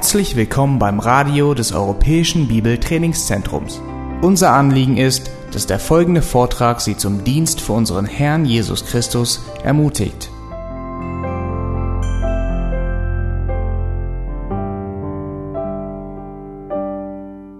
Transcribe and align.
Herzlich 0.00 0.34
willkommen 0.34 0.78
beim 0.78 0.98
Radio 0.98 1.52
des 1.52 1.72
Europäischen 1.72 2.48
Bibeltrainingszentrums. 2.48 3.82
Unser 4.22 4.54
Anliegen 4.54 4.96
ist, 4.96 5.30
dass 5.52 5.66
der 5.66 5.78
folgende 5.78 6.22
Vortrag 6.22 6.80
Sie 6.80 6.96
zum 6.96 7.22
Dienst 7.22 7.60
für 7.60 7.74
unseren 7.74 8.06
Herrn 8.06 8.46
Jesus 8.46 8.86
Christus 8.86 9.44
ermutigt. 9.62 10.30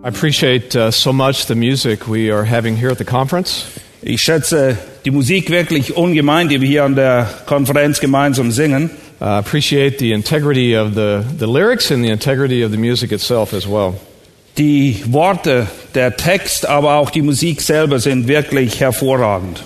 I 0.03 0.07
appreciate 0.09 0.75
uh, 0.75 0.91
so 0.91 1.13
much 1.13 1.45
the 1.47 1.55
music 1.55 2.09
we 2.09 2.35
are 2.35 2.51
having 2.51 2.75
here 2.75 2.91
at 2.91 2.97
the 2.97 3.05
conference. 3.05 3.67
Ich 4.01 4.23
schätze 4.23 4.79
die 5.05 5.11
Musik 5.11 5.51
wirklich 5.51 5.95
ungemein, 5.95 6.49
die 6.49 6.63
wir 6.63 6.69
hier 6.69 6.85
an 6.85 6.95
der 6.95 7.29
Konferenz 7.45 8.01
gemeinsam 8.01 8.51
singen. 8.51 8.89
Uh, 9.21 9.39
appreciate 9.39 9.99
the 9.99 10.13
integrity 10.15 10.75
of 10.75 10.95
the, 10.95 11.23
the 11.37 11.47
lyrics 11.47 11.91
and 11.91 12.03
the 12.03 12.09
integrity 12.09 12.63
of 12.63 12.71
the 12.71 12.79
music 12.79 13.13
itself 13.13 13.53
as 13.53 13.67
well. 13.67 13.95
Die 14.57 15.03
Worte, 15.07 15.67
der 15.95 16.17
Text, 16.17 16.67
aber 16.67 16.95
auch 16.95 17.11
die 17.11 17.21
Musik 17.23 17.61
selber 17.61 17.99
sind 18.01 18.29
wirklich 18.29 18.81
hervorragend. 18.81 19.63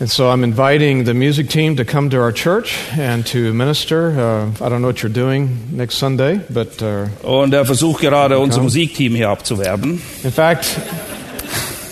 And 0.00 0.08
so 0.08 0.30
I'm 0.30 0.44
inviting 0.44 1.04
the 1.06 1.14
music 1.14 1.48
team 1.48 1.74
to 1.76 1.84
come 1.84 2.08
to 2.10 2.18
our 2.18 2.30
church 2.30 2.78
and 2.96 3.26
to 3.26 3.52
minister. 3.52 4.10
Uh, 4.10 4.64
I 4.64 4.68
don't 4.68 4.80
know 4.80 4.86
what 4.86 5.02
you're 5.02 5.12
doing 5.12 5.76
next 5.76 5.96
Sunday, 5.96 6.40
but 6.48 6.80
uh, 6.80 7.08
Und 7.24 7.52
er 7.52 7.64
versucht 7.64 8.02
gerade, 8.02 8.38
unser 8.38 8.62
Musikteam 8.62 9.16
hier 9.16 9.30
abzuwerben. 9.30 10.00
in 10.22 10.30
fact, 10.30 10.78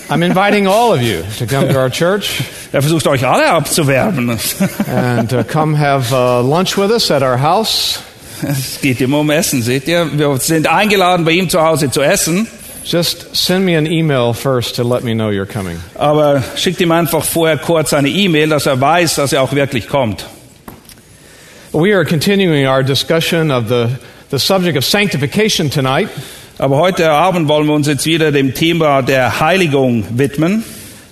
I'm 0.09 0.23
inviting 0.23 0.67
all 0.69 0.93
of 0.93 1.03
you 1.03 1.23
to 1.39 1.47
come 1.47 1.69
to 1.69 1.77
our 1.79 1.91
church 1.91 2.43
Er 2.73 2.81
versucht 2.83 3.07
euch 3.07 3.27
alle 3.27 3.51
abzuwerben. 3.51 4.39
and 4.87 5.33
uh, 5.33 5.43
come 5.45 5.75
have 5.77 6.13
uh, 6.13 6.41
lunch 6.43 6.77
with 6.77 6.91
us 6.93 7.11
at 7.11 7.23
our 7.23 7.39
house. 7.41 8.01
Es 8.43 8.81
geht 8.83 9.01
immer 9.01 9.19
um 9.21 9.31
Essen, 9.31 9.63
seht 9.63 9.89
ihr? 9.89 10.07
Wir 10.17 10.37
sind 10.39 10.69
eingeladen, 10.69 11.25
bei 11.25 11.33
ihm 11.33 11.49
zu 11.49 11.61
Hause 11.63 11.91
zu 11.91 12.03
essen. 12.03 12.47
Just 12.85 13.35
send 13.35 13.65
me 13.65 13.77
an 13.77 13.87
email 13.87 14.33
first 14.33 14.77
to 14.77 14.85
let 14.85 15.03
me 15.03 15.13
know 15.15 15.31
you're 15.31 15.47
coming. 15.47 15.79
Aber 15.97 16.43
schickt 16.57 16.81
ihm 16.81 16.93
einfach 16.93 17.25
vorher 17.25 17.57
kurz 17.59 17.93
eine 17.93 18.09
E-Mail, 18.09 18.49
dass 18.51 18.67
er 18.67 18.81
weiß, 18.81 19.17
dass 19.17 19.33
er 19.33 19.43
auch 19.43 19.53
wirklich 19.55 19.89
kommt. 19.89 20.27
We 21.73 21.93
are 21.95 22.05
continuing 22.05 22.67
our 22.69 22.83
discussion 22.85 23.51
of 23.51 23.69
the, 23.69 23.89
the 24.31 24.39
subject 24.39 24.77
of 24.79 24.85
sanctification 24.85 25.69
tonight. 25.71 26.09
Aber 26.59 26.79
heute 26.79 27.11
Abend 27.11 27.49
wollen 27.49 27.67
wir 27.67 27.75
uns 27.75 27.87
jetzt 27.87 28.07
wieder 28.07 28.33
dem 28.33 28.55
Thema 28.55 29.03
der 29.03 29.41
Heiligung 29.41 30.07
widmen. 30.17 30.65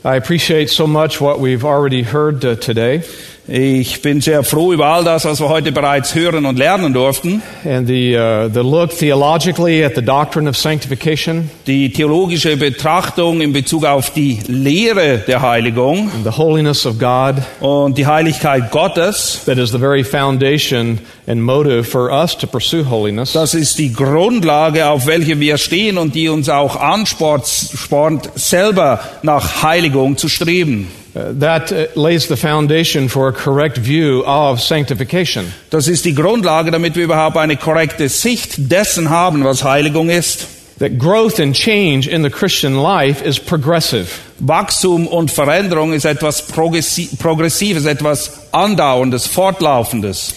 I 0.02 0.16
appreciate 0.16 0.68
so 0.68 0.86
much 0.86 1.20
what 1.20 1.38
we've 1.38 1.66
already 1.66 2.02
heard 2.02 2.42
uh, 2.46 2.54
today 2.54 3.02
Ich 3.46 4.00
bin 4.00 4.22
sehr 4.22 4.42
froh 4.42 4.72
über 4.72 4.86
all 4.86 5.04
das, 5.04 5.26
was 5.26 5.38
wir 5.38 5.50
heute 5.50 5.70
bereits 5.70 6.14
hören 6.14 6.46
und 6.46 6.58
lernen 6.58 6.94
durften. 6.94 7.42
and 7.66 7.86
the, 7.86 8.16
uh, 8.16 8.48
the 8.48 8.60
look 8.60 8.90
theologically 8.96 9.84
at 9.84 9.94
the 9.94 10.00
doctrine 10.00 10.48
of 10.48 10.56
sanctification 10.56 11.50
Die 11.66 11.92
theologische 11.92 12.56
Betrachtung 12.56 13.42
in 13.42 13.52
Bezug 13.52 13.84
auf 13.84 14.08
die 14.14 14.38
Lehre 14.46 15.18
der 15.26 15.42
Heiligung 15.42 16.10
and 16.14 16.24
the 16.24 16.30
holiness 16.38 16.86
of 16.86 16.98
God 16.98 17.34
und 17.60 17.98
die 17.98 18.06
Heiligkeit 18.06 18.70
Gottes. 18.70 19.42
that 19.44 19.58
is 19.58 19.70
the 19.72 19.78
very 19.78 20.04
foundation 20.04 20.98
and 21.26 21.42
motive 21.42 21.84
for 21.84 22.10
us 22.10 22.34
to 22.38 22.46
pursue 22.46 22.88
holiness. 22.88 23.32
Das 23.34 23.52
ist 23.52 23.78
die 23.78 23.92
Grundlage, 23.92 24.88
auf 24.88 25.06
welche 25.06 25.38
wir 25.38 25.58
stehen 25.58 25.98
und 25.98 26.14
die 26.14 26.30
uns 26.30 26.48
auch 26.48 26.76
anspornt, 26.76 27.44
spornt, 27.46 28.30
selber 28.36 29.00
nach 29.22 29.62
Heiligung 29.62 30.16
zu 30.16 30.30
streben. 30.30 30.88
Uh, 31.14 31.32
that 31.38 31.70
uh, 31.70 31.86
lays 31.94 32.26
the 32.26 32.36
foundation 32.36 33.08
for 33.08 33.28
a 33.28 33.32
correct 33.32 33.78
view 33.78 34.24
of 34.26 34.60
sanctification. 34.60 35.52
Das 35.70 35.86
ist 35.86 36.04
die 36.04 36.12
Grundlage, 36.14 36.72
damit 36.72 36.96
wir 36.96 37.04
überhaupt 37.04 37.36
eine 37.36 37.56
korrekte 37.56 38.08
Sicht 38.08 38.54
dessen 38.56 39.10
haben, 39.10 39.44
was 39.44 39.62
Heiligung 39.62 40.10
ist. 40.10 40.48
That 40.80 40.98
growth 40.98 41.38
and 41.38 41.54
change 41.54 42.08
in 42.08 42.24
the 42.24 42.30
Christian 42.30 42.74
life 42.74 43.24
is 43.24 43.38
progressive. 43.38 44.08
Wachstum 44.40 45.06
und 45.06 45.30
Veränderung 45.30 45.92
ist 45.92 46.04
etwas 46.04 46.48
Progressi- 46.52 47.16
Progressives, 47.16 47.84
etwas 47.84 48.48
Andauerndes, 48.50 49.28
Fortlaufendes. 49.28 50.34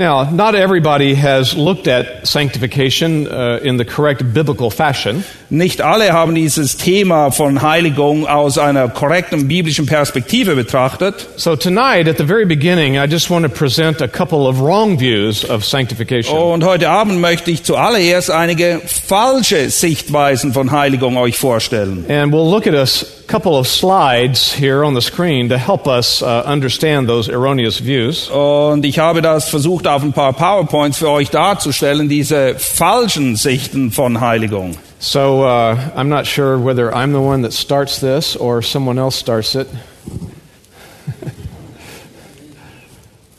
Now, 0.00 0.30
not 0.30 0.54
everybody 0.54 1.14
has 1.14 1.54
looked 1.54 1.86
at 1.86 2.26
sanctification 2.26 3.28
uh, 3.28 3.60
in 3.62 3.76
the 3.76 3.84
correct 3.84 4.22
biblical 4.32 4.70
fashion. 4.70 5.24
Nicht 5.50 5.82
alle 5.82 6.14
haben 6.14 6.34
dieses 6.34 6.78
Thema 6.78 7.30
von 7.30 7.60
Heiligung 7.60 8.26
aus 8.26 8.56
einer 8.56 8.88
korrekten 8.88 9.46
biblischen 9.46 9.84
Perspektive 9.84 10.54
betrachtet. 10.54 11.26
So 11.36 11.54
tonight, 11.54 12.08
at 12.08 12.16
the 12.16 12.24
very 12.24 12.46
beginning, 12.46 12.96
I 12.96 13.06
just 13.06 13.28
want 13.28 13.44
to 13.44 13.50
present 13.50 14.00
a 14.00 14.08
couple 14.08 14.48
of 14.48 14.62
wrong 14.62 14.98
views 14.98 15.44
of 15.44 15.66
sanctification. 15.66 16.34
Und 16.34 16.64
heute 16.64 16.88
Abend 16.88 17.20
möchte 17.20 17.50
ich 17.50 17.62
zuallererst 17.62 18.30
einige 18.30 18.80
falsche 18.86 19.68
Sichtweisen 19.68 20.54
von 20.54 20.70
Heiligung 20.70 21.18
euch 21.18 21.36
vorstellen. 21.36 22.06
And 22.08 22.32
we'll 22.32 22.48
look 22.48 22.66
at 22.66 22.72
a 22.74 22.86
couple 23.26 23.58
of 23.58 23.66
slides 23.66 24.52
here 24.52 24.82
on 24.82 24.94
the 24.94 25.02
screen 25.02 25.48
to 25.50 25.58
help 25.58 25.86
us 25.86 26.22
uh, 26.22 26.42
understand 26.46 27.06
those 27.06 27.28
erroneous 27.30 27.78
views. 27.78 28.28
Und 28.30 28.84
ich 28.84 28.98
habe 28.98 29.20
das 29.20 29.48
versucht, 29.50 29.89
auf 29.94 30.02
ein 30.02 30.12
paar 30.12 30.32
PowerPoints 30.32 30.98
für 30.98 31.10
euch 31.10 31.30
darzustellen, 31.30 32.08
diese 32.08 32.54
falschen 32.56 33.36
Sichten 33.36 33.90
von 33.90 34.20
Heiligung. 34.20 34.76
So 34.98 35.44
uh, 35.44 35.76
I'm 35.96 36.08
not 36.08 36.26
sure 36.26 36.58
whether 36.58 36.92
I'm 36.92 37.12
the 37.12 37.20
one 37.20 37.42
that 37.42 37.52
starts 37.52 38.00
this 38.00 38.36
or 38.36 38.62
someone 38.62 38.98
else 38.98 39.18
starts 39.18 39.54
it. 39.54 39.66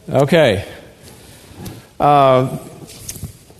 okay. 0.12 0.66
Uh, 2.00 2.58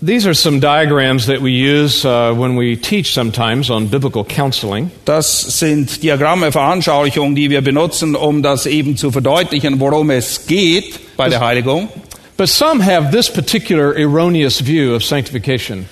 these 0.02 0.26
are 0.26 0.34
some 0.34 0.58
diagrams 0.58 1.26
that 1.26 1.40
we 1.40 1.52
use 1.52 2.04
uh, 2.04 2.34
when 2.34 2.56
we 2.56 2.76
teach 2.76 3.14
sometimes 3.14 3.70
on 3.70 3.86
biblical 3.86 4.24
counseling. 4.24 4.90
Das 5.04 5.60
sind 5.60 6.02
Diagramme, 6.02 6.50
Veranschaulichungen, 6.50 7.36
die 7.36 7.50
wir 7.50 7.62
benutzen, 7.62 8.16
um 8.16 8.42
das 8.42 8.66
eben 8.66 8.96
zu 8.96 9.12
verdeutlichen, 9.12 9.78
worum 9.78 10.10
es 10.10 10.46
geht 10.48 11.16
bei 11.16 11.28
der 11.28 11.40
Heiligung. 11.40 11.88
But 12.36 12.48
some 12.48 12.82
have 12.82 13.10
this 13.10 13.30
particular 13.30 13.94
erroneous 13.94 14.60
view 14.60 14.94
of 14.94 15.04
sanctification. 15.04 15.88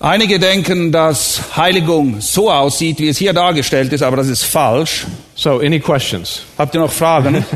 Einige 0.00 0.38
denken, 0.38 0.92
dass 0.92 1.56
Heiligung 1.56 2.20
so 2.20 2.50
aussieht, 2.50 2.98
wie 3.00 3.08
es 3.08 3.18
hier 3.18 3.34
dargestellt 3.34 3.92
ist, 3.92 4.02
aber 4.02 4.16
das 4.16 4.28
ist 4.28 4.44
falsch. 4.44 5.06
So, 5.34 5.60
any 5.60 5.78
questions? 5.78 6.42
Habt 6.56 6.74
ihr 6.74 6.80
noch 6.80 6.92
Fragen? 6.92 7.44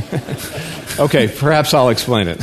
Okay, 0.97 1.27
perhaps 1.27 1.75
I'll 1.75 1.91
explain 1.91 2.29
it. 2.29 2.39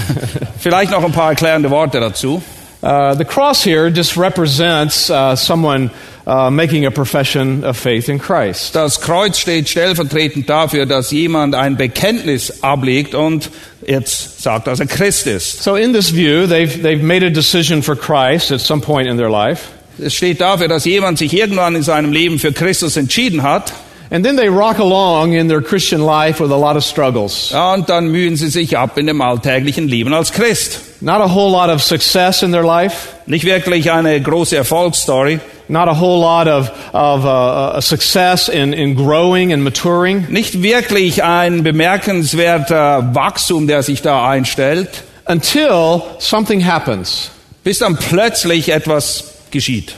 Vielleicht 0.59 0.91
noch 0.91 1.01
ein 1.05 1.13
paar 1.13 1.29
erklärende 1.29 1.69
Worte 1.69 2.01
dazu. 2.01 2.41
Uh, 2.83 3.13
the 3.13 3.25
cross 3.25 3.63
here 3.63 3.91
just 3.91 4.17
represents 4.17 5.09
uh, 5.09 5.35
someone 5.35 5.91
uh, 6.25 6.49
making 6.49 6.85
a 6.85 6.91
profession 6.91 7.63
of 7.63 7.77
faith 7.77 8.09
in 8.09 8.17
Christ. 8.17 8.73
Das 8.73 8.99
Kreuz 8.99 9.37
steht 9.37 9.69
stellvertretend 9.69 10.49
dafür, 10.49 10.85
dass 10.85 11.11
jemand 11.11 11.53
ein 11.53 11.77
Bekenntnis 11.77 12.63
ablegt 12.63 13.13
und 13.13 13.49
jetzt 13.85 14.41
sagt, 14.41 14.67
dass 14.67 14.79
er 14.79 14.87
Christ 14.87 15.27
ist. 15.27 15.63
So, 15.63 15.75
in 15.75 15.93
this 15.93 16.11
view, 16.11 16.47
they've, 16.47 16.81
they've 16.81 17.03
made 17.03 17.23
a 17.23 17.29
decision 17.29 17.83
for 17.83 17.95
Christ 17.95 18.51
at 18.51 18.61
some 18.61 18.81
point 18.81 19.07
in 19.07 19.17
their 19.17 19.29
life, 19.29 19.67
Es 19.99 20.15
steht 20.15 20.41
dafür, 20.41 20.67
dass 20.67 20.85
jemand 20.85 21.19
sich 21.19 21.33
irgendwann 21.33 21.75
in 21.75 21.83
seinem 21.83 22.11
Leben 22.11 22.39
für 22.39 22.51
Christus 22.51 22.97
entschieden 22.97 23.43
hat 23.43 23.73
and 24.11 24.23
then 24.23 24.35
they 24.35 24.49
rock 24.49 24.77
along 24.77 25.33
in 25.33 25.47
their 25.47 25.61
Christian 25.61 26.01
life 26.05 26.39
with 26.39 26.51
a 26.51 26.57
lot 26.57 26.75
of 26.75 26.83
struggles. 26.83 27.49
ja, 27.51 27.73
und 27.73 27.89
dann 27.89 28.09
mühen 28.09 28.35
sie 28.35 28.49
sich 28.49 28.77
ab 28.77 28.97
in 28.97 29.07
dem 29.07 29.21
alltäglichen 29.21 29.87
Leben 29.87 30.13
als 30.13 30.31
Christ. 30.31 30.81
Not 31.01 31.21
a 31.21 31.33
whole 31.33 31.51
lot 31.51 31.69
of 31.69 31.81
success 31.81 32.43
in 32.43 32.51
their 32.51 32.63
life, 32.63 33.07
Nicht 33.25 33.45
wirklich 33.45 33.89
eine 33.91 34.21
große 34.21 34.55
Erfolgsstory, 34.57 35.39
not 35.69 35.87
a 35.87 35.99
whole 35.99 36.19
lot 36.19 36.47
of, 36.47 36.69
of 36.93 37.23
uh, 37.23 37.77
uh, 37.77 37.81
success 37.81 38.49
in, 38.49 38.73
in 38.73 38.95
growing 38.95 39.53
and 39.53 39.63
maturing, 39.63 40.27
nicht 40.29 40.61
wirklich 40.61 41.23
ein 41.23 41.63
bemerkenswerter 41.63 43.15
Wachstum, 43.15 43.67
der 43.67 43.81
sich 43.81 44.01
da 44.01 44.29
einstellt, 44.29 45.03
until 45.27 46.01
something 46.19 46.65
happens. 46.65 47.31
bis 47.63 47.79
dann 47.79 47.95
plötzlich 47.95 48.69
etwas 48.69 49.23
geschieht. 49.51 49.95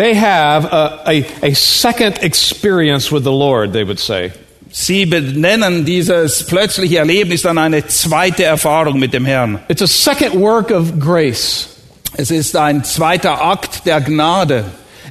They 0.00 0.14
have 0.14 0.64
a, 0.64 1.02
a, 1.06 1.26
a 1.42 1.54
second 1.54 2.22
experience 2.22 3.12
with 3.12 3.22
the 3.22 3.32
Lord, 3.32 3.74
they 3.74 3.84
would 3.84 3.98
say. 3.98 4.32
Sie 4.72 5.04
benennen 5.04 5.84
dieses 5.84 6.46
plötzliche 6.46 7.00
Erlebnis 7.00 7.42
dann 7.42 7.58
eine 7.58 7.86
zweite 7.86 8.44
Erfahrung 8.44 8.98
mit 8.98 9.12
dem 9.12 9.26
Herrn. 9.26 9.58
It's 9.68 9.82
a 9.82 9.86
second 9.86 10.40
work 10.40 10.70
of 10.70 10.98
grace, 10.98 11.76
Es 12.16 12.30
ist 12.30 12.56
ein 12.56 12.82
zweiter 12.82 13.44
Akt 13.44 13.84
der 13.84 14.00
Gnade 14.00 14.64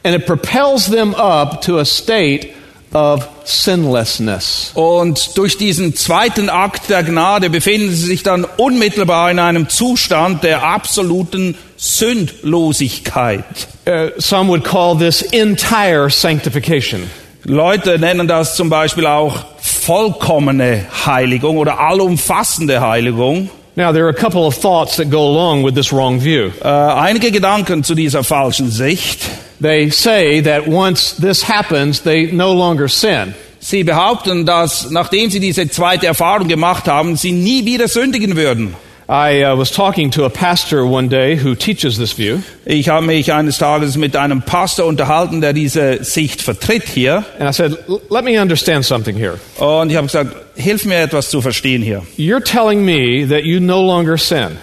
and 0.03 0.15
it 0.15 0.25
propels 0.25 0.87
them 0.89 1.13
up 1.13 1.61
to 1.61 1.77
a 1.77 1.85
state 1.85 2.55
of 2.93 3.27
sinlessness. 3.43 4.71
und 4.73 5.37
durch 5.37 5.57
diesen 5.57 5.95
zweiten 5.95 6.49
Akt 6.49 6.89
der 6.89 7.03
Gnade 7.03 7.49
befinden 7.49 7.89
sie 7.89 8.05
sich 8.05 8.23
dann 8.23 8.45
unmittelbar 8.57 9.31
in 9.31 9.39
einem 9.39 9.69
Zustand 9.69 10.43
der 10.43 10.63
absoluten 10.63 11.55
Sündlosigkeit. 11.77 13.43
Uh, 13.87 14.09
some 14.17 14.49
would 14.49 14.63
call 14.63 14.97
this 14.97 15.21
entire 15.21 16.09
sanctification. 16.09 17.09
Leute 17.45 17.97
nennen 17.97 18.27
das 18.27 18.55
zum 18.55 18.69
Beispiel 18.69 19.05
auch 19.05 19.45
vollkommene 19.59 20.85
Heiligung 21.05 21.57
oder 21.57 21.79
allumfassende 21.79 22.81
Heiligung. 22.81 23.49
Now, 23.75 23.93
there 23.93 24.03
are 24.03 24.09
a 24.09 24.13
couple 24.13 24.45
of 24.45 24.59
thoughts 24.59 24.97
that 24.97 25.09
go 25.09 25.29
along 25.29 25.63
with 25.63 25.73
this 25.73 25.93
wrong 25.93 26.19
view. 26.21 26.51
Äh, 26.61 26.67
einige 26.67 27.31
Gedanken 27.31 27.83
zu 27.83 27.95
dieser 27.95 28.25
falschen 28.25 28.69
Sicht. 28.69 29.21
They 29.61 29.89
say 29.91 30.41
that 30.41 30.67
once 30.67 31.15
this 31.19 31.43
happens, 31.49 32.01
they 32.01 32.31
no 32.31 32.53
longer 32.53 32.87
sin. 32.87 33.33
Sie 33.59 33.83
behaupten, 33.83 34.45
dass 34.45 34.89
nachdem 34.89 35.29
sie 35.29 35.41
diese 35.41 35.67
zweite 35.69 36.07
Erfahrung 36.07 36.47
gemacht 36.47 36.87
haben, 36.87 37.17
sie 37.17 37.33
nie 37.33 37.65
wieder 37.65 37.87
sündigen 37.89 38.37
würden. 38.37 38.73
I 39.11 39.43
uh, 39.43 39.57
was 39.57 39.71
talking 39.71 40.11
to 40.11 40.23
a 40.25 40.29
pastor 40.29 40.85
one 40.85 41.09
day 41.09 41.35
who 41.35 41.55
teaches 41.55 41.97
this 41.97 42.13
view, 42.15 42.43
Ich 42.63 42.89
habe 42.89 43.05
mich 43.07 43.33
eines 43.33 43.57
Tages 43.57 43.97
mit 43.97 44.15
einem 44.15 44.43
Pastor 44.43 44.85
unterhalten, 44.85 45.41
der 45.41 45.51
diese 45.51 46.03
Sicht 46.03 46.43
vertritt 46.43 46.83
hier. 46.87 47.25
and 47.39 47.49
I 47.49 47.51
said, 47.51 47.75
"L- 47.89 47.99
Let 48.11 48.23
me 48.23 48.39
understand 48.39 48.85
something 48.85 49.17
here. 49.17 49.39
Und 49.57 49.89
ich 49.89 49.97
habe 49.97 50.05
gesagt, 50.05 50.35
hilf 50.55 50.85
mir 50.85 50.99
etwas 50.99 51.29
zu 51.31 51.41
verstehen 51.41 51.81
hier. 51.81 52.03
You're 52.17 52.43
telling 52.43 52.85
me 52.85 53.27
that 53.27 53.43
you 53.45 53.59
no 53.59 53.81
longer 53.81 54.15
sin. 54.17 54.57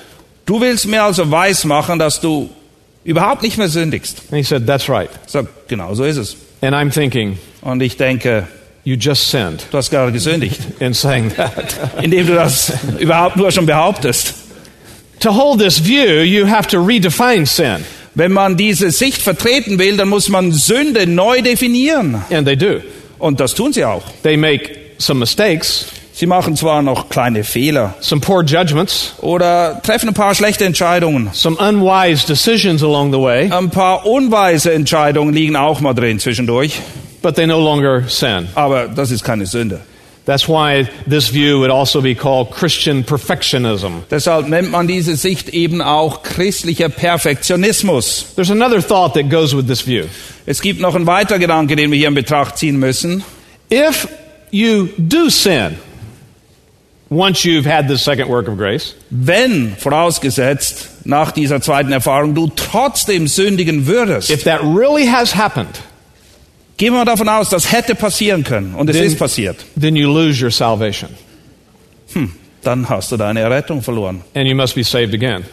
Du 0.46 0.60
willst 0.60 0.86
mir 0.86 1.02
also 1.02 1.28
weismachen, 1.28 1.98
dass 1.98 2.20
du 2.20 2.48
überhaupt 3.06 3.42
nicht 3.42 3.56
mehr 3.58 3.68
sündigst. 3.68 4.22
And 4.30 4.36
he 4.38 4.42
said, 4.42 4.66
That's 4.66 4.88
right. 4.88 5.08
Sage, 5.26 5.48
genau 5.68 5.94
so 5.94 6.04
ist 6.04 6.16
es. 6.16 6.36
And 6.60 6.74
I'm 6.74 6.90
thinking, 6.92 7.38
Und 7.62 7.82
ich 7.82 7.96
denke, 7.96 8.46
You 8.84 8.94
just 8.96 9.30
sinned 9.30 9.66
du 9.72 9.78
hast 9.78 9.90
gerade 9.90 10.12
gesündigt, 10.12 10.60
in 10.80 10.94
saying 10.94 11.32
that. 11.36 11.74
indem 12.02 12.26
du 12.26 12.34
das 12.34 12.72
überhaupt 12.98 13.36
nur 13.36 13.50
schon 13.50 13.66
behauptest. 13.66 14.34
to 15.20 15.34
hold 15.34 15.58
this 15.58 15.78
view, 15.84 16.22
you 16.22 16.46
have 16.46 16.68
to 16.68 16.78
redefine 16.78 17.46
sin. 17.46 17.84
Wenn 18.14 18.32
man 18.32 18.56
diese 18.56 18.90
Sicht 18.92 19.20
vertreten 19.20 19.78
will, 19.78 19.96
dann 19.96 20.08
muss 20.08 20.28
man 20.28 20.52
Sünde 20.52 21.06
neu 21.06 21.42
definieren. 21.42 22.22
And 22.30 22.46
they 22.46 22.56
do. 22.56 22.80
Und 23.18 23.40
das 23.40 23.54
tun 23.54 23.72
sie 23.72 23.84
auch. 23.84 24.04
They 24.22 24.36
make 24.36 24.70
some 24.98 25.18
mistakes, 25.20 25.86
Sie 26.18 26.24
machen 26.24 26.56
zwar 26.56 26.80
noch 26.80 27.10
kleine 27.10 27.44
Fehler 27.44 27.94
some 28.00 28.22
poor 28.22 28.42
judgments, 28.42 29.12
oder 29.20 29.82
treffen 29.82 30.08
ein 30.08 30.14
paar 30.14 30.34
schlechte 30.34 30.64
Entscheidungen. 30.64 31.28
some 31.34 31.56
unwise 31.58 32.26
decisions 32.26 32.82
along 32.82 33.12
the 33.12 33.20
way, 33.20 33.50
Ein 33.52 33.68
paar 33.68 34.06
unweise 34.06 34.72
Entscheidungen 34.72 35.34
liegen 35.34 35.56
auch 35.56 35.80
mal 35.80 35.92
drin 35.92 36.18
zwischendurch. 36.18 36.80
but 37.20 37.34
they 37.34 37.46
no 37.46 37.60
longer 37.60 38.04
sin. 38.08 38.48
Aber 38.54 38.88
das 38.88 39.10
ist 39.10 39.24
keine 39.24 39.44
Sünde. 39.44 39.80
That's 40.24 40.48
why 40.48 40.86
this 41.08 41.28
view 41.32 41.58
would 41.60 41.70
also 41.70 42.00
be 42.00 42.14
called 42.14 42.50
Christian 42.50 43.04
perfectionism. 43.04 44.02
Deshalb 44.10 44.48
nennt 44.48 44.70
man 44.70 44.88
diese 44.88 45.16
Sicht 45.16 45.50
eben 45.50 45.82
auch 45.82 46.22
christlicher 46.22 46.88
Perfektionismus. 46.88 48.26
There's 48.34 48.50
another 48.50 48.80
thought 48.80 49.12
that 49.14 49.28
goes 49.30 49.54
with 49.54 49.66
this 49.66 49.86
view. 49.86 50.04
Es 50.46 50.62
gibt 50.62 50.80
noch 50.80 50.94
einen 50.94 51.06
weiteren 51.06 51.40
Gedanke, 51.40 51.76
den 51.76 51.90
wir 51.90 51.98
hier 51.98 52.08
in 52.08 52.14
Betracht 52.14 52.56
ziehen 52.58 52.78
müssen. 52.78 53.22
If 53.70 54.08
you 54.50 54.88
do 54.98 55.28
sin, 55.28 55.76
once 57.10 57.44
you've 57.44 57.66
had 57.66 57.88
the 57.88 57.96
second 57.96 58.28
work 58.28 58.48
of 58.48 58.56
grace, 58.56 58.94
Wenn, 59.10 59.76
vorausgesetzt, 59.76 60.88
nach 61.04 61.30
dieser 61.32 61.60
zweiten 61.60 61.92
Erfahrung 61.92 62.34
du 62.34 62.50
trotzdem 62.54 63.28
sündigen 63.28 63.86
würdest, 63.86 64.30
if 64.30 64.44
that 64.44 64.60
really 64.62 65.06
has 65.06 65.34
happened, 65.34 65.80
gehen 66.76 66.92
wir 66.92 67.04
davon 67.04 67.28
aus, 67.28 67.48
das 67.48 67.70
hätte 67.72 67.94
passieren 67.94 68.42
können 68.44 68.74
und 68.74 68.90
es 68.90 68.96
ist 68.96 69.18
passiert, 69.18 69.56
then 69.78 69.96
you 69.96 70.12
lose 70.12 70.42
your 70.42 70.50
salvation 70.50 71.10
hm, 72.12 72.32
dann 72.62 72.88
hast 72.88 73.12
du 73.12 73.16
deine 73.16 73.40
Errettung 73.40 73.82
verloren. 73.82 74.22
and 74.34 74.48
you 74.48 74.54
must 74.54 74.74
be 74.74 74.82
saved 74.84 75.14
again. 75.14 75.44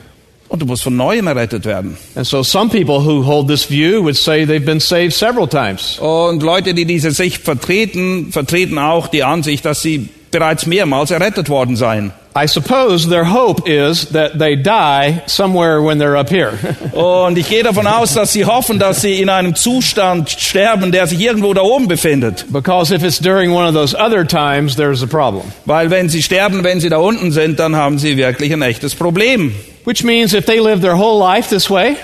Und 0.50 0.62
du 0.62 0.68
musst 0.68 0.84
von 0.84 0.96
neuem 0.96 1.26
errettet 1.26 1.66
werden. 1.66 1.98
And 2.14 2.28
so 2.28 2.44
some 2.44 2.70
people 2.70 3.00
who 3.04 3.26
hold 3.26 3.48
this 3.48 3.68
view 3.68 4.04
would 4.04 4.16
say 4.16 4.46
they've 4.46 4.64
been 4.64 4.80
saved 4.80 5.14
several 5.14 5.48
times. 5.48 5.98
Und 5.98 6.44
Leute, 6.44 6.76
die 6.76 6.86
diese 6.86 7.10
Sicht 7.10 7.42
vertreten, 7.42 8.32
vertreten 8.32 8.78
auch 8.78 9.08
die 9.08 9.24
Ansicht, 9.24 9.66
dass 9.66 9.82
sie 9.82 10.10
bereits 10.34 10.66
mehrmals 10.66 11.12
errettet 11.12 11.48
worden 11.48 11.78
seien. 11.78 12.12
I 12.36 12.48
suppose 12.48 13.08
their 13.08 13.32
hope 13.32 13.70
is 13.70 14.08
that 14.12 14.40
they 14.40 14.56
die 14.56 15.22
somewhere 15.28 15.82
when 15.82 16.00
they're 16.00 16.18
up 16.18 16.30
here. 16.30 16.52
Und 16.92 17.38
ich 17.38 17.48
gehe 17.48 17.64
davon 17.64 17.88
aus, 17.88 18.14
dass 18.16 18.34
sie 18.34 18.44
hoffen, 18.44 18.80
dass 18.80 19.02
sie 19.02 19.22
in 19.22 19.30
einem 19.30 19.56
Zustand 19.56 20.30
sterben, 20.32 20.92
der 20.92 21.08
sich 21.08 21.20
irgendwo 21.22 21.54
da 21.54 21.62
oben 21.62 21.88
befindet. 21.88 22.46
because 22.52 22.92
if 22.94 23.04
it's 23.04 23.20
during 23.20 23.54
one 23.54 23.66
of 23.66 23.74
those 23.74 23.96
other 23.96 24.28
times, 24.28 24.76
there's 24.76 25.02
a 25.04 25.08
problem. 25.08 25.46
Weil 25.66 25.90
wenn 25.92 26.10
sie 26.10 26.22
sterben, 26.24 26.64
wenn 26.64 26.82
sie 26.82 26.90
da 26.90 26.98
unten 26.98 27.32
sind, 27.32 27.60
dann 27.60 27.76
haben 27.76 28.00
sie 28.00 28.18
wirklich 28.18 28.52
ein 28.52 28.64
echtes 28.64 28.96
Problem. 28.96 29.54
Which 29.86 30.04
means 30.04 30.34
if 30.34 30.46
they 30.46 30.60
live 30.60 30.82
their 30.82 30.98
whole 30.98 31.20
life 31.20 31.50
this 31.50 31.70
way, 31.70 31.96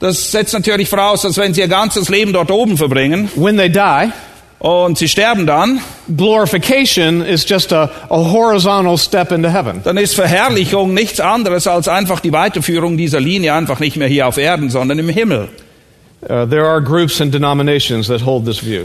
Das 0.00 0.30
setzt 0.30 0.54
natürlich 0.54 0.88
voraus, 0.88 1.22
dass 1.22 1.36
wenn 1.36 1.52
sie 1.52 1.60
ihr 1.60 1.68
ganzes 1.68 2.08
Leben 2.08 2.32
dort 2.32 2.50
oben 2.50 2.78
verbringen 2.78 3.28
when 3.34 3.58
they 3.58 3.68
die, 3.68 4.10
und 4.60 4.98
sie 4.98 5.08
sterben 5.08 5.46
dann, 5.46 5.80
glorification 6.14 7.22
is 7.22 7.48
just 7.48 7.72
a, 7.72 7.90
a 8.10 8.16
horizontal 8.16 8.96
step 8.98 9.32
into 9.32 9.48
heaven. 9.48 9.80
dann 9.82 9.96
ist 9.96 10.14
Verherrlichung 10.14 10.92
nichts 10.92 11.18
anderes 11.18 11.66
als 11.66 11.88
einfach 11.88 12.20
die 12.20 12.32
Weiterführung 12.32 12.98
dieser 12.98 13.20
Linie 13.20 13.54
einfach 13.54 13.80
nicht 13.80 13.96
mehr 13.96 14.08
hier 14.08 14.28
auf 14.28 14.36
Erden, 14.36 14.68
sondern 14.68 14.98
im 14.98 15.08
Himmel. 15.08 15.48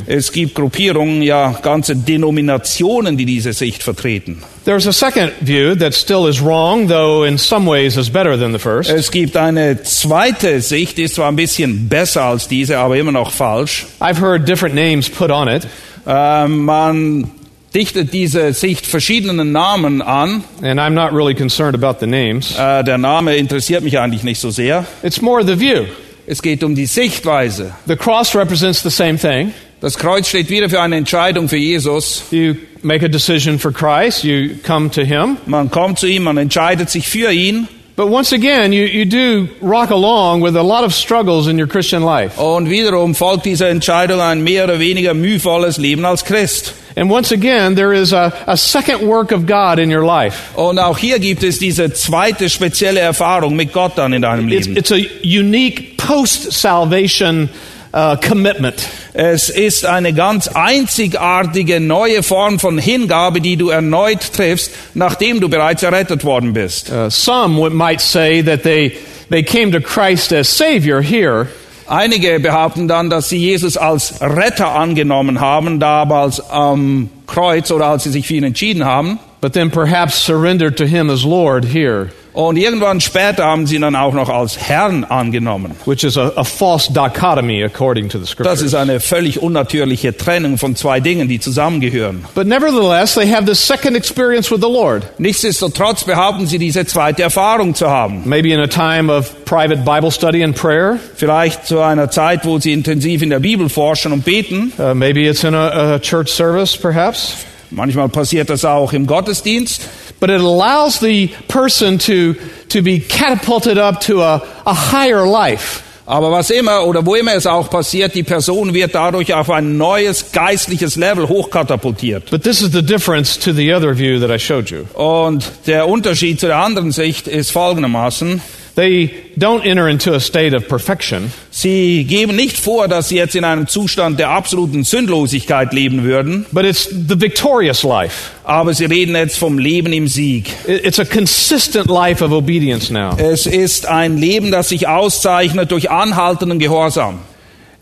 Es 0.08 0.32
gibt 0.32 0.56
Gruppierungen, 0.56 1.22
ja 1.22 1.52
ganze 1.62 1.96
Denominationen, 1.96 3.18
die 3.18 3.26
diese 3.26 3.52
Sicht 3.52 3.84
vertreten. 3.84 4.42
There's 4.64 4.88
a 4.88 4.94
second 4.94 5.34
view 5.42 5.76
that 5.76 5.94
still 5.94 6.30
is 6.30 6.42
wrong, 6.42 6.88
though 6.88 7.26
in 7.28 7.38
some 7.38 7.70
ways 7.70 7.98
is 7.98 8.10
better 8.10 8.40
than 8.40 8.54
the 8.54 8.60
first. 8.60 8.90
Es 8.90 9.12
gibt 9.12 9.36
eine 9.36 9.84
zweite 9.84 10.62
Sicht, 10.62 10.98
die 10.98 11.04
ist 11.04 11.16
zwar 11.16 11.28
ein 11.28 11.36
bisschen 11.36 11.90
besser 11.90 12.24
als 12.24 12.48
diese, 12.48 12.78
aber 12.78 12.96
immer 12.96 13.12
noch 13.12 13.32
falsch. 13.32 13.86
I've 14.00 14.22
heard 14.22 14.48
different 14.48 14.74
names 14.76 15.10
put 15.10 15.30
on 15.30 15.50
it, 15.50 15.68
Ähm, 16.08 16.64
man 16.66 17.32
dichtet 17.74 18.14
diese 18.14 18.54
Sicht 18.54 18.86
verschiedenen 18.86 19.52
Namen 19.52 20.02
an. 20.02 20.44
and 20.62 20.80
I'm 20.80 20.92
not 20.94 21.12
really 21.12 21.34
concerned 21.36 21.76
about 21.76 21.98
the 22.00 22.08
names. 22.08 22.56
Äh, 22.58 22.84
der 22.86 22.98
Name 22.98 23.36
interessiert 23.36 23.84
mich 23.84 24.00
eigentlich 24.00 24.24
nicht 24.24 24.40
so 24.40 24.52
sehr. 24.52 24.86
It's 25.04 25.20
more 25.22 25.44
the 25.46 25.60
view. 25.60 25.84
Es 26.28 26.42
geht 26.42 26.64
um 26.64 26.74
die 26.74 26.88
Sichtweise. 26.88 27.74
The 27.88 27.96
cross 27.96 28.36
represents 28.36 28.82
the 28.82 28.90
same 28.90 29.18
thing. 29.18 29.54
Das 29.82 29.98
Kreuz 29.98 30.28
steht 30.28 30.50
wieder 30.50 30.70
für 30.70 30.82
eine 30.82 30.96
Entscheidung 30.96 31.48
für 31.48 31.58
Jesus. 31.58 32.24
You 32.32 32.56
make 32.82 33.06
a 33.06 33.08
decision 33.08 33.60
for 33.60 33.72
Christ, 33.72 34.24
you 34.24 34.56
come 34.66 34.90
to 34.90 35.02
Him. 35.02 35.38
Man 35.46 35.70
kommt 35.70 36.00
zu 36.00 36.08
ihm, 36.08 36.24
man 36.24 36.38
entscheidet 36.38 36.90
sich 36.90 37.08
für 37.08 37.32
ihn. 37.32 37.68
But 37.96 38.10
once 38.10 38.34
again, 38.34 38.74
you, 38.74 38.86
you 38.86 39.06
do 39.06 39.48
rock 39.62 39.92
along 39.92 40.42
with 40.42 40.56
a 40.56 40.64
lot 40.64 40.84
of 40.84 40.94
struggles 40.94 41.48
in 41.48 41.58
your 41.60 41.68
Christian 41.68 42.04
life. 42.04 42.42
Und 42.42 42.70
wiederum 42.70 43.16
folgt 43.16 43.46
dieser 43.46 43.70
Entscheidung 43.70 44.20
ein 44.20 44.44
mehr 44.44 44.64
oder 44.64 44.80
weniger 44.80 45.14
mühevolles 45.14 45.78
Leben 45.78 46.04
als 46.04 46.26
Christ. 46.26 46.74
And 46.98 47.10
once 47.10 47.32
again, 47.34 47.76
there 47.76 47.92
is 47.92 48.14
a, 48.14 48.32
a 48.48 48.56
second 48.56 49.06
work 49.06 49.32
of 49.32 49.46
God 49.46 49.80
in 49.80 49.90
your 49.92 50.06
life. 50.06 50.56
Und 50.56 50.80
auch 50.80 50.98
hier 50.98 51.20
gibt 51.20 51.44
es 51.44 51.60
diese 51.60 51.92
zweite 51.92 52.50
spezielle 52.50 53.02
Erfahrung 53.02 53.56
mit 53.56 53.74
Gott 53.74 53.98
dann 53.98 54.14
in 54.14 54.22
deinem 54.22 54.48
It's, 54.50 54.68
Leben. 54.68 54.78
it's 54.78 54.92
a 54.92 55.02
unique 55.22 55.98
post 55.98 56.54
salvation 56.54 57.50
uh, 57.94 58.16
commitment. 58.16 58.88
Es 59.14 59.50
ist 59.50 59.86
eine 59.86 60.14
ganz 60.14 60.48
einzigartige 60.48 61.82
neue 61.82 62.24
Form 62.24 62.60
von 62.60 62.78
Hingabe, 62.78 63.42
die 63.42 63.58
du 63.58 63.70
erneut 63.70 64.34
triffst, 64.34 64.72
nachdem 64.94 65.42
du 65.42 65.50
bereits 65.50 65.84
errettet 65.84 66.24
worden 66.24 66.54
bist. 66.54 66.90
Uh, 66.90 67.10
some 67.10 67.70
might 67.72 68.00
say 68.00 68.42
that 68.42 68.64
they, 68.64 68.98
they 69.30 69.44
came 69.44 69.72
to 69.72 69.82
Christ 69.82 70.32
as 70.32 70.48
Savior 70.48 71.02
here, 71.02 71.48
Einige 71.88 72.40
behaupten 72.40 72.88
dann, 72.88 73.10
dass 73.10 73.30
sie 73.30 73.38
Jesus 73.38 73.78
als 73.78 74.22
Retter 74.22 74.76
angenommen 74.76 75.40
haben, 75.40 75.80
damals 75.80 76.40
am 76.50 77.10
Kreuz 77.28 77.72
oder 77.72 77.88
als 77.88 78.04
sie 78.04 78.12
sich 78.12 78.28
für 78.28 78.36
ihn 78.36 78.44
entschieden 78.44 78.86
haben. 78.86 79.20
but 79.46 79.54
then 79.54 79.70
perhaps 79.70 80.16
surrendered 80.16 80.76
to 80.76 80.88
Him 80.88 81.08
as 81.08 81.24
Lord 81.24 81.66
here, 81.66 82.10
Und 82.36 82.58
irgendwann 82.58 83.00
später 83.00 83.46
haben 83.46 83.66
sie 83.66 83.76
ihn 83.76 83.82
dann 83.82 83.96
auch 83.96 84.14
noch 84.14 84.28
als 84.28 84.58
Herrn 84.58 85.06
angenommen. 85.06 85.72
which 85.86 86.04
is 86.04 86.18
a, 86.18 86.34
a 86.36 86.44
false 86.44 86.92
dichotomy 86.92 87.64
according 87.64 88.10
to 88.10 88.20
the 88.20 88.26
Das 88.44 88.62
ist 88.62 88.76
eine 88.76 89.00
völlig 89.00 89.42
unnatürliche 89.42 90.16
Trennung 90.16 90.58
von 90.58 90.76
zwei 90.76 91.00
Dingen, 91.00 91.30
die 91.30 91.40
zusammengehören. 91.40 92.26
But 92.36 92.46
nevertheless, 92.48 93.16
they 93.16 93.32
have 93.32 93.46
this 93.46 93.66
second 93.66 93.96
experience 93.96 94.52
with 94.52 94.60
the 94.60 94.70
Lord. 94.70 95.04
Nichtsdestotrotz 95.18 96.04
behaupten 96.04 96.46
sie, 96.46 96.60
diese 96.60 96.86
zweite 96.86 97.24
Erfahrung 97.24 97.74
zu 97.74 97.90
haben. 97.90 98.24
Maybe 98.26 98.52
in 98.52 98.60
a 98.60 98.68
time 98.68 99.10
of 99.10 99.46
private 99.46 99.84
Bible 99.86 100.12
study 100.12 100.44
and 100.44 100.56
prayer. 100.56 101.00
Vielleicht 101.16 101.66
zu 101.66 101.80
einer 101.80 102.12
Zeit, 102.12 102.46
wo 102.46 102.60
sie 102.60 102.74
intensiv 102.74 103.22
in 103.22 103.30
der 103.30 103.40
Bibel 103.40 103.70
forschen 103.70 104.12
und 104.12 104.26
beten. 104.26 104.74
Uh, 104.78 104.94
maybe 104.94 105.22
it's 105.22 105.46
in 105.46 105.56
a, 105.56 105.94
a 105.96 106.00
church 106.00 106.28
service, 106.30 106.76
perhaps. 106.76 107.38
Manchmal 107.72 108.10
passiert 108.10 108.50
das 108.50 108.64
auch 108.64 108.94
im 108.94 109.08
Gottesdienst. 109.08 109.82
But 110.26 110.34
it 110.34 110.42
allows 110.42 111.02
the 111.02 111.28
person 111.48 112.00
to, 112.00 112.34
to 112.70 112.82
be 112.82 113.00
catapulted 113.00 113.78
up 113.78 114.02
to 114.02 114.24
a, 114.24 114.42
a 114.66 114.74
higher 114.74 115.24
life. 115.24 115.84
Aber 116.08 116.32
was 116.32 116.50
immer 116.50 116.84
oder 116.88 117.06
wo 117.06 117.14
immer 117.14 117.36
es 117.36 117.46
auch 117.46 117.70
passiert, 117.70 118.16
die 118.16 118.24
Person 118.24 118.74
wird 118.74 118.96
dadurch 118.96 119.36
auf 119.36 119.52
ein 119.52 119.78
neues 119.78 120.32
geistliches 120.32 120.96
Level 120.96 121.30
hochkatapultiert. 121.30 122.32
But 122.32 122.42
this 122.42 122.64
is 122.64 122.72
the 122.72 122.82
difference 122.82 123.38
to 123.38 123.54
the 123.54 123.72
other 123.72 123.96
view 123.96 124.20
that 124.20 124.32
I 124.32 124.40
showed 124.40 124.72
you. 124.72 124.86
Und 124.96 125.46
der 125.68 125.88
Unterschied 125.88 126.40
zu 126.40 126.48
der 126.48 126.58
anderen 126.58 126.92
Sicht 126.92 127.28
ist 127.28 127.52
folgendermaßen. 127.52 128.42
They 128.76 129.12
don't 129.38 129.64
enter 129.64 129.88
into 129.88 130.12
a 130.16 130.20
state 130.20 130.56
of 130.56 130.68
perfection. 130.68 131.32
Sie 131.58 132.04
geben 132.04 132.36
nicht 132.36 132.58
vor, 132.60 132.90
dass 132.90 133.08
sie 133.08 133.16
jetzt 133.16 133.34
in 133.34 133.46
einem 133.46 133.66
Zustand 133.66 134.20
der 134.20 134.30
absoluten 134.32 134.84
Sündlosigkeit 134.84 135.72
leben 135.72 136.04
würden, 136.04 136.46
but 136.52 136.66
it's 136.66 136.90
the 136.90 137.18
victorious 137.22 137.82
life. 137.84 138.32
aber 138.44 138.74
sie 138.74 138.84
reden 138.84 139.16
jetzt 139.16 139.38
vom 139.40 139.58
Leben 139.58 139.94
im 139.94 140.10
Sieg. 140.10 140.52
It- 140.68 140.86
It's 140.86 141.00
a 141.00 141.06
consistent 141.06 141.88
life 141.88 142.22
of 142.22 142.34
obedience 142.34 142.90
now. 142.92 143.16
Es 143.18 143.46
ist 143.46 143.86
ein 143.86 144.18
Leben, 144.18 144.52
das 144.52 144.68
sich 144.68 144.90
auszeichnet 144.90 145.72
durch 145.72 145.90
anhaltenden 145.90 146.60
Gehorsam. 146.60 147.20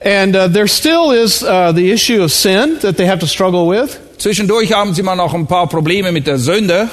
And 0.06 0.36
uh, 0.36 0.48
there 0.48 0.68
still 0.68 1.12
is 1.12 1.42
uh, 1.42 1.72
the 1.74 1.90
issue 1.90 2.22
of 2.24 2.32
sin 2.32 2.78
that 2.82 2.98
they 2.98 3.08
have 3.08 3.18
to 3.20 3.26
struggle 3.26 3.68
with, 3.68 3.98
Zwischendurch 4.20 4.72
haben 4.72 4.94
sie 4.94 5.02
mal 5.02 5.16
noch 5.16 5.34
ein 5.34 5.48
paar 5.48 5.68
Probleme 5.68 6.12
mit 6.12 6.28
der 6.28 6.38
Sünde, 6.38 6.90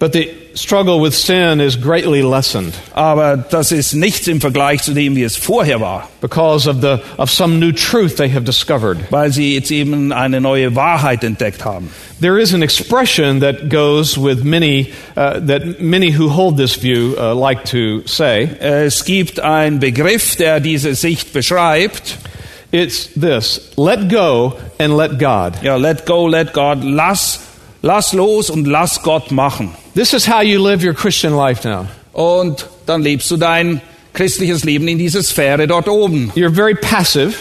but 0.00 0.12
the 0.12 0.28
struggle 0.56 1.00
with 1.00 1.14
sin 1.14 1.60
is 1.60 1.76
greatly 1.76 2.22
lessened 2.22 2.74
aber 2.94 3.36
das 3.36 3.72
ist 3.72 3.94
nichts 3.94 4.26
im 4.26 4.40
Vergleich 4.40 4.82
zu 4.82 4.92
dem, 4.92 5.14
wie 5.14 5.22
es 5.22 5.36
vorher 5.36 5.80
war, 5.80 6.08
because 6.20 6.68
of 6.68 6.80
the 6.80 6.98
of 7.18 7.30
some 7.30 7.58
new 7.58 7.72
truth 7.72 8.16
they 8.16 8.28
have 8.28 8.44
discovered. 8.44 8.98
weil 9.10 9.30
sie 9.30 9.54
jetzt 9.54 9.70
eben 9.70 10.12
eine 10.12 10.40
neue 10.40 10.74
Wahrheit 10.74 11.22
entdeckt 11.22 11.64
haben. 11.64 11.90
There 12.20 12.38
is 12.38 12.54
an 12.54 12.62
expression 12.62 13.40
that 13.40 13.68
goes 13.68 14.16
with 14.16 14.42
many 14.42 14.92
uh, 15.16 15.38
that 15.46 15.80
many 15.80 16.10
who 16.16 16.30
hold 16.30 16.56
this 16.56 16.74
view 16.74 17.14
uh, 17.18 17.34
like 17.34 17.64
to 17.66 18.06
say. 18.06 18.48
Es 18.58 19.04
gibt 19.04 19.38
einen 19.38 19.80
Begriff, 19.80 20.36
der 20.36 20.60
diese 20.60 20.94
Sicht 20.94 21.34
beschreibt. 21.34 22.16
It's 22.72 23.10
this: 23.14 23.70
let 23.76 24.08
go 24.08 24.56
and 24.78 24.96
let 24.96 25.18
God. 25.18 25.62
Ja, 25.62 25.76
let 25.76 26.06
go, 26.06 26.26
let 26.26 26.54
God, 26.54 26.82
lass, 26.82 27.40
lass 27.82 28.14
los 28.14 28.48
und 28.48 28.66
lass 28.66 29.02
Gott 29.02 29.30
machen. 29.30 29.74
This 29.96 30.12
is 30.12 30.26
how 30.26 30.42
you 30.42 30.58
live 30.58 30.84
your 30.84 30.92
Christian 30.92 31.34
life 31.34 31.66
now. 31.66 31.86
Und 32.12 32.66
dann 32.84 33.00
lebst 33.00 33.30
du 33.30 33.38
dein 33.38 33.80
christliches 34.12 34.62
Leben 34.62 34.88
in 34.88 34.98
dieser 34.98 35.22
Sphäre 35.22 35.66
dort 35.66 35.88
oben. 35.88 36.30
You're 36.34 36.54
very 36.54 36.74
passive. 36.74 37.32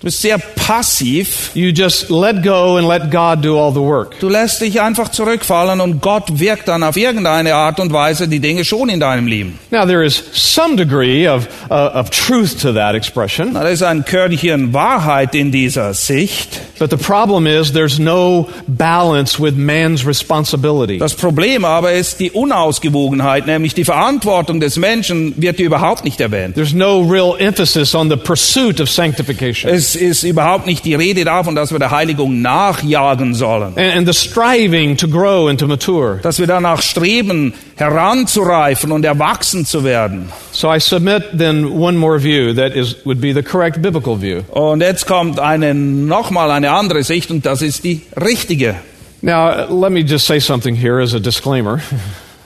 Du 0.00 0.04
bist 0.04 0.20
sehr 0.20 0.36
passiv. 0.36 1.52
You 1.54 1.70
just 1.70 2.10
let 2.10 2.42
go 2.42 2.76
and 2.76 2.86
let 2.86 3.10
God 3.10 3.42
do 3.42 3.58
all 3.58 3.72
the 3.72 3.80
work. 3.80 4.20
Du 4.20 4.28
lässt 4.28 4.60
dich 4.60 4.80
einfach 4.80 5.08
zurückfallen 5.08 5.80
und 5.80 6.02
Gott 6.02 6.38
wirkt 6.38 6.68
dann 6.68 6.82
auf 6.82 6.98
irgendeine 6.98 7.54
Art 7.54 7.80
und 7.80 7.92
Weise 7.94 8.28
die 8.28 8.40
Dinge 8.40 8.64
schon 8.64 8.90
in 8.90 9.00
deinem 9.00 9.26
Leben. 9.26 9.58
Now, 9.70 9.86
there 9.86 10.04
is 10.04 10.22
some 10.32 10.76
degree 10.76 11.26
of, 11.26 11.48
uh, 11.70 11.98
of 11.98 12.10
truth 12.10 12.60
to 12.60 12.72
that 12.74 12.94
expression, 12.94 13.54
da 13.54 13.62
ist 13.62 13.82
ein 13.82 14.04
Körnchen 14.04 14.74
Wahrheit 14.74 15.34
in 15.34 15.50
dieser 15.50 15.94
Sicht. 15.94 16.60
but 16.78 16.90
the 16.90 16.98
problem 16.98 17.46
is 17.46 17.72
there's 17.72 17.98
no 17.98 18.50
balance 18.68 19.38
with 19.38 19.56
man's 19.56 20.04
responsibility. 20.04 20.98
Das 20.98 21.14
Problem 21.14 21.64
aber 21.64 21.92
ist 21.92 22.20
die 22.20 22.30
Unausgewogenheit, 22.30 23.46
nämlich 23.46 23.72
die 23.72 23.84
Verantwortung 23.84 24.60
des 24.60 24.76
Menschen 24.76 25.34
wird 25.40 25.56
hier 25.56 25.66
überhaupt 25.66 26.04
nicht 26.04 26.20
erwähnt. 26.20 26.54
There's 26.54 26.74
no 26.74 27.00
real 27.00 27.34
emphasis 27.38 27.94
on 27.94 28.10
the 28.10 28.16
pursuit 28.16 28.80
of 28.80 28.90
sanctification 28.90 29.70
Es 29.70 29.95
ist 29.96 30.22
überhaupt 30.22 30.66
nicht 30.66 30.84
die 30.84 30.94
Rede 30.94 31.24
davon, 31.24 31.54
dass 31.56 31.72
wir 31.72 31.78
der 31.78 31.90
Heiligung 31.90 32.42
nachjagen 32.42 33.34
sollen. 33.34 33.74
and, 33.76 33.96
and 33.96 34.06
the 34.06 34.14
striving 34.14 34.96
to 34.96 35.08
grow 35.08 35.48
and 35.48 35.58
to 35.58 35.66
mature. 35.66 36.20
Dass 36.22 36.38
wir 36.38 36.46
danach 36.46 36.82
streben, 36.82 37.54
heranzureifen 37.76 38.92
und 38.92 39.04
erwachsen 39.04 39.66
zu 39.66 39.84
werden. 39.84 40.30
So 40.52 40.72
I 40.72 40.78
submit 40.78 41.24
then 41.36 41.66
one 41.66 41.96
more 41.98 42.18
view 42.22 42.54
that 42.54 42.74
is, 42.74 42.96
would 43.04 43.20
be 43.20 43.32
the 43.32 43.42
correct 43.42 43.82
biblical 43.82 44.20
view. 44.20 44.42
Und 44.50 44.80
jetzt 44.80 45.06
kommt 45.06 45.40
eine, 45.40 45.74
nochmal 45.74 46.50
eine 46.50 46.70
andere 46.70 47.02
Sicht 47.02 47.30
und 47.30 47.44
das 47.44 47.62
ist 47.62 47.84
die 47.84 48.02
richtige. 48.16 48.76
Now, 49.22 49.66
let 49.68 49.90
me 49.90 50.00
just 50.00 50.26
say 50.26 50.38
something 50.38 50.76
here 50.76 51.00
as 51.02 51.14
a 51.14 51.18
disclaimer. 51.18 51.80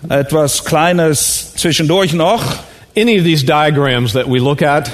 Etwas 0.09 0.65
Kleines 0.65 1.53
zwischendurch 1.57 2.15
noch. 2.15 2.43
Any 2.97 3.19
of 3.19 3.25
these 3.25 3.45
diagrams 3.45 4.13
that 4.15 4.27
we 4.27 4.39
look 4.39 4.63
at, 4.63 4.91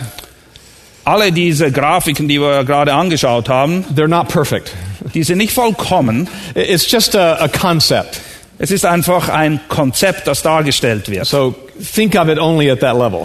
Alle 1.07 1.31
diese 1.31 1.71
Grafiken, 1.71 2.27
die 2.27 2.41
wir 2.41 2.65
gerade 2.65 2.93
angeschaut 2.93 3.49
haben, 3.49 3.85
they're 3.95 4.09
not 4.09 4.27
perfect. 4.27 4.73
die 5.15 5.23
sind 5.23 5.39
nicht 5.39 5.53
vollkommen. 5.53 6.29
It's 6.55 6.91
just 6.91 7.15
a, 7.15 7.37
a 7.37 7.49
concept. 7.49 8.21
Es 8.59 8.73
ist 8.73 8.85
einfach 8.85 9.29
ein 9.29 9.61
Konzept, 9.69 10.27
das 10.27 10.43
dargestellt 10.43 11.09
wird. 11.09 11.27
So 11.27 11.55
think 11.95 12.17
of 12.17 12.29
it 12.29 12.41
only 12.41 12.71
at 12.73 12.81
that 12.81 12.99
level. 12.99 13.25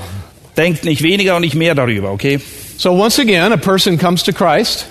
Denkt 0.56 0.84
nicht 0.84 1.02
weniger 1.02 1.36
und 1.36 1.42
nicht 1.42 1.56
mehr 1.56 1.74
darüber, 1.74 2.12
okay? 2.12 2.40
So 2.78 2.92
once 2.92 3.20
again, 3.20 3.52
a 3.52 3.58
person 3.58 3.98
comes 3.98 4.22
to 4.24 4.32
Christ. 4.32 4.86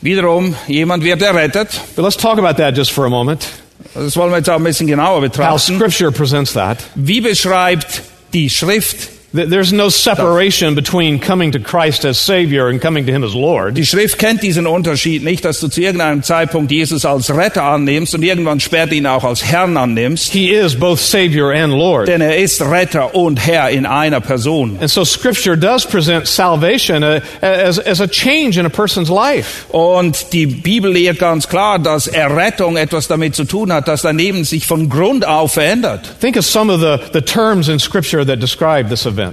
Wiederum, 0.00 0.56
jemand 0.66 1.04
wird 1.04 1.22
errettet. 1.22 1.68
But 1.94 2.04
let's 2.04 2.16
talk 2.16 2.38
about 2.38 2.60
that 2.60 2.76
just 2.76 2.90
for 2.90 3.06
a 3.06 3.10
moment. 3.10 3.46
Das 3.94 4.16
wollen 4.16 4.32
wir 4.32 4.38
jetzt 4.38 4.50
auch 4.50 4.56
ein 4.56 4.64
bisschen 4.64 4.88
genauer 4.88 5.16
How 5.16 5.20
betrachten. 5.20 5.76
Scripture 5.76 6.10
presents 6.10 6.52
that. 6.54 6.78
Wie 6.96 7.20
beschreibt 7.20 8.02
die 8.32 8.50
Schrift 8.50 9.13
There's 9.34 9.72
no 9.72 9.88
separation 9.88 10.76
between 10.76 11.18
coming 11.18 11.50
to 11.52 11.58
Christ 11.58 12.04
as 12.04 12.20
Savior 12.20 12.68
and 12.68 12.80
coming 12.80 13.04
to 13.06 13.12
Him 13.12 13.24
as 13.24 13.34
Lord. 13.34 13.76
Die 13.76 13.84
Schrift 13.84 14.16
kennt 14.16 14.44
diesen 14.44 14.68
Unterschied 14.68 15.24
nicht, 15.24 15.44
dass 15.44 15.58
du 15.58 15.66
zu 15.66 15.80
irgendeinem 15.80 16.22
Zeitpunkt 16.22 16.70
Jesus 16.70 17.04
als 17.04 17.34
Retter 17.34 17.64
annimmst 17.64 18.14
und 18.14 18.22
irgendwann 18.22 18.60
später 18.60 18.92
ihn 18.92 19.08
auch 19.08 19.24
als 19.24 19.42
Herrn 19.42 19.76
annimmst. 19.76 20.30
He 20.30 20.52
is 20.52 20.78
both 20.78 21.00
Savior 21.00 21.52
and 21.52 21.72
Lord. 21.72 22.06
Denn 22.06 22.20
er 22.20 22.38
ist 22.38 22.62
Retter 22.62 23.12
und 23.12 23.44
Herr 23.44 23.70
in 23.70 23.86
einer 23.86 24.20
Person. 24.20 24.78
And 24.80 24.88
so 24.88 25.04
Scripture 25.04 25.58
does 25.58 25.84
present 25.84 26.28
salvation 26.28 27.02
uh, 27.02 27.18
as, 27.40 27.80
as 27.80 28.00
a 28.00 28.06
change 28.06 28.56
in 28.56 28.66
a 28.66 28.70
person's 28.70 29.08
life. 29.08 29.66
Und 29.70 30.32
die 30.32 30.46
Bibel 30.46 30.92
lehrt 30.92 31.18
ganz 31.18 31.48
klar, 31.48 31.80
dass 31.80 32.06
Errettung 32.06 32.76
etwas 32.76 33.08
damit 33.08 33.34
zu 33.34 33.42
tun 33.42 33.72
hat, 33.72 33.88
dass 33.88 34.02
dein 34.02 34.16
Leben 34.16 34.44
sich 34.44 34.64
von 34.64 34.88
Grund 34.88 35.26
auf 35.26 35.54
verändert. 35.54 36.20
Think 36.20 36.36
of 36.36 36.46
some 36.46 36.72
of 36.72 36.80
the, 36.80 37.04
the 37.12 37.20
terms 37.20 37.68
in 37.68 37.80
Scripture 37.80 38.24
that 38.24 38.40
describe 38.40 38.88
this 38.88 39.06
event. 39.06 39.23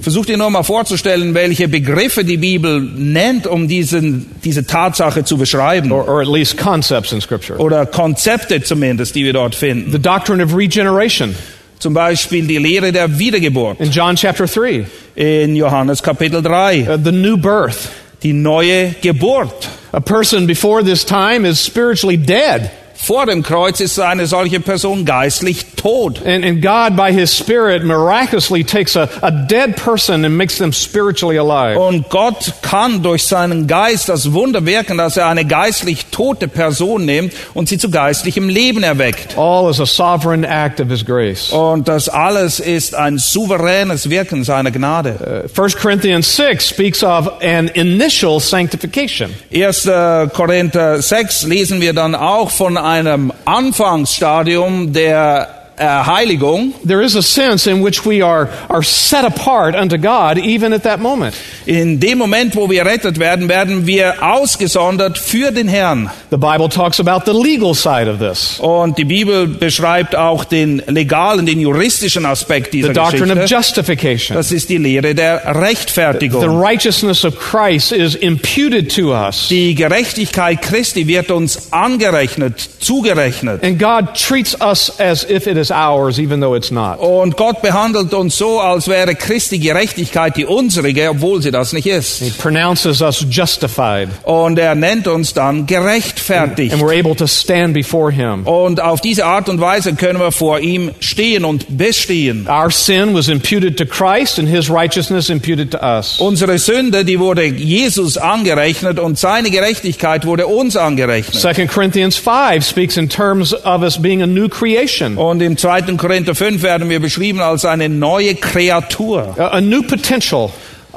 Versuch 0.00 0.24
dir 0.24 0.36
nur 0.36 0.50
mal 0.50 0.62
vorzustellen, 0.62 1.34
welche 1.34 1.68
Begriffe 1.68 2.24
die 2.24 2.36
Bibel 2.36 2.80
nennt, 2.80 3.46
um 3.46 3.66
diesen, 3.66 4.30
diese 4.44 4.64
Tatsache 4.64 5.24
zu 5.24 5.36
beschreiben. 5.36 5.90
Or, 5.90 6.08
or 6.08 6.20
at 6.20 6.28
least 6.28 6.56
concepts 6.56 7.12
in 7.12 7.20
Scripture. 7.20 7.58
Oder 7.58 7.86
Konzepte 7.86 8.62
zumindest, 8.62 9.14
die 9.14 9.24
wir 9.24 9.32
dort 9.32 9.54
finden. 9.54 9.90
The 9.90 9.98
doctrine 9.98 10.42
of 10.42 10.54
regeneration 10.54 11.34
Zum 11.80 11.94
Beispiel 11.94 12.46
die 12.46 12.58
Lehre 12.58 12.92
der 12.92 13.18
Wiedergeburt 13.18 13.80
in 13.80 13.90
John 13.90 14.14
chapter 14.14 14.46
3. 14.46 14.86
in 15.16 15.56
Johannes 15.56 16.02
Kapitel 16.02 16.42
3. 16.42 16.86
Uh, 16.88 16.98
the 17.02 17.10
new 17.10 17.38
birth. 17.38 17.90
Die 18.22 18.34
neue 18.34 18.94
Geburt. 19.00 19.66
A 19.92 20.00
person 20.00 20.46
before 20.46 20.84
this 20.84 21.04
time 21.04 21.48
is 21.48 21.58
spiritually 21.58 22.18
dead. 22.18 22.70
Vor 22.94 23.24
dem 23.24 23.42
Kreuz 23.42 23.80
ist 23.80 23.98
eine 23.98 24.26
solche 24.26 24.60
Person 24.60 25.06
geistlich 25.06 25.69
tot. 25.80 26.18
And, 26.26 26.44
and 26.44 26.62
God, 26.62 26.96
by 26.96 27.12
His 27.12 27.30
Spirit, 27.30 27.84
miraculously 27.84 28.64
takes 28.64 28.96
a, 28.96 29.08
a 29.22 29.30
dead 29.30 29.76
person 29.76 30.24
and 30.24 30.36
makes 30.36 30.58
them 30.58 30.72
spiritually 30.72 31.36
alive. 31.36 31.78
Und 31.78 32.10
Gott 32.10 32.52
kann 32.62 33.02
durch 33.02 33.24
seinen 33.24 33.66
Geist 33.66 34.08
das 34.08 34.32
Wunder 34.32 34.66
wirken, 34.66 34.98
dass 34.98 35.16
er 35.16 35.28
eine 35.28 35.44
geistlich 35.44 36.06
tote 36.06 36.48
Person 36.48 37.04
nimmt 37.04 37.32
und 37.54 37.68
sie 37.68 37.78
zu 37.78 37.90
geistlichem 37.90 38.48
Leben 38.48 38.82
erweckt. 38.82 39.38
All 39.38 39.70
is 39.70 39.80
a 39.80 39.86
sovereign 39.86 40.44
act 40.44 40.80
of 40.80 40.88
His 40.88 41.04
grace. 41.04 41.50
Und 41.50 41.88
das 41.88 42.08
alles 42.08 42.60
ist 42.60 42.94
ein 42.94 43.18
souveränes 43.18 44.10
Wirken 44.10 44.44
seiner 44.44 44.70
Gnade. 44.70 45.46
Uh, 45.56 45.62
1 45.62 45.76
Corinthians 45.76 46.36
6 46.36 46.68
speaks 46.68 47.02
of 47.02 47.42
an 47.42 47.68
initial 47.68 48.40
sanctification. 48.40 49.30
1. 49.52 49.88
Korinther 50.34 51.00
6 51.00 51.44
lesen 51.44 51.80
wir 51.80 51.92
dann 51.92 52.14
auch 52.14 52.50
von 52.50 52.76
einem 52.76 53.32
Anfangsstadium 53.44 54.92
der 54.92 55.48
äh, 55.80 55.84
Heiligung. 55.86 56.74
There 56.86 57.02
is 57.02 57.16
a 57.16 57.22
sense 57.22 57.68
in 57.68 57.82
which 57.84 58.04
we 58.04 58.22
are, 58.24 58.48
are 58.68 58.82
set 58.82 59.24
apart 59.24 59.74
unto 59.74 59.96
God 59.96 60.38
even 60.38 60.72
at 60.72 60.82
that 60.82 61.00
moment. 61.00 61.34
In 61.66 61.98
dem 61.98 62.18
Moment, 62.18 62.54
wo 62.54 62.68
wir 62.70 62.84
rettet 62.84 63.18
werden, 63.18 63.48
werden 63.48 63.86
wir 63.86 64.14
ausgesondert 64.22 65.18
für 65.18 65.50
den 65.50 65.68
Herrn. 65.68 66.10
The 66.30 66.36
Bible 66.36 66.68
talks 66.68 67.00
about 67.00 67.30
the 67.30 67.32
legal 67.36 67.74
side 67.74 68.08
of 68.10 68.18
this. 68.18 68.58
Und 68.60 68.98
die 68.98 69.04
Bibel 69.04 69.46
beschreibt 69.46 70.14
auch 70.14 70.44
den 70.44 70.82
legalen, 70.86 71.46
den 71.46 71.60
juristischen 71.60 72.26
Aspekt 72.26 72.72
dieser 72.74 72.88
The 72.88 72.94
doctrine 72.94 73.32
of 73.32 73.40
Geschichte. 73.40 73.56
justification. 73.56 74.36
Das 74.36 74.52
ist 74.52 74.68
die 74.68 74.76
Lehre 74.78 75.14
der 75.14 75.42
The 75.44 75.58
Rechtfertigung. 75.58 76.60
righteousness 76.60 77.24
of 77.24 77.34
Christ 77.38 77.92
is 77.92 78.14
imputed 78.14 78.94
to 78.94 79.12
us. 79.12 79.48
Die 79.48 79.74
Gerechtigkeit 79.74 80.60
Christi 80.62 81.06
wird 81.06 81.30
uns 81.30 81.72
angerechnet, 81.72 82.60
zugerechnet. 82.80 83.62
And 83.64 83.78
God 83.78 84.14
treats 84.14 84.54
us 84.60 84.92
as 85.00 85.24
if 85.28 85.46
it 85.46 85.56
is 85.56 85.69
ours, 85.70 86.18
even 86.18 86.40
though 86.40 86.54
it's 86.56 86.70
not. 86.70 86.98
Und 86.98 87.36
Gott 87.36 87.62
behandelt 87.62 88.12
uns 88.14 88.36
so, 88.36 88.60
als 88.60 88.88
wäre 88.88 89.14
Christi 89.14 89.58
Gerechtigkeit 89.58 90.36
die 90.36 90.46
unsere, 90.46 90.88
obwohl 91.10 91.42
sie 91.42 91.50
das 91.50 91.72
nicht 91.72 91.86
ist. 91.86 92.18
He 92.22 92.30
pronounces 92.30 93.00
us 93.00 93.24
justified, 93.30 94.08
Und 94.24 94.58
er 94.58 94.74
nennt 94.74 95.06
uns 95.06 95.32
dann 95.34 95.66
gerechtfertigt. 95.66 96.72
and 96.72 96.82
we're 96.82 96.98
able 96.98 97.14
to 97.14 97.26
stand 97.26 97.74
before 97.74 98.10
Him. 98.12 98.46
Und 98.46 98.80
auf 98.80 99.00
diese 99.00 99.24
Art 99.26 99.48
und 99.48 99.60
Weise 99.60 99.94
können 99.94 100.18
wir 100.20 100.32
vor 100.32 100.60
ihm 100.60 100.90
stehen 101.00 101.44
und 101.44 101.66
bestehen. 101.76 102.46
Our 102.48 102.70
sin 102.70 103.14
was 103.14 103.28
imputed 103.28 103.76
to 103.78 103.84
Christ, 103.86 104.38
and 104.38 104.48
His 104.48 104.70
righteousness 104.70 105.28
imputed 105.30 105.70
to 105.72 105.78
us. 105.78 106.18
Unsere 106.18 106.58
Sünde, 106.58 107.04
die 107.04 107.18
wurde 107.18 107.44
Jesus 107.44 108.16
angerechnet 108.16 108.98
und 108.98 109.18
seine 109.18 109.50
Gerechtigkeit 109.50 110.26
wurde 110.26 110.46
uns 110.46 110.76
angerechnet. 110.76 111.34
2 111.40 111.66
Corinthians 111.66 112.16
5 112.16 112.64
speaks 112.66 112.96
in 112.96 113.08
terms 113.08 113.52
of 113.64 113.82
us 113.82 114.00
being 114.00 114.22
a 114.22 114.26
new 114.26 114.48
creation, 114.48 115.16
Und 115.16 115.40
im 115.42 115.56
2. 115.60 115.82
Korinther 115.96 116.34
5 116.34 116.62
werden 116.62 116.88
wir 116.88 117.00
beschrieben 117.00 117.40
als 117.40 117.66
eine 117.66 117.88
neue 117.88 118.34
Kreatur. 118.34 119.34
a 119.38 119.60
new 119.60 119.82
potential. 119.82 120.50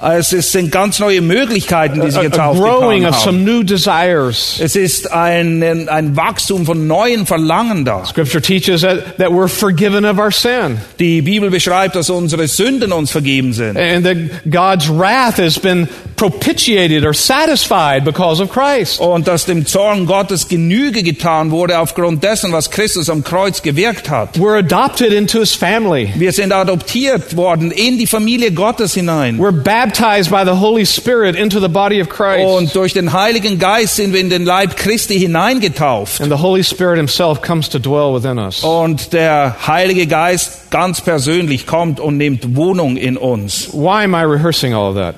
Es 0.05 0.33
ist, 0.33 0.51
sind 0.51 0.69
ganz 0.69 1.00
neue 1.00 1.22
Möglichkeiten, 1.22 2.01
die 2.01 2.12
sich 2.12 2.19
a, 2.19 2.24
jetzt 2.24 2.39
a 2.39 2.51
growing 2.51 3.05
aufgetan 3.05 3.13
of 3.13 3.19
some 3.19 3.38
haben. 3.38 3.43
new 3.45 3.63
desires. 3.63 4.60
Es 4.60 4.75
ist 4.75 5.12
ein, 5.12 5.88
ein 5.88 6.17
Wachstum 6.17 6.65
von 6.65 6.88
neuen 6.88 7.25
Verlangen 7.25 7.86
da. 7.86 8.05
Scripture 8.05 8.41
teaches 8.41 8.81
that, 8.81 9.17
that 9.17 9.29
we're 9.29 9.48
forgiven 9.48 10.03
of 10.03 10.17
our 10.17 10.31
sin. 10.31 10.77
Die 11.00 11.22
Bibel 11.22 11.50
beschreibt, 11.50 11.95
dass 11.95 12.10
unsere 12.10 12.48
Sünden 12.50 12.91
uns 12.91 13.12
vergeben 13.12 13.53
sind. 13.53 13.77
And 13.77 14.03
that 14.03 14.17
God's 14.51 14.89
wrath 14.89 15.38
has 15.38 15.57
been 15.57 15.88
propitiated 16.17 17.05
or 17.05 17.13
satisfied 17.13 18.03
because 18.03 18.41
of 18.41 18.51
Christ. 18.51 19.00
Und 19.00 19.27
dass 19.27 19.45
dem 19.45 19.65
Zorn 19.65 20.05
Gottes 20.05 20.50
Genüge 20.50 21.01
getan 21.01 21.51
wurde 21.51 21.79
aufgrund 21.79 22.24
dessen, 22.24 22.51
was 22.51 22.69
Christus 22.69 23.10
am 23.10 23.24
Kreuz 23.24 23.62
gewirkt 23.62 24.10
hat. 24.10 24.38
We're 24.38 24.57
adopted 24.57 25.13
into 25.13 25.39
his 25.39 25.55
family. 25.55 26.12
Wir 26.15 26.33
sind 26.33 26.51
adoptiert 26.51 27.38
worden 27.38 27.72
in 27.72 27.98
die 27.98 28.07
Familie 28.07 28.51
Gottes 28.51 28.95
hinein. 28.95 29.38
We're 29.39 29.51
baptized 29.53 29.92
by 30.00 30.43
the 30.45 30.59
Holy 30.59 30.85
Spirit 30.85 31.35
into 31.35 31.59
the 31.59 31.67
body 31.67 32.01
of 32.01 32.09
Christ. 32.09 32.45
Und 32.45 32.75
durch 32.75 32.93
den 32.93 33.13
Heiligen 33.13 33.59
Geist 33.59 33.95
sind 33.95 34.13
wir 34.13 34.19
in 34.19 34.29
den 34.29 34.45
Leib 34.45 34.75
Christi 34.75 35.19
hineingetauft. 35.19 36.21
And 36.21 36.31
the 36.31 36.41
Holy 36.41 36.63
Spirit 36.63 36.97
himself 36.97 37.41
comes 37.41 37.69
to 37.69 37.79
dwell 37.79 38.13
within 38.13 38.38
us. 38.38 38.63
Und 38.63 39.13
der 39.13 39.55
Heilige 39.67 40.07
Geist 40.07 40.71
ganz 40.71 41.01
persönlich 41.01 41.65
kommt 41.65 42.00
und 42.00 42.17
nimmt 42.17 42.55
Wohnung 42.55 42.97
in 42.97 43.17
uns. 43.17 43.73
Why 43.73 44.03
am 44.03 44.13
I 44.13 44.23
rehearsing 44.23 44.73
all 44.73 44.89
of 44.89 44.95
that? 44.95 45.15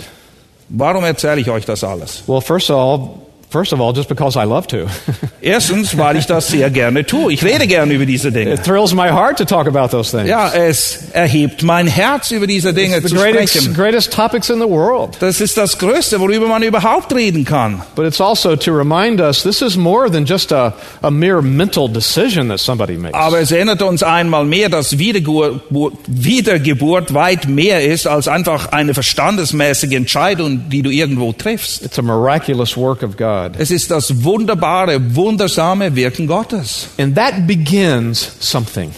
Warum 0.69 1.03
erzähle 1.03 1.41
ich 1.41 1.49
euch 1.49 1.65
das 1.65 1.83
alles? 1.83 2.23
Well, 2.27 2.41
first 2.41 2.69
of 2.69 2.77
all, 2.77 3.24
first 3.55 3.71
of 3.71 3.79
all, 3.79 3.93
just 3.93 4.09
because 4.09 4.35
I 4.35 4.43
love 4.43 4.67
to. 4.67 4.87
Erstens, 5.41 5.97
weil 5.97 6.17
ich 6.17 6.25
das 6.25 6.49
sehr 6.49 6.69
gerne 6.69 7.05
tue. 7.05 7.31
Ich 7.31 7.41
rede 7.41 7.67
gerne 7.67 7.93
über 7.93 8.05
diese 8.05 8.29
Dinge. 8.29 8.53
it 8.53 8.63
thrills 8.63 8.93
my 8.93 9.09
heart 9.09 9.37
to 9.37 9.45
talk 9.45 9.65
about 9.65 9.95
those 9.95 10.11
things. 10.11 10.27
Ja, 10.29 10.51
es 10.53 11.11
erhebt 11.13 11.63
mein 11.63 11.87
Herz, 11.87 12.31
über 12.31 12.47
diese 12.47 12.73
Dinge 12.73 12.99
the 13.01 13.07
zu 13.07 13.15
greatest, 13.15 13.53
sprechen. 13.53 13.73
greatest 13.73 14.11
topics 14.11 14.49
in 14.49 14.59
the 14.59 14.67
world. 14.67 15.15
Das 15.21 15.39
ist 15.39 15.55
das 15.55 15.77
Größte, 15.77 16.19
worüber 16.19 16.47
man 16.47 16.63
überhaupt 16.63 17.13
reden 17.15 17.45
kann. 17.45 17.81
But 17.95 18.05
it's 18.05 18.19
also 18.19 18.57
to 18.57 18.71
remind 18.73 19.21
us 19.21 19.43
this 19.43 19.61
is 19.61 19.77
more 19.77 20.11
than 20.11 20.25
just 20.25 20.51
a, 20.51 20.73
a 21.01 21.09
mere 21.09 21.41
mental 21.41 21.87
decision 21.87 22.49
that 22.49 22.59
somebody 22.59 22.97
makes. 22.97 23.17
Aber 23.17 23.39
es 23.39 23.51
erinnert 23.51 23.81
uns 23.83 24.03
einmal 24.03 24.43
mehr, 24.43 24.67
dass 24.67 24.97
Wiedergeburt, 24.97 25.61
Wiedergeburt 26.07 27.13
weit 27.13 27.47
mehr 27.47 27.85
ist 27.85 28.05
als 28.05 28.27
einfach 28.27 28.73
eine 28.73 28.93
verstandesmäßige 28.93 29.93
Entscheidung, 29.93 30.69
die 30.69 30.81
du 30.81 30.89
irgendwo 30.89 31.31
triffst. 31.31 31.85
It's 31.85 31.97
a 31.97 32.01
miraculous 32.01 32.75
work 32.75 33.01
of 33.01 33.15
God. 33.15 33.44
Es 33.57 33.71
ist 33.71 33.91
das 33.91 34.23
wunderbare, 34.23 35.15
wundersame 35.15 35.95
Wirken 35.95 36.27
Gottes. 36.27 36.87
And 36.97 37.15
that 37.15 37.47
begins 37.47 38.31
something. 38.39 38.91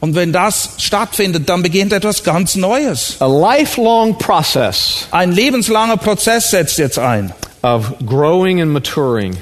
Und 0.00 0.16
wenn 0.16 0.32
das 0.32 0.70
stattfindet, 0.78 1.48
dann 1.48 1.62
beginnt 1.62 1.92
etwas 1.92 2.24
ganz 2.24 2.56
Neues. 2.56 3.16
A 3.20 3.26
lifelong 3.26 4.18
process 4.18 5.06
Ein 5.12 5.30
lebenslanger 5.32 5.96
Prozess 5.96 6.50
setzt 6.50 6.78
jetzt 6.78 6.98
ein. 6.98 7.32
of 7.62 7.92
growing 8.04 8.60
and 8.60 8.72
maturing. 8.72 9.36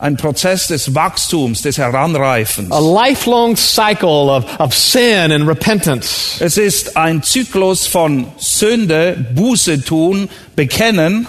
Ein 0.00 0.16
Prozess 0.16 0.68
des 0.68 0.94
Wachstums, 0.94 1.60
des 1.60 1.76
Heranreifens. 1.76 2.70
A 2.70 2.78
lifelong 2.78 3.56
cycle 3.56 4.30
of, 4.30 4.44
of 4.60 4.72
sin 4.72 5.32
and 5.32 5.46
repentance. 5.46 6.36
Es 6.40 6.56
ist 6.56 6.96
ein 6.96 7.22
Zyklus 7.22 7.86
von 7.86 8.28
Sünde, 8.38 9.16
Buße 9.34 9.84
tun, 9.84 10.30
bekennen. 10.56 11.26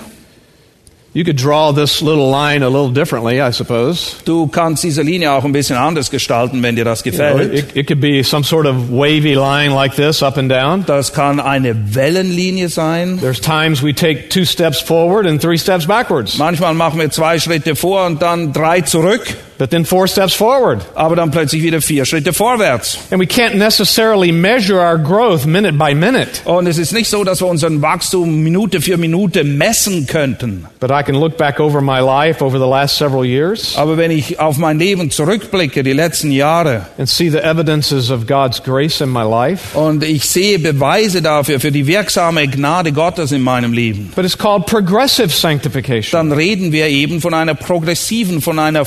You 1.11 1.23
could 1.23 1.37
draw 1.37 1.71
this 1.71 2.03
little 2.03 2.29
line 2.29 2.61
a 2.61 2.67
little 2.69 2.91
differently, 2.91 3.41
I 3.41 3.51
suppose. 3.51 4.15
Du 4.25 4.45
kannst 4.47 4.83
diese 4.83 5.01
Linie 5.01 5.31
auch 5.31 5.43
ein 5.43 5.51
bisschen 5.51 5.75
anders 5.75 6.11
gestalten, 6.11 6.61
wenn 6.61 6.75
dir 6.75 6.85
das 6.85 7.03
You 7.03 7.11
know, 7.11 7.17
gefällt. 7.37 7.53
it, 7.53 7.75
it 7.75 7.87
could 7.87 7.99
be 7.99 8.21
some 8.23 8.43
sort 8.43 8.67
of 8.67 8.91
wavy 8.91 9.33
line 9.33 9.71
like 9.73 9.95
this, 9.95 10.21
up 10.21 10.37
and 10.37 10.51
down. 10.51 10.85
Das 10.85 11.11
kann 11.11 11.39
eine 11.39 11.95
Wellenlinie 11.95 12.69
sein. 12.69 13.17
There's 13.19 13.39
times 13.41 13.81
we 13.81 13.91
take 13.93 14.29
two 14.29 14.45
steps 14.45 14.79
forward 14.79 15.25
and 15.25 15.41
three 15.41 15.57
steps 15.57 15.87
backwards, 15.87 16.37
Manchmal 16.37 16.75
machen 16.75 16.99
wir 16.99 17.09
zwei 17.09 17.39
Schritte 17.39 17.75
vor 17.75 18.05
und 18.05 18.21
dann 18.21 18.53
drei 18.53 18.81
zurück, 18.81 19.35
but 19.59 19.69
then 19.69 19.85
four 19.85 20.07
steps 20.07 20.33
forward. 20.33 20.83
aber 20.95 21.15
dann 21.15 21.29
plötzlich 21.29 21.61
wieder 21.61 21.79
vier 21.81 22.05
Schritte 22.05 22.33
vorwärts. 22.33 22.97
And 23.11 23.21
we 23.21 23.27
can't 23.27 23.53
necessarily 23.55 24.31
measure 24.31 24.79
our 24.79 24.97
growth 24.97 25.45
minute 25.45 25.73
by 25.73 25.93
minute, 25.93 26.29
Und 26.45 26.65
es 26.65 26.79
ist 26.79 26.91
nicht 26.93 27.09
so, 27.09 27.23
dass 27.23 27.41
wir 27.41 27.47
unseren 27.47 27.81
Wachstum 27.83 28.41
Minute 28.41 28.81
für 28.81 28.97
Minute 28.97 29.43
messen 29.43 30.07
könnten. 30.07 30.65
but 30.79 30.89
I 30.89 31.03
can 31.03 31.15
look 31.15 31.37
back 31.37 31.59
over 31.59 31.81
my 31.81 31.99
life 31.99 32.43
over 32.43 32.57
the 32.57 32.65
last 32.65 32.97
several 32.97 33.23
years 33.23 33.75
Aber 33.77 33.97
wenn 33.97 34.09
ich 34.09 34.39
auf 34.39 34.57
mein 34.57 34.79
Leben 34.79 35.11
zurückblicke, 35.11 35.83
die 35.83 35.93
letzten 35.93 36.31
Jahre, 36.31 36.85
and 36.97 37.07
see 37.07 37.29
the 37.29 37.37
evidences 37.39 38.09
of 38.09 38.25
God's 38.25 38.63
grace 38.63 39.01
in 39.01 39.09
my 39.11 39.23
life. 39.23 39.77
und 39.77 40.03
ich 40.03 40.23
sehe 40.25 40.57
Beweise 40.57 41.21
dafür, 41.21 41.59
für 41.59 41.71
die 41.71 41.85
wirksame 41.85 42.47
Gnade 42.47 42.93
Gottes 42.93 43.33
in 43.33 43.41
meinem 43.41 43.73
Leben, 43.73 44.11
But 44.15 44.23
it's 44.23 44.37
called 44.37 44.65
progressive 44.67 45.29
sanctification. 45.29 46.11
dann 46.29 46.31
reden 46.31 46.71
wir 46.71 46.87
eben 46.87 47.19
von 47.19 47.33
einer 47.33 47.55
progressiven, 47.55 48.41
von 48.41 48.57
einer 48.57 48.85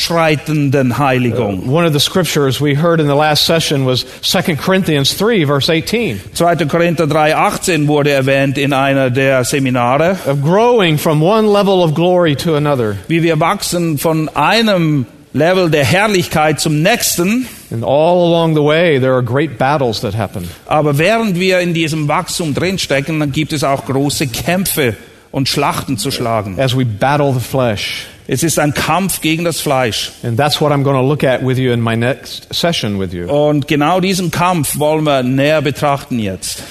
fortschreitenden 0.00 0.98
Heiligung. 0.98 1.68
One 1.68 1.84
of 1.86 1.92
the 1.92 2.00
scriptures 2.00 2.60
we 2.60 2.74
heard 2.74 3.00
in 3.00 3.06
the 3.06 3.14
last 3.14 3.44
session 3.44 3.84
was 3.86 4.04
2 4.22 4.56
Corinthians 4.56 5.16
3, 5.16 5.44
verse 5.44 5.68
18, 5.68 6.20
2. 6.34 6.66
Korinther 6.66 7.04
3,18 7.06 7.86
wurde 7.86 8.10
erwähnt 8.10 8.58
in 8.58 8.72
einer 8.72 9.10
der 9.10 9.44
Seminare, 9.44 10.16
of 10.26 10.42
growing 10.42 10.98
from 10.98 11.22
one 11.22 11.46
level 11.46 11.82
of 11.82 11.94
glory 11.94 12.34
to 12.34 12.56
another. 12.56 12.96
wie 13.08 13.22
wir 13.22 13.38
wachsen 13.40 13.98
von 13.98 14.28
einem 14.30 15.06
Level 15.32 15.70
der 15.70 15.84
Herrlichkeit 15.84 16.58
zum 16.60 16.82
nächsten. 16.82 17.46
And 17.70 17.84
all 17.84 18.26
along 18.26 18.54
the 18.54 18.62
way, 18.64 18.98
there 18.98 19.12
are 19.12 19.22
great 19.22 19.58
battles 19.58 20.00
that 20.00 20.16
happen. 20.16 20.48
Aber 20.66 20.98
während 20.98 21.38
wir 21.38 21.60
in 21.60 21.72
diesem 21.72 22.08
Wachstum 22.08 22.52
drinstecken, 22.52 23.20
dann 23.20 23.30
gibt 23.30 23.52
es 23.52 23.62
auch 23.62 23.84
große 23.86 24.26
Kämpfe 24.26 24.96
und 25.30 25.48
Schlachten 25.48 25.98
zu 25.98 26.10
schlagen. 26.10 26.58
as 26.58 26.76
we 26.76 26.84
battle 26.84 27.32
the 27.32 27.38
flesh. 27.40 28.06
Es 28.32 28.44
ist 28.44 28.60
ein 28.60 28.72
Kampf 28.74 29.22
gegen 29.22 29.44
das 29.44 29.60
Fleisch. 29.60 30.12
And 30.22 30.38
that's 30.38 30.60
what 30.60 30.70
I'm 30.70 30.84
going 30.84 30.94
to 30.94 31.02
look 31.02 31.24
at 31.24 31.42
with 31.44 31.58
you 31.58 31.72
in 31.72 31.80
my 31.80 31.96
next 31.96 32.46
session 32.54 32.96
with 33.00 33.12
you. 33.12 33.26
Und 33.26 33.66
genau 33.66 33.98
diesen 33.98 34.30
Kampf 34.30 34.78
wollen 34.78 35.02
wir 35.02 35.24
näher 35.24 35.60
betrachten 35.62 36.20
jetzt. 36.20 36.62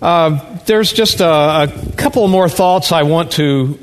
Uh, 0.00 0.38
there's 0.66 0.96
just 0.96 1.20
a, 1.20 1.64
a 1.64 1.66
couple 1.96 2.28
more 2.28 2.48
thoughts 2.48 2.92
I 2.92 3.02
want 3.02 3.32
to 3.32 3.76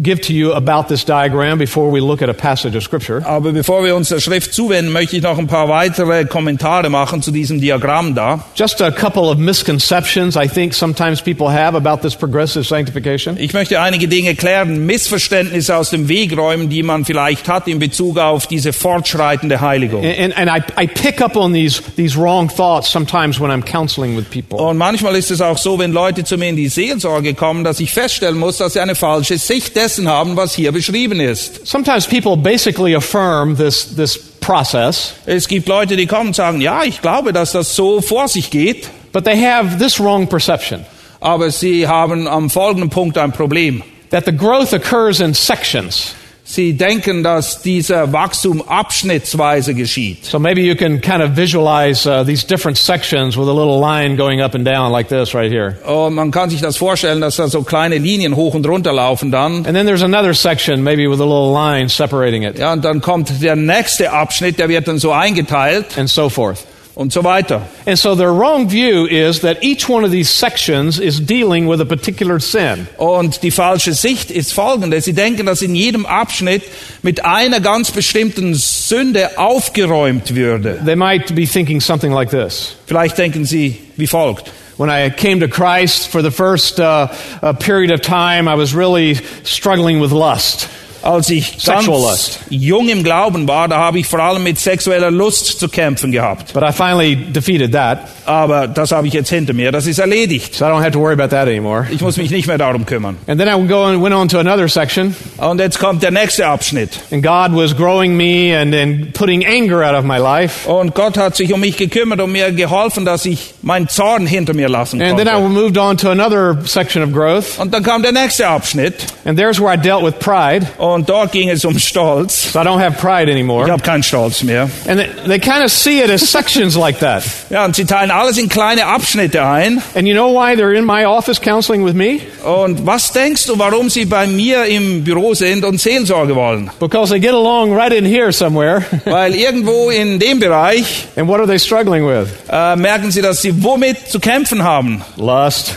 give 0.00 0.20
to 0.22 0.32
you 0.32 0.52
about 0.52 0.88
this 0.88 1.04
diagram 1.04 1.58
before 1.58 1.90
we 1.90 2.00
look 2.00 2.22
at 2.22 2.28
a 2.28 2.34
passage 2.34 2.76
of 2.76 2.82
Scripture. 2.82 3.24
Aber 3.26 3.52
bevor 3.52 3.84
wir 3.84 3.96
uns 3.96 4.08
der 4.08 4.20
Schrift 4.20 4.54
zuwenden, 4.54 4.92
möchte 4.92 5.16
ich 5.16 5.22
noch 5.22 5.38
ein 5.38 5.46
paar 5.46 5.68
weitere 5.68 6.24
Kommentare 6.24 6.88
machen 6.90 7.22
zu 7.22 7.30
diesem 7.30 7.60
Diagramm 7.60 8.14
da. 8.14 8.44
Just 8.54 8.80
a 8.80 8.90
couple 8.90 9.22
of 9.22 9.38
misconceptions 9.38 10.36
I 10.36 10.48
think 10.48 10.74
sometimes 10.74 11.20
people 11.20 11.50
have 11.52 11.76
about 11.76 12.02
this 12.02 12.14
progressive 12.14 12.64
sanctification. 12.64 13.36
Ich 13.38 13.52
möchte 13.52 13.80
einige 13.80 14.08
Dinge 14.08 14.34
klären, 14.34 14.86
Missverständnisse 14.86 15.76
aus 15.76 15.90
dem 15.90 16.08
Weg 16.08 16.36
räumen, 16.36 16.68
die 16.68 16.82
man 16.82 17.04
vielleicht 17.04 17.48
hat 17.48 17.68
in 17.68 17.78
Bezug 17.78 18.18
auf 18.18 18.46
diese 18.46 18.72
fortschreitende 18.72 19.60
Heiligung. 19.60 20.04
And, 20.04 20.36
and 20.36 20.50
I, 20.50 20.84
I 20.84 20.86
pick 20.86 21.20
up 21.20 21.36
on 21.36 21.52
these, 21.52 21.82
these 21.96 22.18
wrong 22.18 22.48
thoughts 22.48 22.90
sometimes 22.90 23.40
when 23.40 23.50
I'm 23.50 23.64
counseling 23.64 24.16
with 24.16 24.30
people. 24.30 24.58
Und 24.58 24.78
manchmal 24.78 25.16
ist 25.16 25.30
es 25.30 25.40
auch 25.40 25.58
so, 25.58 25.78
wenn 25.78 25.92
Leute 25.92 26.24
zu 26.24 26.36
mir 26.36 26.48
in 26.48 26.56
die 26.56 26.68
Seelsorge 26.68 27.34
kommen, 27.34 27.64
dass 27.64 27.80
ich 27.80 27.92
feststellen 27.92 28.38
muss, 28.38 28.58
dass 28.58 28.74
sie 28.74 28.80
eine 28.80 28.94
falsche 28.94 29.38
Sicht 29.38 29.76
dessen 29.82 30.08
haben, 30.08 30.36
was 30.36 30.54
hier 30.54 30.72
beschrieben 30.72 31.20
ist. 31.20 31.66
Sometimes 31.66 32.06
people 32.06 32.36
basically 32.36 32.94
affirm 32.94 33.56
this, 33.56 33.94
this 33.96 34.18
process, 34.40 35.14
Es 35.26 35.48
gibt 35.48 35.68
Leute, 35.68 35.96
die 35.96 36.06
kommen 36.06 36.28
und 36.28 36.36
sagen, 36.36 36.60
ja, 36.60 36.84
ich 36.84 37.02
glaube, 37.02 37.32
dass 37.32 37.52
das 37.52 37.74
so 37.74 38.00
vor 38.00 38.28
sich 38.28 38.50
geht, 38.50 38.88
but 39.12 39.24
they 39.24 39.36
have 39.36 39.78
this 39.78 40.00
wrong 40.00 40.26
perception 40.26 40.84
aber 41.22 41.50
sie 41.50 41.86
haben 41.86 42.26
am 42.26 42.50
folgenden 42.50 42.90
Punkt 42.90 43.16
ein 43.16 43.32
Problem. 43.32 43.82
that 44.10 44.26
the 44.26 44.32
growth 44.32 44.74
occurs 44.74 45.20
in 45.20 45.32
sections. 45.32 46.14
Sie 46.52 46.74
denken, 46.74 47.22
dass 47.22 47.62
dieser 47.62 48.12
Wachstum 48.12 48.60
abschnittsweise 48.60 49.72
geschieht. 49.72 50.26
So 50.26 50.38
maybe 50.38 50.60
you 50.60 50.74
can 50.74 51.00
kind 51.00 51.22
of 51.22 51.34
visualize 51.34 52.06
uh, 52.06 52.24
these 52.24 52.46
different 52.46 52.76
sections 52.76 53.38
with 53.38 53.48
a 53.48 53.54
little 53.54 53.80
line 53.80 54.16
going 54.16 54.42
up 54.42 54.54
and 54.54 54.62
down 54.62 54.92
like 54.92 55.08
this 55.08 55.34
right 55.34 55.50
here. 55.50 55.78
Und 55.86 56.12
man 56.12 56.30
kann 56.30 56.50
sich 56.50 56.60
das 56.60 56.76
vorstellen, 56.76 57.22
dass 57.22 57.36
da 57.36 57.48
so 57.48 57.62
kleine 57.62 57.96
Linien 57.96 58.36
hoch 58.36 58.52
und 58.52 58.66
runter 58.68 58.92
laufen 58.92 59.30
dann. 59.30 59.64
And 59.64 59.74
then 59.74 59.86
there's 59.86 60.02
another 60.02 60.34
section, 60.34 60.82
maybe 60.82 61.08
with 61.08 61.20
a 61.20 61.24
little 61.24 61.54
line 61.54 61.88
separating 61.88 62.42
it, 62.42 62.58
Ja, 62.58 62.74
und 62.74 62.84
dann 62.84 63.00
kommt 63.00 63.42
der 63.42 63.56
nächste 63.56 64.12
Abschnitt, 64.12 64.58
der 64.58 64.68
wird 64.68 64.86
dann 64.86 64.98
so 64.98 65.10
eingeteilt 65.10 65.96
and 65.96 66.10
so 66.10 66.28
forth. 66.28 66.58
Und 66.94 67.12
so 67.12 67.24
weiter. 67.24 67.62
And 67.86 67.98
so 67.98 68.14
their 68.14 68.32
wrong 68.32 68.68
view 68.68 69.06
is 69.06 69.40
that 69.40 69.62
each 69.62 69.88
one 69.88 70.04
of 70.04 70.10
these 70.10 70.30
sections 70.30 70.98
is 70.98 71.20
dealing 71.20 71.68
with 71.68 71.80
a 71.80 71.84
particular 71.84 72.38
sin. 72.38 72.86
Und 72.98 73.42
die 73.42 73.50
falsche 73.50 73.94
Sicht 73.94 74.30
ist 74.30 74.52
folgende. 74.52 75.00
Sie 75.00 75.14
denken, 75.14 75.46
dass 75.46 75.62
in 75.62 75.74
jedem 75.74 76.04
Abschnitt 76.04 76.62
mit 77.02 77.24
einer 77.24 77.60
ganz 77.60 77.90
bestimmten 77.90 78.54
Sünde 78.54 79.38
aufgeräumt 79.38 80.34
würde. 80.34 80.80
They 80.84 80.96
might 80.96 81.34
be 81.34 81.46
thinking 81.46 81.80
something 81.80 82.12
like 82.12 82.30
this. 82.30 82.76
Vielleicht 82.86 83.16
denken 83.16 83.44
sie 83.44 83.78
wie 83.96 84.06
folgt. 84.06 84.50
When 84.78 84.90
I 84.90 85.10
came 85.10 85.40
to 85.40 85.48
Christ 85.48 86.08
for 86.08 86.22
the 86.22 86.30
first 86.30 86.80
uh, 86.80 87.08
uh, 87.42 87.52
period 87.52 87.92
of 87.92 88.00
time, 88.00 88.48
I 88.48 88.54
was 88.54 88.74
really 88.74 89.14
struggling 89.44 90.00
with 90.00 90.12
lust. 90.12 90.68
Als 91.02 91.30
ich 91.30 91.64
ganz 91.64 91.86
lust. 91.86 92.40
jung 92.50 92.88
im 92.88 93.02
Glauben 93.02 93.48
war, 93.48 93.68
da 93.68 93.78
habe 93.78 93.98
ich 93.98 94.06
vor 94.06 94.20
allem 94.20 94.42
mit 94.44 94.58
sexueller 94.58 95.10
Lust 95.10 95.58
zu 95.58 95.68
kämpfen 95.68 96.12
gehabt. 96.12 96.52
But 96.52 96.62
I 96.62 96.72
finally 96.72 97.16
defeated 97.16 97.72
that, 97.72 98.00
Aber 98.24 98.68
das 98.68 98.92
habe 98.92 99.06
ich 99.08 99.12
jetzt 99.14 99.30
hinter 99.30 99.52
mir. 99.52 99.72
Das 99.72 99.86
ist 99.86 99.98
erledigt. 99.98 100.54
so 100.54 100.64
I 100.64 100.68
don't 100.68 100.80
have 100.80 100.92
to 100.92 101.00
worry 101.00 101.12
about 101.14 101.28
that 101.34 101.48
anymore. 101.48 101.86
Ich 101.90 102.00
muss 102.00 102.16
mich 102.16 102.30
nicht 102.30 102.46
mehr 102.46 102.58
darum 102.58 102.86
kümmern. 102.86 103.16
And 103.26 103.40
then 103.40 103.48
I 103.48 103.66
go 103.66 103.84
and 103.84 104.02
went 104.02 104.14
on 104.14 104.28
to 104.28 104.38
another 104.38 104.68
section, 104.68 105.16
Und 105.38 105.58
jetzt 105.60 105.78
kommt 105.78 106.02
der 106.02 106.10
nächste 106.12 106.46
Abschnitt. 106.46 106.90
and 107.10 107.22
God 107.22 107.56
was 107.56 107.76
growing 107.76 108.16
me 108.16 108.56
and, 108.56 108.74
and 108.74 109.12
putting 109.12 109.44
anger 109.46 109.82
out 109.84 109.94
of 109.96 110.04
my 110.04 110.18
life. 110.18 110.68
Und 110.70 110.94
Gott 110.94 111.16
hat 111.18 111.34
sich 111.36 111.52
um 111.52 111.60
mich 111.60 111.76
gekümmert 111.76 112.20
und 112.20 112.30
mir 112.32 112.52
geholfen, 112.52 113.04
dass 113.04 113.24
ich 113.24 113.54
meinen 113.62 113.88
Zorn 113.88 114.26
hinter 114.26 114.54
mir 114.54 114.68
lassen 114.68 115.00
And 115.02 115.16
then 115.18 115.26
I 115.26 115.32
konnte. 115.32 115.48
moved 115.48 115.78
on 115.78 115.96
to 115.96 116.10
another 116.10 116.58
section 116.64 117.02
of 117.02 117.12
growth, 117.12 117.58
Und 117.58 117.72
dann 117.74 117.82
kam 117.82 118.02
der 118.02 118.12
nächste 118.12 118.46
Abschnitt. 118.46 118.94
and 119.24 119.38
there's 119.38 119.60
where 119.60 119.72
I 119.74 119.76
dealt 119.76 120.04
with 120.04 120.18
pride. 120.20 120.66
Und 120.78 120.91
dort 121.00 121.32
ging 121.32 121.48
es 121.50 121.64
um 121.64 121.78
Stolz. 121.78 122.52
So 122.52 122.60
I 122.60 122.64
don't 122.64 122.80
have 122.80 122.96
pride 122.98 123.28
Ich 123.30 123.34
anymore. 123.34 123.70
habe 123.70 123.82
keinen 123.82 124.02
Stolz 124.02 124.42
mehr. 124.42 124.68
And 124.86 124.98
they, 125.00 125.08
they 125.26 125.38
kind 125.38 125.64
of 125.64 125.70
see 125.72 126.00
it 126.00 126.10
as 126.10 126.20
sections 126.30 126.76
like 126.76 126.98
that. 127.00 127.22
Ja, 127.50 127.64
und 127.64 127.74
sie 127.76 127.84
teilen 127.84 128.10
alles 128.10 128.38
in 128.38 128.48
kleine 128.48 128.86
Abschnitte 128.86 129.44
ein. 129.44 129.82
And 129.94 130.06
you 130.06 130.14
know 130.14 130.32
why 130.32 130.54
they're 130.54 130.74
in 130.76 130.84
my 130.84 131.04
office 131.06 131.40
counseling 131.40 131.84
with 131.84 131.94
me? 131.94 132.20
Und 132.44 132.84
was 132.86 133.12
denkst 133.12 133.46
du, 133.46 133.58
warum 133.58 133.88
sie 133.90 134.04
bei 134.04 134.26
mir 134.26 134.64
im 134.66 135.04
Büro 135.04 135.34
sind 135.34 135.64
und 135.64 135.80
Seelsorge 135.80 136.34
wollen? 136.34 136.70
Because 136.80 137.10
they 137.12 137.20
get 137.20 137.32
along 137.32 137.72
right 137.76 137.92
in 137.92 138.04
here 138.04 138.32
somewhere. 138.32 138.84
Weil 139.04 139.34
irgendwo 139.34 139.90
in 139.90 140.18
dem 140.18 140.38
Bereich 140.40 141.06
And 141.16 141.28
what 141.28 141.38
are 141.40 141.46
they 141.46 141.58
struggling 141.58 142.06
with? 142.06 142.28
äh, 142.50 142.76
merken 142.76 143.10
sie, 143.10 143.22
dass 143.22 143.40
sie 143.42 143.62
womit 143.62 144.08
zu 144.08 144.18
kämpfen 144.20 144.62
haben. 144.62 145.02
Lust, 145.16 145.76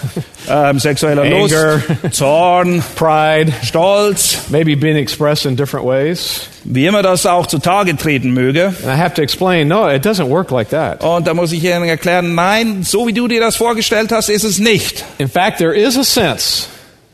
Ähm, 0.49 0.79
sexueller 0.79 1.23
Anger. 1.23 1.81
Lust, 2.01 2.15
Zorn, 2.15 2.83
pride, 2.95 3.53
Stolz, 3.63 4.49
maybe 4.49 4.75
being 4.75 4.97
expressed 4.97 5.45
in 5.45 5.55
different 5.55 5.85
ways. 5.85 6.49
wie 6.63 6.85
immer 6.87 7.03
das 7.03 7.25
auch 7.25 7.45
zutage 7.47 7.95
treten 7.95 8.31
möge. 8.31 8.67
And 8.67 8.85
I 8.85 8.97
have 8.97 9.13
to 9.15 9.21
explain, 9.21 9.67
no, 9.67 9.87
it 9.87 10.05
doesn't 10.05 10.29
work 10.29 10.51
like 10.51 10.69
that. 10.69 11.03
Und 11.03 11.27
da 11.27 11.33
muss 11.33 11.51
ich 11.51 11.63
ihnen 11.63 11.83
erklären, 11.85 12.35
nein, 12.35 12.83
so 12.83 13.07
wie 13.07 13.13
du 13.13 13.27
dir 13.27 13.39
das 13.39 13.55
vorgestellt 13.55 14.11
hast, 14.11 14.29
ist 14.29 14.43
es 14.43 14.59
nicht. 14.59 15.03
In 15.17 15.27
fact, 15.27 15.57
there 15.57 15.73
is 15.73 15.97
a 15.97 16.03
sense 16.03 16.67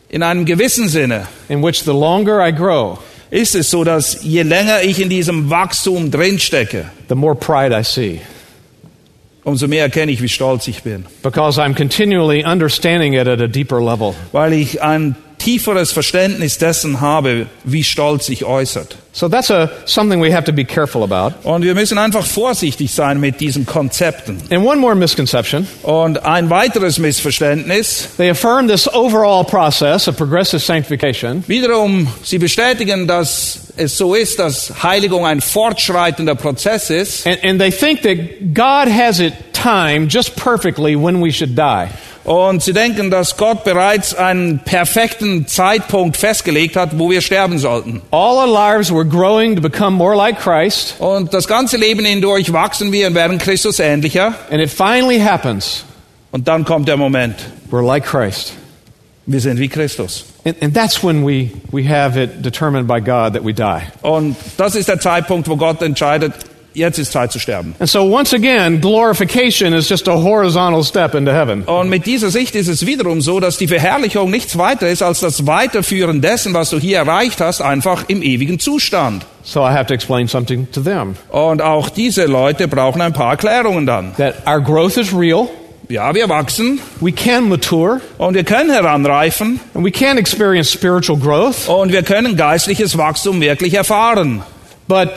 In 0.10 0.24
einem 0.24 0.46
gewissen 0.46 0.90
Sinne 0.90 1.28
in 1.48 1.62
which 1.64 1.84
the 1.84 1.92
longer 1.94 2.46
I 2.46 2.52
grow, 2.52 3.00
ist 3.30 3.56
es 3.56 3.70
so, 3.70 3.84
dass 3.84 4.24
je 4.24 4.44
länger 4.44 4.82
ich 4.84 5.00
in 5.00 5.08
diesem 5.10 5.50
Wachstum 5.50 6.12
drinstecke, 6.12 6.92
the 7.08 7.16
more 7.16 7.36
pride 7.36 7.74
I 7.74 7.84
see. 7.84 8.20
Umso 9.44 9.68
mehr 9.68 9.84
erkenne 9.84 10.12
ich, 10.12 10.22
wie 10.22 10.30
stolz 10.30 10.68
ich 10.68 10.84
bin. 10.84 11.06
Because 11.24 11.62
I'm 11.62 11.76
continually 11.76 12.44
understanding 12.46 13.14
it 13.14 13.28
at 13.28 13.42
a 13.42 13.48
deeper 13.48 13.82
level. 13.82 14.14
Weil 14.32 14.54
ich 14.54 14.82
ein 14.82 15.16
tieferes 15.42 15.92
Verständnis 15.92 16.58
dessen 16.58 17.02
habe, 17.02 17.48
wie 17.64 17.84
Stolz 17.84 18.28
sich 18.28 18.46
äußert. 18.46 18.96
So 19.14 19.28
that's 19.28 19.52
a, 19.52 19.70
something 19.86 20.22
we 20.22 20.32
have 20.32 20.46
to 20.46 20.54
be 20.54 20.64
careful 20.64 21.04
about. 21.04 21.34
Und 21.44 21.64
wir 21.64 21.76
müssen 21.76 21.98
einfach 21.98 22.26
vorsichtig 22.26 22.94
sein 22.94 23.20
mit 23.20 23.42
diesen 23.42 23.66
Konzepten. 23.66 24.42
And 24.50 24.66
one 24.66 24.78
more 24.78 24.96
misconception. 24.96 25.68
Und 25.84 26.24
ein 26.24 26.50
weiteres 26.50 26.98
Missverständnis, 26.98 28.08
They 28.18 28.30
affirm 28.30 28.70
this 28.70 28.88
overall 28.88 29.44
process 29.44 30.08
of 30.08 30.16
progressive 30.16 30.60
sanctification 30.60 31.44
wiederum, 31.48 32.08
sie 32.24 32.38
bestätigen, 32.38 33.08
dass 33.08 33.74
es 33.76 33.98
so 33.98 34.16
ist, 34.16 34.40
dass 34.40 34.84
Heiligung 34.84 35.26
ein 35.26 35.42
fortschreitender 35.42 36.36
Prozess 36.36 36.90
ist. 36.90 37.28
And, 37.28 37.44
and 37.44 37.60
they 37.60 37.72
think 37.72 38.04
that 38.04 38.54
God 38.54 38.88
has 38.88 39.20
it 39.20 39.34
timed 39.52 40.14
just 40.14 40.36
perfectly 40.38 40.96
when 40.96 41.22
we 41.22 41.32
should 41.32 41.58
die. 41.58 41.90
Und 42.24 42.62
sie 42.62 42.74
denken, 42.74 43.10
dass 43.10 43.36
Gott 43.36 43.64
bereits 43.64 44.14
einen 44.14 44.60
perfekten 44.60 45.48
Zeitpunkt 45.48 46.18
festgelegt 46.18 46.76
hat, 46.76 47.00
wo 47.00 47.10
wir 47.10 47.22
sterben 47.22 47.58
sollten. 47.58 48.02
All 48.12 48.38
our 48.38 48.48
lives 48.48 48.92
we're 48.92 49.10
growing 49.10 49.56
to 49.56 49.62
become 49.62 49.98
more 49.98 50.16
like 50.16 50.40
Christ, 50.40 50.96
Und 51.00 51.34
das 51.34 51.48
ganze 51.48 51.78
Leben 51.78 52.06
hindurch 52.06 52.54
wachsen 52.54 52.92
wir 52.92 53.08
und 53.08 53.16
werden 53.16 53.38
Christus 53.40 53.80
ähnlicher. 53.80 54.36
and 54.52 54.62
it 54.62 54.70
finally 54.70 55.20
happens. 55.20 55.84
Und 56.32 56.48
dann 56.48 56.64
kommt 56.64 56.88
der 56.88 56.98
Moment, 56.98 57.36
We're 57.72 57.86
like 57.86 58.06
Christ. 58.06 58.54
wir 59.26 59.40
sind 59.40 59.60
wie 59.60 59.68
Christus. 59.68 60.26
And, 60.46 60.62
and 60.62 60.74
that's 60.76 61.04
when 61.04 61.26
we, 61.26 61.52
we 61.72 61.88
have 61.88 62.18
it 62.22 62.44
determined 62.46 62.88
by 62.88 63.00
God 63.02 63.34
that 63.34 63.44
we 63.44 63.54
die. 63.54 63.82
Und 64.02 64.36
das 64.58 64.76
ist 64.76 64.88
der 64.90 65.00
Zeitpunkt, 65.00 65.48
wo 65.50 65.56
Gott 65.56 65.82
entscheidet, 65.82 66.34
jetzt 66.74 67.00
ist 67.00 67.12
Zeit 67.12 67.32
zu 67.32 67.40
sterben. 67.40 67.76
And 67.80 67.90
so 67.90 68.02
once 68.04 68.34
again, 68.34 68.80
glorification 68.82 69.74
is 69.74 69.90
just 69.90 70.08
a 70.08 70.14
horizontal 70.14 70.84
step 70.84 71.16
into 71.16 71.32
heaven. 71.32 71.64
Und 71.64 71.90
mit 71.90 72.06
dieser 72.06 72.30
Sicht 72.30 72.56
ist 72.56 72.68
es 72.68 72.86
wiederum 72.86 73.22
so, 73.22 73.40
dass 73.40 73.58
die 73.58 73.68
Verherrlichung 73.68 74.30
nichts 74.32 74.58
weiter 74.58 74.88
ist 74.90 75.02
als 75.02 75.20
das 75.20 75.48
Weiterführen 75.48 76.22
dessen, 76.22 76.54
was 76.54 76.70
du 76.70 76.80
hier 76.80 76.98
erreicht 76.98 77.42
hast, 77.42 77.62
einfach 77.62 78.06
im 78.08 78.22
ewigen 78.22 78.60
Zustand. 78.60 79.26
So 79.44 79.62
I 79.62 79.72
have 79.72 79.88
to 79.88 79.94
explain 79.94 80.28
something 80.28 80.68
to 80.72 80.82
them. 80.82 81.16
Und 81.30 81.62
auch 81.62 81.90
diese 81.90 82.26
Leute 82.26 82.68
brauchen 82.68 83.02
ein 83.02 83.14
paar 83.14 83.32
Erklärungen 83.32 83.86
dann. 83.86 84.16
That 84.18 84.36
our 84.48 84.62
growth 84.62 84.98
is 84.98 85.14
real, 85.14 85.48
Ja, 85.90 86.14
wir 86.16 86.30
wachsen 86.30 86.80
we 87.02 87.12
can 87.12 87.50
mature, 87.50 88.00
und 88.18 88.34
wir 88.36 88.44
können 88.46 88.70
heranreifen 88.70 89.60
and 89.74 89.84
we 89.84 89.92
can 89.92 90.18
experience 90.18 90.72
spiritual 90.72 91.18
growth, 91.20 91.68
und 91.68 91.92
wir 91.92 92.04
können 92.04 92.38
geistliches 92.38 92.98
Wachstum 92.98 93.42
wirklich 93.42 93.74
erfahren. 93.74 94.42
but 94.88 95.10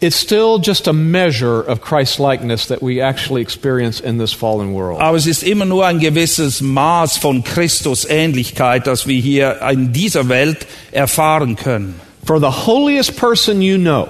it's 0.00 0.16
still 0.16 0.58
just 0.58 0.86
a 0.88 0.92
measure 0.92 1.60
of 1.60 1.80
Christ 1.80 2.18
likeness 2.18 2.66
that 2.66 2.82
we 2.82 3.00
actually 3.00 3.42
experience 3.42 4.00
in 4.00 4.18
this 4.18 4.32
fallen 4.32 4.74
world. 4.74 5.00
Aber 5.00 5.16
es 5.16 5.26
ist 5.26 5.42
immer 5.42 5.64
nur 5.64 5.86
ein 5.86 5.98
gewisses 5.98 6.60
Maß 6.60 7.16
von 7.18 7.42
Christusähnlichkeit, 7.42 8.86
das 8.86 9.06
wir 9.06 9.20
hier 9.20 9.60
in 9.70 9.92
dieser 9.92 10.28
Welt 10.28 10.66
erfahren 10.92 11.56
können. 11.56 12.00
For 12.24 12.40
the 12.40 12.66
holiest 12.66 13.16
person 13.16 13.62
you 13.62 13.78
know, 13.78 14.08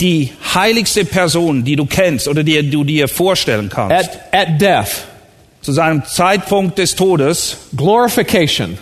Die 0.00 0.32
heiligste 0.54 1.04
Person, 1.04 1.64
die 1.64 1.74
du 1.74 1.84
kennst 1.84 2.28
oder 2.28 2.44
die 2.44 2.70
du 2.70 2.84
dir 2.84 3.08
vorstellen 3.08 3.68
kannst, 3.68 3.96
at, 3.96 4.32
at 4.32 4.60
death, 4.60 5.04
zu 5.60 5.72
seinem 5.72 6.04
Zeitpunkt 6.04 6.78
des 6.78 6.94
Todes, 6.94 7.56
glorification 7.76 8.78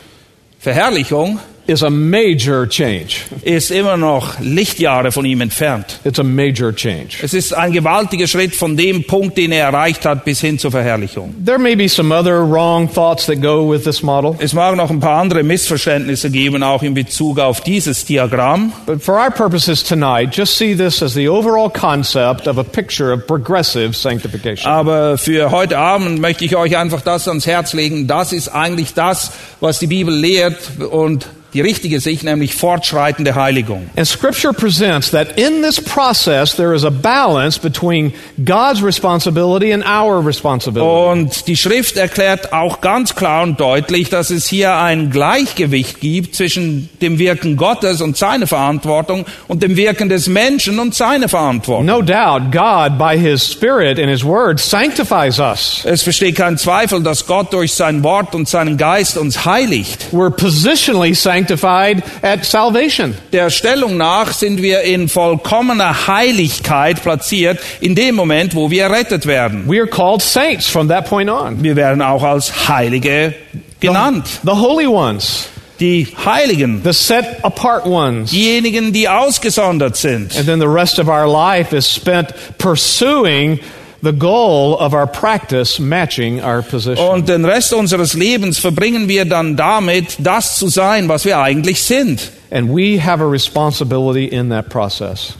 Verherrlichung, 0.58 1.40
is 1.66 1.82
a 1.82 1.90
major 1.90 2.66
change. 2.68 3.22
ist 3.42 3.70
immer 3.70 3.96
noch 3.96 4.38
Lichtjahre 4.40 5.10
von 5.12 5.24
ihm 5.24 5.40
entfernt. 5.40 5.98
It's 6.04 6.18
a 6.18 6.22
major 6.22 6.72
change. 6.74 7.18
Es 7.22 7.34
ist 7.34 7.52
ein 7.52 7.72
gewaltiger 7.72 8.26
Schritt 8.26 8.54
von 8.54 8.76
dem 8.76 9.04
Punkt, 9.04 9.36
den 9.36 9.52
er 9.52 9.66
erreicht 9.66 10.04
hat, 10.04 10.24
bis 10.24 10.40
hin 10.40 10.58
zur 10.58 10.70
Verherrlichung. 10.70 11.34
There 11.44 11.58
may 11.58 11.74
be 11.74 11.88
some 11.88 12.14
other 12.14 12.40
wrong 12.48 12.88
thoughts 12.92 13.26
that 13.26 13.40
go 13.42 13.68
with 13.70 13.84
this 13.84 14.02
model, 14.02 14.36
Es 14.38 14.52
mag 14.52 14.76
noch 14.76 14.90
ein 14.90 15.00
paar 15.00 15.20
andere 15.20 15.42
Missverständnisse 15.42 16.30
geben, 16.30 16.62
auch 16.62 16.82
in 16.82 16.94
Bezug 16.94 17.38
auf 17.40 17.60
dieses 17.60 18.04
Diagramm. 18.04 18.72
but 18.86 19.02
for 19.02 19.16
our 19.16 19.30
purposes 19.30 19.82
tonight, 19.82 20.34
just 20.36 20.56
see 20.56 20.74
this 20.76 21.02
as 21.02 21.14
the 21.14 21.28
overall 21.28 21.70
concept 21.70 22.46
of 22.46 22.58
a 22.58 22.64
picture 22.64 23.12
of 23.12 23.26
progressive 23.26 23.94
sanctification. 23.94 24.70
Aber 24.70 25.18
für 25.18 25.50
heute 25.50 25.78
Abend 25.78 26.20
möchte 26.20 26.44
ich 26.44 26.56
euch 26.56 26.76
einfach 26.76 27.00
das 27.00 27.26
ans 27.28 27.46
Herz 27.46 27.72
legen. 27.72 28.06
Das 28.06 28.32
ist 28.32 28.48
eigentlich 28.48 28.94
das, 28.94 29.32
was 29.60 29.78
die 29.78 29.86
Bibel 29.86 30.14
lehrt 30.14 30.56
und 30.90 31.26
die 31.56 31.62
richtige 31.62 32.00
Sicht, 32.00 32.22
nämlich 32.22 32.54
fortschreitende 32.54 33.34
Heiligung. 33.34 33.88
And 33.96 34.06
Scripture 34.06 34.52
presents 34.52 35.10
that 35.12 35.38
in 35.38 35.62
this 35.62 35.80
process 35.80 36.54
there 36.54 36.74
is 36.74 36.84
a 36.84 36.90
balance 36.90 37.58
between 37.58 38.12
God's 38.44 38.82
responsibility 38.82 39.72
and 39.72 39.82
our 39.82 40.24
responsibility. 40.24 40.86
Und 40.86 41.46
die 41.46 41.56
Schrift 41.56 41.96
erklärt 41.96 42.52
auch 42.52 42.82
ganz 42.82 43.14
klar 43.14 43.42
und 43.42 43.58
deutlich, 43.58 44.10
dass 44.10 44.28
es 44.28 44.46
hier 44.46 44.76
ein 44.76 45.10
Gleichgewicht 45.10 46.00
gibt 46.00 46.34
zwischen 46.34 46.90
dem 47.00 47.18
Wirken 47.18 47.56
Gottes 47.56 48.02
und 48.02 48.18
seiner 48.18 48.46
Verantwortung 48.46 49.24
und 49.48 49.62
dem 49.62 49.76
Wirken 49.76 50.10
des 50.10 50.26
Menschen 50.26 50.78
und 50.78 50.94
seiner 50.94 51.30
Verantwortung. 51.30 51.86
No 51.86 52.02
doubt, 52.02 52.52
God, 52.52 52.98
by 52.98 53.18
His 53.18 53.50
Spirit 53.50 53.98
and 53.98 54.10
His 54.10 54.22
Word, 54.22 54.60
sanctifies 54.60 55.38
us. 55.38 55.80
Es 55.84 56.04
besteht 56.04 56.36
kein 56.36 56.58
Zweifel, 56.58 57.02
dass 57.02 57.26
Gott 57.26 57.54
durch 57.54 57.72
sein 57.72 58.02
Wort 58.02 58.34
und 58.34 58.46
seinen 58.46 58.76
Geist 58.76 59.16
uns 59.16 59.46
heiligt. 59.46 60.08
We're 60.12 60.28
positionally 60.28 61.14
sanctified 61.14 61.45
at 61.50 62.44
salvation. 62.44 63.14
Der 63.32 63.50
Stellung 63.50 63.96
nach 63.96 64.32
sind 64.32 64.62
wir 64.62 64.82
in 64.82 65.08
vollkommener 65.08 66.06
Heiligkeit 66.06 67.02
platziert 67.02 67.58
in 67.80 67.94
dem 67.94 68.14
Moment, 68.14 68.54
wo 68.54 68.70
wir 68.70 68.84
errettet 68.84 69.26
werden. 69.26 69.64
We 69.68 69.78
are 69.80 69.86
called 69.88 70.22
saints 70.22 70.66
from 70.68 70.88
that 70.88 71.08
point 71.08 71.30
on. 71.30 71.62
Wir 71.62 71.76
werden 71.76 72.02
auch 72.02 72.22
als 72.22 72.68
Heilige 72.68 73.34
genannt. 73.80 74.24
The 74.44 74.50
holy 74.52 74.86
ones, 74.86 75.48
Die 75.78 76.06
Heiligen, 76.24 76.80
the 76.84 76.92
set 76.94 77.24
apart 77.44 77.84
ones. 77.84 78.30
diejenigen, 78.30 78.92
die 78.94 79.08
ausgesondert 79.08 79.96
sind. 79.96 80.34
And 80.36 80.46
then 80.46 80.58
the 80.60 80.66
rest 80.68 80.98
of 80.98 81.08
our 81.08 81.26
life 81.28 81.76
is 81.76 81.86
spent 81.86 82.28
pursuing 82.56 83.60
the 84.02 84.12
goal 84.12 84.74
of 84.78 84.92
our 84.92 85.06
practice 85.06 85.78
matching 85.78 86.42
our 86.42 86.62
position. 86.62 87.08
Und 87.08 87.28
den 87.28 87.44
Rest 87.44 87.72
unseres 87.72 88.14
Lebens 88.14 88.58
verbringen 88.58 89.08
wir 89.08 89.24
dann 89.24 89.56
damit, 89.56 90.16
das 90.18 90.58
zu 90.58 90.68
sein, 90.68 91.08
was 91.08 91.24
wir 91.24 91.38
eigentlich 91.38 91.82
sind. 91.82 92.30
And 92.50 92.68
we 92.68 93.02
have 93.02 93.22
a 93.22 93.28
responsibility 93.28 94.26
in 94.26 94.50
that 94.50 94.68
process. 94.68 95.34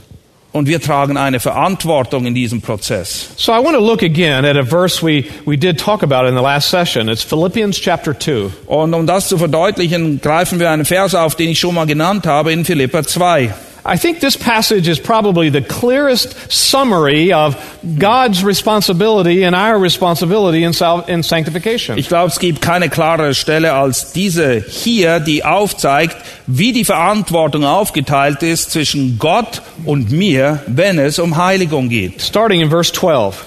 und 0.56 0.68
wir 0.68 0.80
tragen 0.80 1.18
eine 1.18 1.38
Verantwortung 1.38 2.24
in 2.24 2.34
diesem 2.34 2.62
Prozess. 2.62 3.28
So 3.36 3.52
I 3.52 3.62
want 3.62 3.76
to 3.76 3.84
look 3.84 4.02
again 4.02 4.46
at 4.46 4.56
a 4.56 4.64
verse 4.64 5.04
we, 5.04 5.26
we 5.44 5.58
did 5.58 5.78
talk 5.78 6.02
about 6.02 6.26
in 6.26 6.34
the 6.34 6.40
last 6.40 6.70
session. 6.70 7.10
It's 7.10 7.22
Philippians 7.22 7.78
chapter 7.78 8.18
2. 8.18 8.50
Und 8.66 8.94
um 8.94 9.06
das 9.06 9.28
zu 9.28 9.36
verdeutlichen, 9.36 10.20
greifen 10.22 10.58
wir 10.58 10.70
einen 10.70 10.86
Vers 10.86 11.14
auf, 11.14 11.34
den 11.34 11.50
ich 11.50 11.60
schon 11.60 11.74
mal 11.74 11.86
genannt 11.86 12.26
habe 12.26 12.52
in 12.52 12.64
Philippa 12.64 13.02
2. 13.02 13.52
I 13.88 13.96
think 13.96 14.18
this 14.18 14.36
passage 14.36 14.88
is 14.88 14.98
probably 14.98 15.48
the 15.48 15.62
clearest 15.62 16.50
summary 16.50 17.32
of 17.32 17.56
God's 17.98 18.42
responsibility 18.42 19.44
and 19.44 19.54
our 19.54 19.78
responsibility 19.78 20.64
in, 20.64 20.72
in 21.06 21.22
sanctification. 21.22 21.96
Ich 21.96 22.08
glaube, 22.08 22.32
es 22.32 22.40
gibt 22.40 22.60
keine 22.60 22.88
klarere 22.88 23.32
Stelle 23.32 23.74
als 23.74 24.12
diese 24.12 24.58
hier, 24.58 25.20
die 25.20 25.44
aufzeigt, 25.44 26.16
wie 26.48 26.72
die 26.72 26.84
Verantwortung 26.84 27.64
aufgeteilt 27.64 28.42
ist 28.42 28.72
zwischen 28.72 29.20
Gott 29.20 29.62
und 29.84 30.10
mir, 30.10 30.64
wenn 30.66 30.98
es 30.98 31.20
um 31.20 31.36
Heiligung 31.36 31.88
geht. 31.88 32.22
Starting 32.22 32.62
in 32.62 32.70
verse 32.70 32.92
12. 32.92 33.44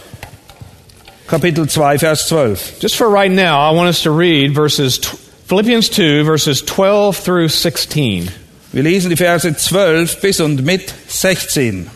Kapitel 1.27 1.67
2, 1.67 1.99
Vers 1.99 2.27
12. 2.27 2.79
Just 2.79 2.95
for 2.95 3.09
right 3.09 3.31
now, 3.31 3.59
I 3.59 3.75
want 3.75 3.89
us 3.89 4.03
to 4.03 4.11
read 4.11 4.55
verses 4.55 4.99
Philippians 5.47 5.89
2, 5.89 6.23
verses 6.23 6.61
12 6.61 7.17
through 7.17 7.49
16. 7.49 8.31
Wir 8.71 8.83
lesen 8.83 9.09
die 9.09 9.15
Verse 9.15 9.51
12 9.55 10.21
bis 10.21 10.39
und 10.41 10.63
mit 10.63 10.93
16. 11.07 11.87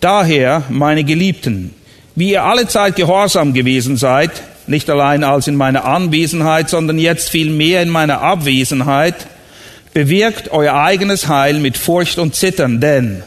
Daher, 0.00 0.62
meine 0.70 1.04
Geliebten, 1.04 1.74
wie 2.14 2.30
ihr 2.30 2.44
alle 2.44 2.66
Zeit 2.68 2.96
gehorsam 2.96 3.52
gewesen 3.52 3.98
seid, 3.98 4.30
nicht 4.66 4.88
allein 4.88 5.22
als 5.22 5.46
in 5.46 5.56
meiner 5.56 5.84
Anwesenheit, 5.84 6.70
sondern 6.70 6.98
jetzt 6.98 7.28
viel 7.28 7.50
mehr 7.50 7.82
in 7.82 7.90
meiner 7.90 8.22
Abwesenheit, 8.22 9.26
bewirkt 9.92 10.52
euer 10.52 10.72
eigenes 10.72 11.28
Heil 11.28 11.58
mit 11.58 11.76
Furcht 11.76 12.18
und 12.18 12.34
Zittern, 12.34 12.80
denn 12.80 13.22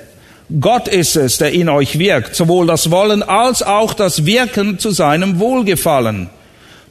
Gott 0.59 0.87
ist 0.87 1.15
es, 1.15 1.37
der 1.37 1.53
in 1.53 1.69
euch 1.69 1.99
wirkt, 1.99 2.33
sowohl 2.35 2.65
das 2.65 2.89
Wollen 2.89 3.21
als 3.21 3.61
auch 3.61 3.93
das 3.93 4.25
Wirken 4.25 4.79
zu 4.79 4.89
seinem 4.89 5.37
Wohlgefallen. 5.37 6.31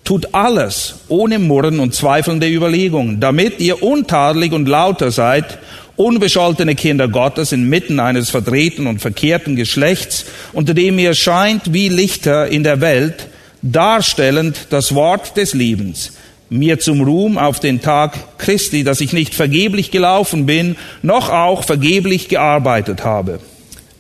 Tut 0.05 0.35
alles 0.35 0.97
ohne 1.09 1.39
Murren 1.39 1.79
und 1.79 1.95
zweifelnde 1.95 2.49
Überlegungen, 2.49 3.21
damit 3.21 3.61
ihr 3.61 3.83
untadelig 3.83 4.53
und 4.53 4.67
lauter 4.67 5.11
seid, 5.13 5.59
unbescholtene 5.97 6.75
Kinder 6.75 7.07
Gottes 7.07 7.53
inmitten 7.53 8.01
eines 8.01 8.31
verdrehten 8.31 8.87
und 8.87 9.01
verkehrten 9.01 9.55
Geschlechts, 9.55 10.25
unter 10.53 10.75
dem 10.75 10.99
ihr 10.99 11.15
scheint 11.15 11.73
wie 11.73 11.89
Lichter 11.89 12.49
in 12.49 12.65
der 12.65 12.81
Welt, 12.81 13.29
darstellend 13.63 14.67
das 14.71 14.95
Wort 14.95 15.37
des 15.37 15.55
Lebens, 15.55 16.13
mir 16.51 16.81
zum 16.81 17.01
Ruhm 17.01 17.39
auf 17.39 17.61
den 17.61 17.81
Tag 17.81 18.39
Christi, 18.39 18.83
dass 18.83 19.01
ich 19.01 19.13
nicht 19.13 19.35
vergeblich 19.35 19.93
gelaufen 19.93 20.47
bin, 20.47 20.77
noch 21.03 21.31
auch 21.31 21.63
vergeblich 21.63 22.29
gearbeitet 22.29 23.05
habe. 23.05 23.39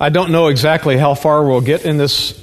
I 0.00 0.06
don't 0.06 0.28
know 0.28 0.50
exactly 0.50 0.98
how 0.98 1.16
far 1.16 1.42
we'll 1.42 1.62
get 1.62 1.84
in 1.84 1.98
this 1.98 2.34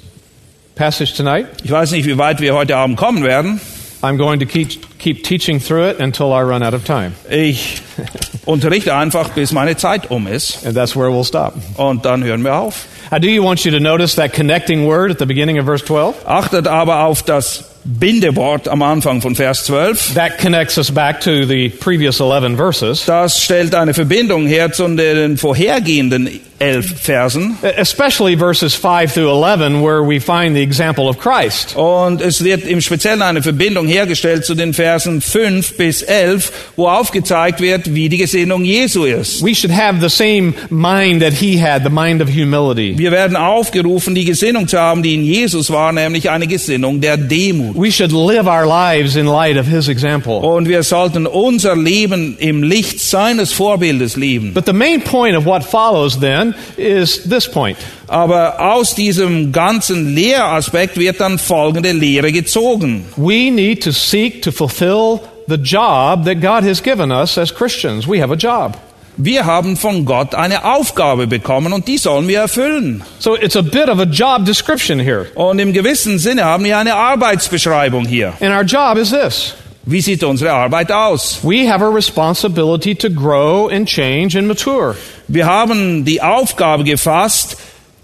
passage 0.80 1.14
tonight. 1.14 1.46
Ich 1.62 1.70
weiß 1.70 1.92
nicht, 1.92 2.08
wie 2.08 2.18
weit 2.18 2.40
wir 2.40 2.56
heute 2.56 2.78
Abend 2.78 2.96
kommen 2.96 3.22
werden. 3.24 3.60
I'm 4.02 4.16
going 4.16 4.40
to 4.40 4.46
keep, 4.46 4.98
keep 4.98 5.26
teaching 5.26 5.60
through 5.60 5.90
it 5.90 6.00
until 6.00 6.32
I 6.32 6.42
run 6.42 6.64
out 6.64 6.74
of 6.74 6.86
time. 6.86 7.12
Ich 7.30 7.82
unterrichte 8.46 8.96
einfach, 8.96 9.28
bis 9.32 9.52
meine 9.52 9.76
Zeit 9.76 10.10
um 10.10 10.26
ist. 10.26 10.66
And 10.66 10.74
that's 10.74 10.96
where 10.96 11.10
we'll 11.10 11.26
stop. 11.26 11.54
Und 11.76 12.06
dann 12.06 12.24
hören 12.24 12.46
wir 12.46 12.56
auf. 12.56 12.86
I 13.12 13.20
do 13.20 13.28
you 13.28 13.44
want 13.44 13.66
you 13.66 13.72
to 13.72 13.80
notice 13.82 14.16
that 14.16 14.34
connecting 14.34 14.88
word 14.88 15.12
at 15.12 15.20
the 15.20 15.26
beginning 15.26 15.60
of 15.60 15.66
verse 15.66 15.84
12? 15.84 16.26
Achtet 16.26 16.66
aber 16.66 17.04
auf 17.04 17.24
das 17.24 17.66
Bindewort 17.84 18.70
am 18.70 18.82
Anfang 18.82 19.22
von 19.22 19.36
Vers 19.36 19.66
12. 19.66 20.14
That 20.14 20.38
connects 20.38 20.78
us 20.78 20.90
back 20.92 21.20
to 21.20 21.44
the 21.44 21.68
previous 21.68 22.22
11 22.22 22.56
verses, 22.56 23.04
Das 23.06 23.44
stellt 23.44 23.76
eine 23.76 23.94
Verbindung 23.94 24.48
her 24.48 24.72
zu 24.72 24.88
den 24.88 25.38
vorhergehenden 25.38 26.40
elf 26.60 26.86
Versen. 27.00 27.58
especially 27.78 28.36
verses 28.36 28.76
5 28.76 29.14
through 29.14 29.30
11, 29.30 29.82
where 29.82 30.04
we 30.04 30.20
find 30.20 30.56
the 30.56 30.62
example 30.62 31.08
of 31.08 31.18
Christ. 31.18 31.76
Und 31.76 32.22
es 32.22 32.44
wird 32.44 32.66
im 32.66 32.82
Speziellen 32.82 33.22
eine 33.22 33.42
Verbindung 33.42 33.88
hergestellt 33.88 34.46
zu 34.46 34.56
den 34.56 34.74
Versen 34.74 35.22
5 35.22 35.78
bis 35.78 36.02
11, 36.02 36.52
wo 36.76 36.88
aufgezeigt 36.88 37.62
wird, 37.62 37.94
wie 37.94 38.10
die 38.10 38.18
Gesinnung 38.18 38.64
Jesu 38.64 39.06
ist. 39.06 39.44
We 39.44 39.56
should 39.56 39.74
have 39.74 40.00
the 40.02 40.10
same 40.10 40.54
mind 40.70 41.22
that 41.22 41.34
he 41.34 41.62
had, 41.62 41.84
the 41.84 41.90
mind 41.90 42.22
of 42.22 42.30
humility. 42.30 42.98
Wir 42.98 43.12
werden 43.12 43.36
aufgerufen, 43.38 44.16
die 44.16 44.26
Gesinnung 44.26 44.68
zu 44.68 44.78
haben, 44.80 45.04
die 45.04 45.16
in 45.16 45.24
Jesus 45.24 45.70
war, 45.72 45.92
nämlich 45.92 46.30
eine 46.30 46.48
Gesinnung 46.48 47.02
der 47.02 47.18
Demut. 47.18 47.76
We 47.76 47.92
should 47.92 48.12
live 48.12 48.48
our 48.48 48.66
lives 48.66 49.16
in 49.16 49.26
light 49.26 49.58
of 49.58 49.68
his 49.68 49.88
example. 49.88 50.34
Und 50.34 50.68
wir 50.68 50.84
sollten 50.84 51.26
unser 51.26 51.76
Leben 51.76 52.36
im 52.40 52.64
Licht 52.64 53.00
seines 53.00 53.54
Vorbildes 53.54 54.16
leben. 54.18 54.54
But 54.54 54.66
the 54.66 54.74
main 54.74 55.02
point 55.02 55.38
of 55.38 55.46
what 55.46 55.64
follows 55.64 56.20
then 56.20 56.49
is 56.78 57.24
this 57.30 57.50
point. 57.50 57.78
Aber 58.08 58.60
aus 58.60 58.96
diesem 58.96 59.52
ganzen 59.52 60.14
Lehraspekt 60.16 60.98
wird 60.98 61.20
dann 61.20 61.40
folgende 61.40 61.92
Lehre 61.92 62.32
gezogen. 62.32 63.06
We 63.16 63.52
need 63.52 63.84
to 63.84 63.92
seek 63.92 64.42
to 64.44 64.52
fulfill 64.52 65.22
the 65.48 65.56
job 65.56 66.26
that 66.26 66.42
God 66.42 66.64
has 66.64 66.82
given 66.82 67.12
us 67.12 67.38
as 67.38 67.54
Christians. 67.54 68.08
We 68.08 68.22
have 68.22 68.32
a 68.32 68.38
job. 68.38 68.78
Wir 69.22 69.46
haben 69.46 69.76
von 69.76 70.06
Gott 70.06 70.34
eine 70.34 70.64
Aufgabe 70.64 71.28
bekommen 71.28 71.74
und 71.74 71.90
die 71.90 71.98
sollen 71.98 72.30
wir 72.30 72.40
erfüllen. 72.40 73.04
So 73.20 73.36
it's 73.36 73.58
a 73.58 73.62
bit 73.62 73.90
of 73.90 74.00
a 74.00 74.06
job 74.06 74.46
description 74.46 74.98
here. 74.98 75.28
Und 75.36 75.60
im 75.60 75.74
gewissen 75.74 76.20
Sinne 76.20 76.46
haben 76.46 76.64
wir 76.64 76.78
eine 76.78 76.96
Arbeitsbeschreibung 76.96 78.06
hier. 78.06 78.34
And 78.40 78.52
our 78.52 78.64
job 78.64 78.98
is 78.98 79.10
this. 79.12 79.56
Wie 79.84 80.02
sieht 80.02 80.24
unsere 80.24 80.52
Arbeit 80.52 80.92
aus? 80.92 81.40
We 81.44 81.70
have 81.72 81.84
a 81.84 81.90
responsibility 81.90 82.94
to 82.96 83.10
grow 83.10 83.70
and 83.70 83.88
change 83.88 84.38
and 84.38 84.48
mature. 84.48 84.96
Wir 85.28 85.46
haben 85.46 86.06
die 86.06 86.22
Aufgabe 86.22 86.84
gefasst, 86.84 87.58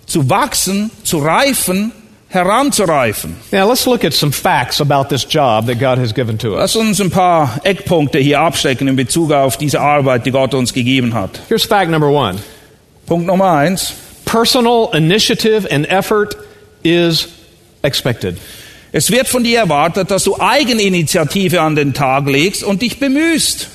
zu 0.05 0.29
wachsen, 0.29 0.89
zu 1.03 1.19
reifen, 1.19 1.91
heranzureifen. 2.29 3.35
Now 3.51 3.67
let's 3.67 3.85
look 3.85 4.03
at 4.03 4.13
some 4.13 4.31
facts 4.31 4.79
about 4.81 5.09
this 5.09 5.25
job 5.27 5.67
that 5.67 5.79
God 5.79 5.97
has 5.97 6.13
given 6.13 6.37
to 6.39 6.55
us. 6.55 6.75
Lass 6.75 6.75
uns 6.75 7.01
ein 7.01 7.09
paar 7.09 7.59
Eckpunkte 7.63 8.19
hier 8.19 8.39
abstecken 8.39 8.87
in 8.87 8.95
Bezug 8.95 9.31
auf 9.31 9.57
diese 9.57 9.79
Arbeit, 9.79 10.25
die 10.25 10.31
Gott 10.31 10.53
uns 10.53 10.73
gegeben 10.73 11.13
hat. 11.13 11.39
Here's 11.49 11.65
fact 11.65 11.89
number 11.89 12.09
one. 12.09 12.39
Punkt 13.05 13.27
Nummer 13.27 13.51
eins. 13.51 13.93
Personal 14.25 14.89
initiative 14.93 15.67
and 15.69 15.87
effort 15.89 16.35
is 16.83 17.27
expected. 17.83 18.37
Es 18.97 19.11
wird 19.11 19.27
von 19.27 19.43
dir 19.43 19.59
erwartet, 19.59 20.09
dass 20.09 20.23
du 20.23 20.39
Eigeninitiative 20.39 21.59
an 21.59 21.75
den 21.75 21.93
Tag 21.93 22.27
legst 22.27 22.63
und 22.63 22.81
dich 22.81 22.97
bemühst. 22.97 23.67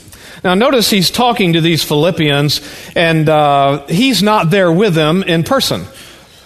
Now 0.42 0.54
notice 0.54 0.88
he's 0.88 1.12
talking 1.12 1.52
to 1.52 1.60
these 1.60 1.84
Philippians 1.84 2.62
and 2.94 3.28
uh, 3.28 3.80
he's 3.86 4.22
not 4.22 4.50
there 4.50 4.70
with 4.70 4.94
them 4.94 5.22
in 5.22 5.44
person. 5.44 5.86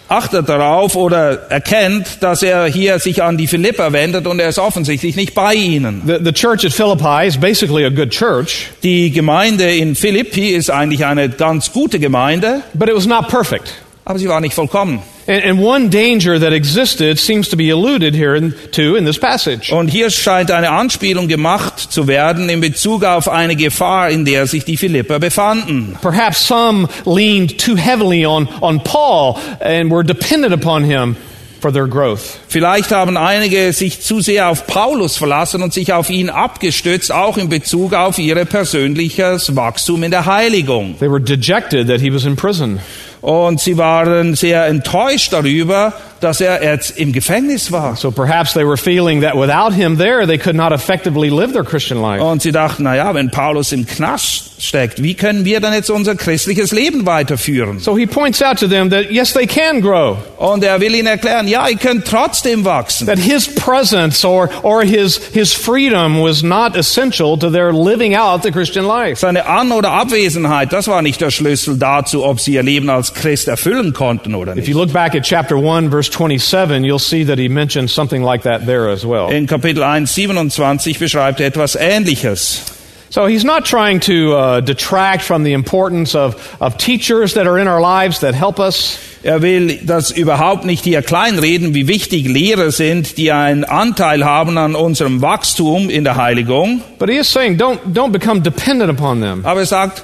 Achtet 0.09 0.49
darauf 0.49 0.97
oder 0.97 1.49
erkennt, 1.53 2.21
dass 2.21 2.43
er 2.43 2.67
hier 2.67 2.99
sich 2.99 3.23
an 3.23 3.39
die 3.39 3.47
Philipper 3.47 3.93
wendet 3.93 4.27
und 4.27 4.41
er 4.41 4.49
ist 4.49 4.59
offensichtlich 4.59 5.15
nicht 5.15 5.35
bei 5.35 5.55
ihnen. 5.55 6.03
The, 6.05 6.17
the 6.25 6.33
church 6.33 6.65
at 6.65 6.73
Philippi 6.73 7.29
is 7.29 7.37
basically 7.37 7.85
a 7.85 7.91
good 7.91 8.11
church, 8.11 8.71
Die 8.83 9.13
Gemeinde 9.13 9.73
in 9.73 9.95
Philippi 9.95 10.49
ist 10.49 10.71
eigentlich 10.71 11.07
eine 11.07 11.29
ganz 11.29 11.71
gute 11.71 12.01
Gemeinde, 12.01 12.63
but 12.75 12.89
it 12.89 12.97
was 12.97 13.07
not 13.07 13.29
perfect. 13.29 13.84
Aber 14.05 14.19
sie 14.19 14.29
war 14.29 14.41
nicht 14.41 14.55
vollkommen. 14.55 15.03
And, 15.27 15.43
and 15.43 15.61
one 15.61 15.89
danger 15.89 16.39
that 16.39 16.53
existed 16.53 17.19
seems 17.19 17.49
to 17.49 17.57
be 17.57 17.71
alluded 17.71 18.15
here 18.15 18.37
in, 18.37 18.55
to 18.73 18.95
in 18.95 19.07
this 19.07 19.19
passage. 19.19 19.73
Und 19.73 19.89
hier 19.89 20.11
scheint 20.11 20.51
eine 20.51 20.71
Anspielung 20.71 21.29
gemacht 21.29 21.79
zu 21.79 22.07
werden 22.07 22.51
in 22.51 22.61
Bezug 22.61 23.05
auf 23.05 23.29
eine 23.29 23.57
Gefahr, 23.57 24.11
in 24.11 24.27
der 24.27 24.47
sich 24.47 24.65
die 24.65 24.77
Philipper 24.77 25.19
befanden. 25.19 25.97
Perhaps 26.03 26.47
some 26.47 26.89
leaned 27.07 27.59
too 27.59 27.77
heavily 27.77 28.27
on, 28.27 28.49
on 28.61 28.83
Paul 28.85 29.37
and 29.61 29.91
were 29.91 30.05
dependent 30.05 30.53
upon 30.53 30.85
him 30.85 31.17
for 31.65 31.73
their 31.73 31.87
growth. 31.87 32.39
Vielleicht 32.47 32.91
haben 32.93 33.17
einige 33.17 33.73
sich 33.73 34.03
zu 34.03 34.21
sehr 34.21 34.51
auf 34.51 34.67
Paulus 34.67 35.17
verlassen 35.17 35.63
und 35.63 35.73
sich 35.73 35.95
auf 35.95 36.11
ihn 36.11 36.29
abgestützt, 36.29 37.11
auch 37.11 37.39
in 37.39 37.49
Bezug 37.49 37.95
auf 37.95 38.19
ihr 38.19 38.45
persönliches 38.45 39.57
Wachstum 39.57 40.03
in 40.03 40.11
der 40.11 40.27
Heiligung. 40.27 40.99
They 40.99 41.11
were 41.11 41.23
dejected 41.23 41.89
that 41.89 42.03
he 42.03 42.13
was 42.13 42.27
in 42.27 42.37
prison. 42.37 42.81
Und 43.25 43.59
sie 43.59 43.79
waren 43.79 44.35
sehr 44.35 44.67
enttäuscht 44.67 45.33
darüber, 45.33 45.95
dass 46.25 46.41
er 46.41 46.63
jetzt 46.63 46.99
im 46.99 47.13
Gefängnis 47.13 47.71
war. 47.71 47.97
So 47.97 48.11
perhaps 48.11 48.55
they 48.55 48.67
were 48.67 48.77
feeling 48.77 49.21
that 49.21 49.35
without 49.35 49.73
him 49.75 49.99
there, 49.99 50.27
they 50.27 50.39
could 50.39 50.57
not 50.57 50.73
effectively 50.73 51.29
live 51.29 51.53
their 51.53 51.65
Christian 51.65 52.01
life. 52.01 52.23
Und 52.23 52.43
sie 52.43 52.51
dachten, 52.53 52.85
na 52.85 52.97
ja, 52.97 53.15
wenn 53.15 53.31
Paulus 53.31 53.73
im 53.73 53.87
Knast 53.87 54.53
steckt, 54.63 55.03
wie 55.03 55.15
können 55.15 55.45
wir 55.45 55.61
dann 55.61 55.75
jetzt 55.75 55.91
unser 55.91 56.15
christliches 56.15 56.73
Leben 56.73 57.07
weiterführen? 57.07 57.79
So 57.79 57.97
he 57.97 58.07
points 58.07 58.43
out 58.43 58.59
to 58.59 58.67
them 58.67 58.91
that 58.91 59.11
yes, 59.11 59.33
they 59.35 59.47
can 59.47 59.81
grow. 59.81 60.17
Und 60.39 60.65
er 60.65 60.81
will 60.81 60.95
ihnen 60.95 61.07
erklären, 61.07 61.47
ja, 61.49 61.69
ihr 61.69 61.77
könnt 61.77 62.07
trotzdem 62.07 62.65
wachsen. 62.65 63.07
That 63.07 63.19
his 63.19 63.47
presence 63.55 64.25
or, 64.25 64.49
or 64.63 64.83
his, 64.83 65.21
his 65.33 65.53
freedom 65.53 66.23
was 66.23 66.43
not 66.43 66.77
essential 66.77 67.39
to 67.39 67.51
their 67.51 67.73
living 67.73 68.17
out 68.17 68.43
the 68.43 68.51
Christian 68.51 68.87
life. 68.87 69.17
Seine 69.21 69.47
An- 69.47 69.73
oder 69.73 69.91
Abwesenheit, 69.91 70.73
das 70.73 70.89
war 70.89 71.03
nicht 71.03 71.21
der 71.21 71.31
Schlüssel 71.31 71.77
dazu, 71.79 72.25
ob 72.25 72.41
sie 72.41 72.55
ihr 72.55 72.63
Leben 72.63 72.89
als 72.89 73.13
Christ 73.13 73.49
erfüllen 73.49 73.93
konnten 73.93 74.35
oder 74.35 74.53
If 74.53 74.57
nicht. 74.59 74.69
you 74.69 74.79
look 74.79 74.93
back 74.93 75.15
at 75.15 75.23
chapter 75.25 75.57
1, 75.57 75.91
verse 75.91 76.11
27, 76.15 76.85
you'll 76.85 76.99
see 76.99 77.25
that 77.25 77.39
he 77.39 77.49
mentions 77.49 77.93
something 77.93 78.23
like 78.23 78.43
that 78.45 78.65
there 78.67 78.89
as 78.89 79.05
well. 79.05 79.31
In 79.31 79.47
Kapitel 79.47 79.83
1, 79.83 80.07
27 80.07 80.99
beschreibt 80.99 81.41
er 81.41 81.47
etwas 81.47 81.77
Ähnliches. 81.77 82.75
So 83.11 83.27
he's 83.27 83.45
not 83.45 83.65
trying 83.65 84.01
to 84.01 84.35
uh, 84.35 84.61
detract 84.61 85.23
from 85.23 85.45
the 85.45 85.53
importance 85.53 86.17
of, 86.17 86.35
of 86.61 86.77
teachers 86.79 87.35
that 87.35 87.47
are 87.47 87.59
in 87.59 87.69
our 87.69 87.81
lives 87.81 88.21
that 88.21 88.35
help 88.35 88.59
us. 88.59 88.99
Er 89.25 89.41
will 89.41 89.79
das 89.85 90.11
überhaupt 90.11 90.65
nicht 90.65 90.85
hier 90.85 91.01
kleinreden, 91.01 91.75
wie 91.75 91.87
wichtig 91.87 92.27
Lehrer 92.27 92.73
sind, 92.73 93.17
die 93.17 93.31
einen 93.31 93.65
Anteil 93.65 94.25
haben 94.25 94.59
an 94.59 94.75
unserem 94.75 95.23
Wachstum 95.23 95.91
in 95.91 96.05
der 96.05 96.17
Heiligung. 96.17 96.83
But 96.99 97.09
he 97.09 97.17
is 97.17 97.33
saying 97.33 97.57
don't, 97.57 97.79
don't 97.95 98.13
become 98.13 98.43
dependent 98.43 98.91
upon 98.91 99.21
them. 99.21 99.45
Aber 99.45 99.61
er 99.61 99.67
sagt, 99.67 100.03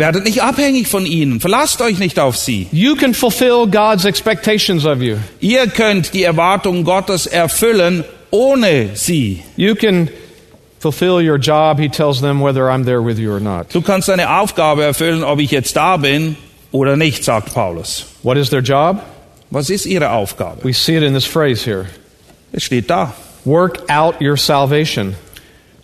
werdet 0.00 0.24
nicht 0.24 0.42
abhängig 0.42 0.88
von 0.88 1.06
ihnen, 1.06 1.38
verlasst 1.38 1.80
euch 1.80 1.98
nicht 1.98 2.18
auf 2.18 2.36
sie. 2.36 2.66
You 2.72 2.96
can 2.96 3.14
fulfill 3.14 3.68
God's 3.70 4.04
expectations 4.04 4.84
of 4.84 5.00
you. 5.00 5.18
Ihr 5.40 5.68
könnt 5.68 6.12
die 6.14 6.24
Erwartungen 6.24 6.82
Gottes 6.82 7.26
erfüllen 7.26 8.04
ohne 8.30 8.90
sie. 8.94 9.42
You 9.56 9.74
can 9.74 10.08
fulfill 10.80 11.20
your 11.20 11.36
job, 11.36 11.78
he 11.78 11.88
tells 11.88 12.20
them, 12.20 12.40
whether 12.40 12.68
I'm 12.70 12.84
there 12.84 13.02
with 13.02 13.18
you 13.18 13.32
or 13.32 13.40
not. 13.40 13.72
Du 13.72 13.82
kannst 13.82 14.08
deine 14.08 14.38
Aufgabe 14.40 14.82
erfüllen, 14.82 15.22
ob 15.22 15.38
ich 15.38 15.50
jetzt 15.50 15.76
da 15.76 15.96
bin 15.96 16.36
oder 16.72 16.96
nicht, 16.96 17.22
sagt 17.22 17.54
Paulus. 17.54 18.06
What 18.22 18.36
is 18.36 18.50
their 18.50 18.62
job? 18.62 19.02
Was 19.50 19.68
ist 19.68 19.84
ihre 19.84 20.10
Aufgabe? 20.10 20.64
We 20.64 20.72
see 20.72 20.96
it 20.96 21.02
in 21.02 21.12
this 21.12 21.26
phrase 21.26 21.64
here. 21.64 21.86
Es 22.52 22.64
steht 22.64 22.88
da. 22.88 23.12
Work 23.44 23.90
out 23.90 24.20
your 24.20 24.36
salvation. 24.36 25.14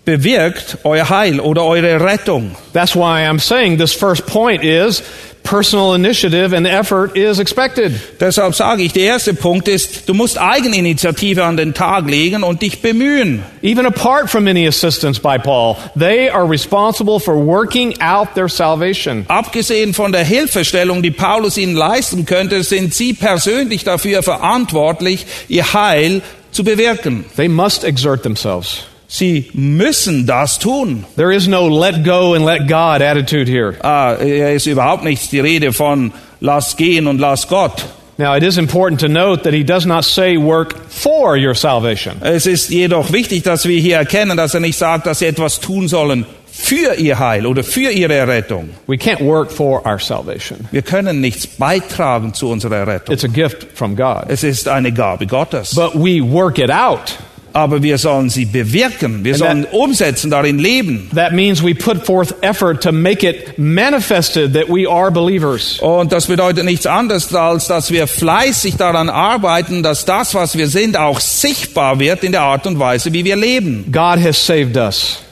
Bewirkt 0.07 0.79
euer 0.85 1.09
Heil 1.09 1.41
oder 1.41 1.65
eure 1.65 2.01
Rettung. 2.01 2.55
That's 2.73 2.95
why 2.95 3.27
I'm 3.27 3.41
saying 3.41 3.79
this 3.79 3.93
first 3.93 4.25
point 4.25 4.63
is 4.63 5.03
personal 5.43 5.95
initiative 5.95 6.53
and 6.53 6.65
effort 6.65 7.17
is 7.17 7.41
expected. 7.41 7.93
Deshalb 8.21 8.55
sage 8.55 8.85
ich, 8.85 8.93
der 8.93 9.03
erste 9.03 9.35
Punkt 9.35 9.67
ist, 9.67 10.09
du 10.09 10.15
musst 10.15 10.39
Eigeninitiative 10.39 11.43
an 11.43 11.57
den 11.57 11.75
Tag 11.75 12.09
legen 12.09 12.45
und 12.45 12.63
dich 12.63 12.83
bemühen. 12.83 13.43
Even 13.63 13.85
apart 13.85 14.31
from 14.31 14.47
any 14.47 14.69
assistance 14.69 15.21
by 15.21 15.39
Paul, 15.39 15.77
they 15.99 16.31
are 16.31 16.49
responsible 16.49 17.19
for 17.19 17.35
working 17.35 18.01
out 18.01 18.33
their 18.37 18.49
salvation. 18.49 19.25
Abgesehen 19.27 19.93
von 19.93 20.13
der 20.13 20.23
Hilfestellung, 20.25 21.03
die 21.03 21.11
Paulus 21.11 21.57
ihnen 21.57 21.75
leisten 21.75 22.27
könnte, 22.27 22.63
sind 22.63 22.95
sie 22.95 23.13
persönlich 23.13 23.83
dafür 23.83 24.23
verantwortlich, 24.23 25.27
ihr 25.49 25.73
Heil 25.73 26.23
zu 26.53 26.63
bewirken. 26.63 27.25
They 27.37 27.49
must 27.49 27.83
exert 27.83 28.23
themselves. 28.23 28.85
Sie 29.09 29.51
müssen 29.55 30.27
das 30.27 30.59
tun. 30.59 31.05
There 31.17 31.33
is 31.33 31.47
no 31.47 31.69
let 31.69 32.05
go 32.05 32.35
and 32.35 32.45
let 32.45 32.67
God 32.69 33.03
attitude 33.03 33.49
here. 33.49 33.77
Ah, 33.83 34.15
er 34.15 34.55
ist 34.55 34.67
überhaupt 34.67 35.05
nicht 35.05 35.31
die 35.33 35.41
Rede 35.41 35.73
von 35.73 36.13
lass 36.41 36.77
gehen 36.77 37.07
und 37.07 37.21
lass 37.21 37.47
Gott. 37.49 37.85
Now, 38.19 38.35
it 38.35 38.43
is 38.43 38.57
important 38.57 39.01
to 39.01 39.09
note 39.09 39.43
that 39.43 39.53
he 39.53 39.63
does 39.63 39.85
not 39.85 40.05
say 40.05 40.39
work 40.39 40.75
for 40.89 41.37
your 41.37 41.55
salvation. 41.55 42.17
Es 42.23 42.47
ist 42.47 42.71
jedoch 42.71 43.13
wichtig, 43.13 43.43
dass 43.43 43.67
wir 43.67 43.79
hier 43.79 43.99
erkennen, 43.99 44.39
dass 44.39 44.55
er 44.55 44.61
nicht 44.61 44.79
sagt, 44.79 45.07
dass 45.07 45.19
sie 45.19 45.27
etwas 45.27 45.61
tun 45.61 45.87
sollen 45.87 46.25
für 46.51 46.95
ihr 46.95 47.19
Heil 47.19 47.47
oder 47.47 47.63
für 47.63 47.91
ihre 47.91 48.27
Rettung. 48.27 48.71
We 48.87 48.97
can't 48.97 49.23
work 49.23 49.51
for 49.51 49.85
our 49.87 49.99
salvation. 49.99 50.67
Wir 50.73 50.81
können 50.81 51.21
nichts 51.21 51.47
beitragen 51.47 52.33
zu 52.33 52.49
unserer 52.49 52.87
Rettung. 52.87 53.13
It's 53.13 53.25
a 53.25 53.29
gift 53.29 53.67
from 53.75 53.95
God. 53.95 54.25
Es 54.29 54.43
ist 54.43 54.67
eine 54.67 54.93
Gabe 54.93 55.27
Gottes. 55.27 55.75
But 55.75 55.95
we 55.95 56.23
work 56.23 56.59
it 56.59 56.71
out. 56.71 57.19
Aber 57.57 57.83
wir 57.83 57.97
sollen 57.97 58.29
sie 58.29 58.45
bewirken. 58.45 59.25
Wir 59.25 59.33
And 59.33 59.39
sollen 59.39 59.63
that- 59.65 59.73
umsetzen, 59.73 60.31
darin 60.31 60.59
leben. 60.59 61.09
That 61.15 61.33
means 61.33 61.63
we 61.63 61.75
put 61.75 62.05
forth 62.05 62.35
effort 62.43 62.83
to 62.83 62.93
make 62.93 63.27
it 63.27 63.57
manifested 63.57 64.53
that 64.53 64.69
we 64.69 64.87
are 64.87 65.11
believers. 65.11 65.79
Und 65.81 66.13
das 66.13 66.27
bedeutet 66.27 66.67
nichts 66.67 66.85
anderes, 66.87 67.35
als 67.35 67.67
dass 67.69 67.91
wir 67.91 68.07
fleißig 68.07 68.77
daran 68.77 69.09
arbeiten, 69.09 69.83
dass 69.83 70.05
das, 70.05 70.35
was 70.35 70.59
wir 70.59 70.69
sind, 70.69 70.99
auch 70.99 71.19
sichtbar 71.19 71.99
wird 71.99 72.25
in 72.25 72.33
der 72.33 72.43
Art 72.43 72.67
und 72.67 72.79
Weise, 72.79 73.13
wie 73.15 73.25
wir 73.25 73.37
leben. 73.37 73.87
God 73.91 74.23
has 74.23 74.37
saved 74.45 74.77
us, 74.77 75.23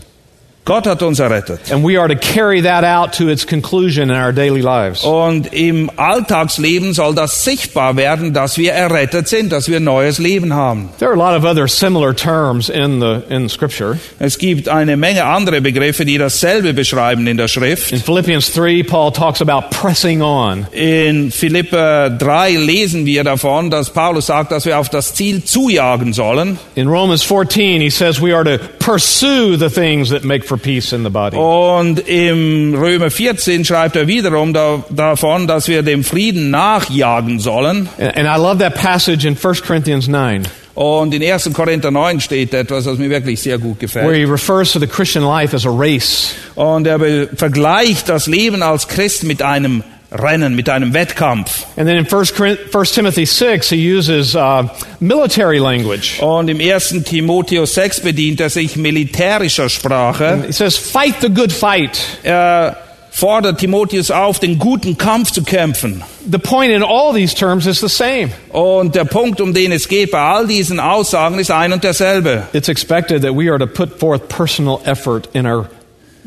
Gott 0.64 0.86
hat 0.86 1.02
uns 1.02 1.18
errettet. 1.20 1.70
and 1.70 1.84
we 1.84 1.98
are 1.98 2.08
to 2.08 2.16
carry 2.16 2.62
that 2.62 2.84
out 2.84 3.12
to 3.12 3.28
its 3.28 3.44
conclusion 3.44 4.10
in 4.10 4.16
our 4.16 4.32
daily 4.32 4.62
lives. 4.62 5.04
Und 5.04 5.52
im 5.52 5.90
Alltagsleben 5.96 6.94
soll 6.94 7.14
das 7.14 7.44
sichtbar 7.44 7.96
werden, 7.96 8.32
dass 8.32 8.56
wir 8.56 8.72
errettet 8.72 9.28
sind, 9.28 9.52
dass 9.52 9.68
wir 9.68 9.78
neues 9.78 10.18
Leben 10.18 10.54
haben. 10.54 10.88
There 10.98 11.10
are 11.10 11.20
a 11.20 11.32
lot 11.32 11.38
of 11.38 11.44
other 11.44 11.68
similar 11.68 12.14
terms 12.14 12.70
in 12.70 13.00
the 13.00 13.20
in 13.28 13.50
Scripture. 13.50 13.98
Es 14.18 14.38
gibt 14.38 14.68
eine 14.70 14.96
Menge 14.96 15.26
andere 15.26 15.60
Begriffe, 15.60 16.06
die 16.06 16.16
dasselbe 16.16 16.72
beschreiben 16.72 17.26
in 17.26 17.36
der 17.36 17.48
Schrift. 17.48 17.92
In 17.92 18.00
Philippians 18.00 18.52
3, 18.54 18.84
Paul 18.84 19.12
talks 19.12 19.42
about 19.42 19.68
pressing 19.70 20.22
on. 20.22 20.66
In 20.72 21.30
Philipper 21.30 22.08
3 22.08 22.56
lesen 22.56 23.04
wir 23.04 23.22
davon, 23.22 23.70
dass 23.70 23.90
Paulus 23.90 24.26
sagt, 24.26 24.50
dass 24.50 24.64
wir 24.64 24.78
auf 24.78 24.88
das 24.88 25.14
Ziel 25.14 25.44
zujagen 25.44 26.14
sollen. 26.14 26.58
In 26.74 26.88
Romans 26.88 27.22
14, 27.22 27.82
he 27.82 27.90
says 27.90 28.18
we 28.22 28.34
are 28.34 28.44
to 28.44 28.58
pursue 28.78 29.58
the 29.58 29.68
things 29.68 30.08
that 30.08 30.24
make 30.24 30.42
for 30.44 30.53
peace 30.56 30.92
in 30.92 31.04
the 31.04 31.10
body. 31.10 31.36
Und 31.36 32.06
im 32.08 32.74
Römer 32.74 33.10
14 33.10 33.64
schreibt 33.64 33.96
er 33.96 34.06
wiederum 34.06 34.52
da, 34.52 34.84
davon, 34.90 35.46
dass 35.46 35.68
wir 35.68 35.82
dem 35.82 36.04
Frieden 36.04 36.50
nachjagen 36.50 37.38
sollen. 37.40 37.88
And 37.98 38.16
and 38.16 38.26
I 38.28 38.36
love 38.40 38.58
that 38.58 38.74
passage 38.74 39.26
in 39.26 39.36
1 39.36 39.62
Corinthians 39.62 40.08
9, 40.08 40.42
Und 40.74 41.14
in 41.14 41.22
1. 41.22 41.52
Korinther 41.52 41.90
9 41.90 42.20
steht 42.20 42.52
etwas, 42.52 42.86
was 42.86 42.98
mir 42.98 43.08
wirklich 43.08 43.40
sehr 43.40 43.58
gut 43.58 43.76
where 43.80 43.86
gefällt. 43.86 44.16
he 44.16 44.24
refers 44.24 44.72
to 44.72 44.80
the 44.80 44.86
Christian 44.88 45.24
life 45.24 45.54
as 45.54 45.64
a 45.66 45.70
race. 45.70 46.34
Und 46.56 46.86
er 46.86 46.98
vergleicht 47.36 48.08
das 48.08 48.26
Leben 48.26 48.62
als 48.62 48.88
Christ 48.88 49.24
mit 49.24 49.40
einem 49.42 49.84
Rennen, 50.14 50.54
mit 50.54 50.68
einem 50.68 50.94
Wettkampf. 50.94 51.66
And 51.76 51.88
then 51.88 51.96
in 51.96 52.06
1, 52.06 52.34
Corinth- 52.34 52.70
1 52.72 52.92
Timothy 52.92 53.26
6, 53.26 53.70
he 53.70 53.76
uses 53.76 54.34
uh, 54.34 54.68
military 55.00 55.58
language. 55.58 56.20
Und 56.20 56.48
im 56.48 56.60
1. 56.60 57.02
Timotheus 57.04 57.74
6 57.74 58.00
bedient 58.00 58.40
er 58.40 58.50
sich 58.50 58.76
militärischer 58.76 59.68
Sprache. 59.68 60.44
He 60.46 60.52
says, 60.52 60.76
Fight 60.76 61.16
the 61.20 61.28
good 61.28 61.52
fight. 61.52 61.98
Er 62.22 62.76
fordert 63.10 63.58
Timotheus 63.58 64.10
auf, 64.10 64.40
den 64.40 64.58
guten 64.58 64.98
Kampf 64.98 65.30
zu 65.30 65.42
kämpfen. 65.42 66.02
The 66.30 66.38
point 66.38 66.72
in 66.72 66.82
all 66.82 67.12
these 67.12 67.34
terms 67.34 67.66
is 67.66 67.80
the 67.80 67.88
same. 67.88 68.30
Und 68.50 68.94
der 68.94 69.04
Punkt, 69.04 69.40
um 69.40 69.54
den 69.54 69.70
es 69.72 69.88
geht 69.88 70.10
bei 70.10 70.18
all 70.18 70.46
diesen 70.46 70.80
Aussagen, 70.80 71.38
ist 71.38 71.50
ein 71.50 71.72
und 71.72 71.84
derselbe. 71.84 72.48
It's 72.52 72.68
expected 72.68 73.22
that 73.22 73.32
we 73.36 73.48
are 73.50 73.58
to 73.58 73.66
put 73.66 73.98
forth 74.00 74.28
personal 74.28 74.80
effort 74.84 75.28
in 75.32 75.46
our 75.46 75.68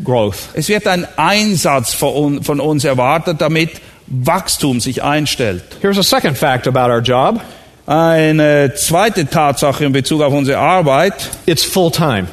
growth. 0.04 0.50
Es 0.54 0.70
wird 0.70 0.88
ein 0.88 1.08
Einsatz 1.18 1.94
von 1.94 2.14
un- 2.16 2.44
von 2.44 2.60
uns 2.60 2.84
erwartet, 2.86 3.42
damit 3.42 3.72
Wachstum 4.08 4.80
sich 4.80 5.04
einstellt. 5.04 5.64
Here's 5.82 5.98
a 5.98 6.04
second 6.04 6.38
fact 6.38 6.68
about 6.68 6.92
our 6.92 7.00
job 7.02 7.42
Eine 7.86 8.74
zweite 8.76 9.26
Tatsache 9.28 9.86
in 9.86 9.94
Bezug 9.94 10.22
auf 10.22 10.34
unsere 10.34 10.58
Arbeit, 10.60 11.14
it's 11.46 11.64
full 11.64 11.90
time. 11.92 12.28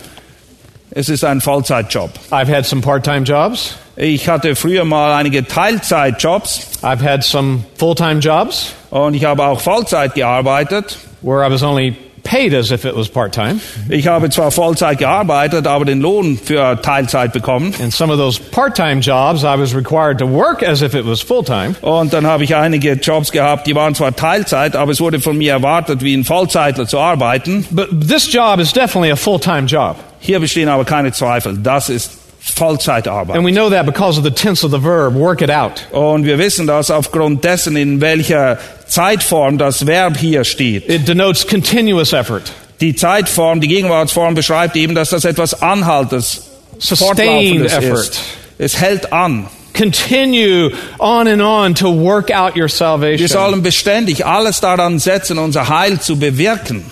es 0.90 1.09
ist 1.09 1.24
ein 1.24 1.40
Vollzeitjob. 1.40 2.11
I've 2.31 2.48
had 2.55 2.66
some 2.66 2.83
part 2.83 3.05
time 3.05 3.22
jobs, 3.24 3.74
Ich 3.96 4.29
hatte 4.29 4.57
früher 4.57 4.85
mal 4.85 5.12
einige 5.14 5.46
Teilzeitjobs 5.46 6.83
I've 6.83 7.03
had 7.03 7.22
some 7.24 7.64
full 7.79 7.94
time 7.94 8.18
jobs 8.20 8.72
und 8.90 9.14
ich 9.14 9.24
habe 9.24 9.44
auch 9.44 9.61
Vollzeit 9.61 10.14
gearbeitet. 10.14 10.98
where 11.22 11.44
I 11.46 11.50
was 11.50 11.62
only 11.62 11.94
paid 12.25 12.55
as 12.55 12.71
if 12.71 12.85
it 12.85 12.97
was 12.97 13.09
part 13.09 13.33
time. 13.33 13.61
Ich 13.89 14.09
habe 14.09 14.31
zwar 14.31 14.51
Vollzeit 14.51 14.99
gearbeitet, 14.99 15.67
aber 15.67 15.85
den 15.85 16.01
Lohn 16.01 16.39
für 16.43 16.81
Teilzeit 16.83 17.33
bekommen. 17.33 17.75
In 17.79 17.91
some 17.91 18.13
of 18.13 18.19
those 18.19 18.41
part 18.51 18.75
time 18.77 19.01
jobs, 19.01 19.43
I 19.43 19.57
was 19.57 19.75
required 19.75 20.19
to 20.19 20.27
work 20.27 20.63
as 20.63 20.83
if 20.83 20.95
it 20.95 21.07
was 21.07 21.21
full 21.21 21.45
time. 21.45 21.77
Und 21.83 22.13
dann 22.13 22.27
habe 22.27 22.43
ich 22.45 22.57
einige 22.57 22.95
Jobs 22.95 23.31
gehabt, 23.31 23.67
die 23.67 23.75
waren 23.75 23.95
zwar 23.95 24.17
Teilzeit, 24.17 24.75
aber 24.75 24.93
es 24.93 25.01
wurde 25.01 25.21
von 25.21 25.39
mir 25.39 25.53
erwartet, 25.53 26.03
wie 26.03 26.15
ein 26.15 26.25
Vollzeitler 26.25 26.87
zu 26.87 26.99
arbeiten. 26.99 27.67
But 27.71 28.09
this 28.09 28.33
job 28.33 28.59
is 28.59 28.73
definitely 28.73 29.13
a 29.13 29.17
full 29.17 29.39
time 29.39 29.67
job. 29.67 29.97
Hier 30.19 30.41
bestehen 30.41 30.69
aber 30.69 30.85
keine 30.85 31.13
Zweifel. 31.13 31.59
Das 31.63 31.91
ist 31.91 32.11
Vollzeitarbeit. 32.41 33.37
And 33.37 33.47
we 33.47 33.53
know 33.53 33.71
that 33.71 33.87
because 33.87 34.19
of 34.19 34.25
the 34.25 34.31
tense 34.31 34.65
of 34.65 34.71
the 34.71 34.83
verb, 34.83 35.15
work 35.15 35.41
it 35.41 35.51
out. 35.51 35.87
Und 35.93 36.25
wir 36.25 36.39
wissen 36.39 36.67
das 36.67 36.91
aufgrund 36.91 37.43
dessen, 37.43 37.77
in 37.77 38.01
welcher 38.01 38.59
Zeitform 38.94 39.59
das 39.59 39.87
Verb 39.87 40.16
hier 40.16 40.44
steht. 40.44 40.88
It 40.88 41.07
denotes 41.09 41.46
continuous 41.46 42.12
effort, 42.12 42.42
Die 42.80 42.94
Zeitform, 42.94 43.61
die 43.61 43.68
Gegenwartsform 43.68 44.35
beschreibt 44.35 44.76
eben, 44.76 44.94
dass 44.94 45.11
das 45.11 45.24
etwas 45.24 45.62
Anhaltendes, 45.62 46.42
sustained 46.78 47.66
effort. 47.66 48.00
ist. 48.11 48.20
Es 48.59 48.80
hält 48.80 49.12
an. 49.12 49.46
Continue 49.76 50.70
on 51.00 51.26
and 51.26 51.42
on 51.42 51.74
to 51.74 51.87
work 51.92 52.30
out 52.30 52.54
your 52.54 52.64
Wir 52.64 52.68
salvation. 52.68 53.28
sollen 53.28 53.62
beständig 53.62 54.24
alles 54.24 54.61
daran 54.61 55.00
setzen, 55.00 55.38
unser 55.38 55.68
Heil 55.68 55.98
zu 56.00 56.16
bewirken. 56.16 56.85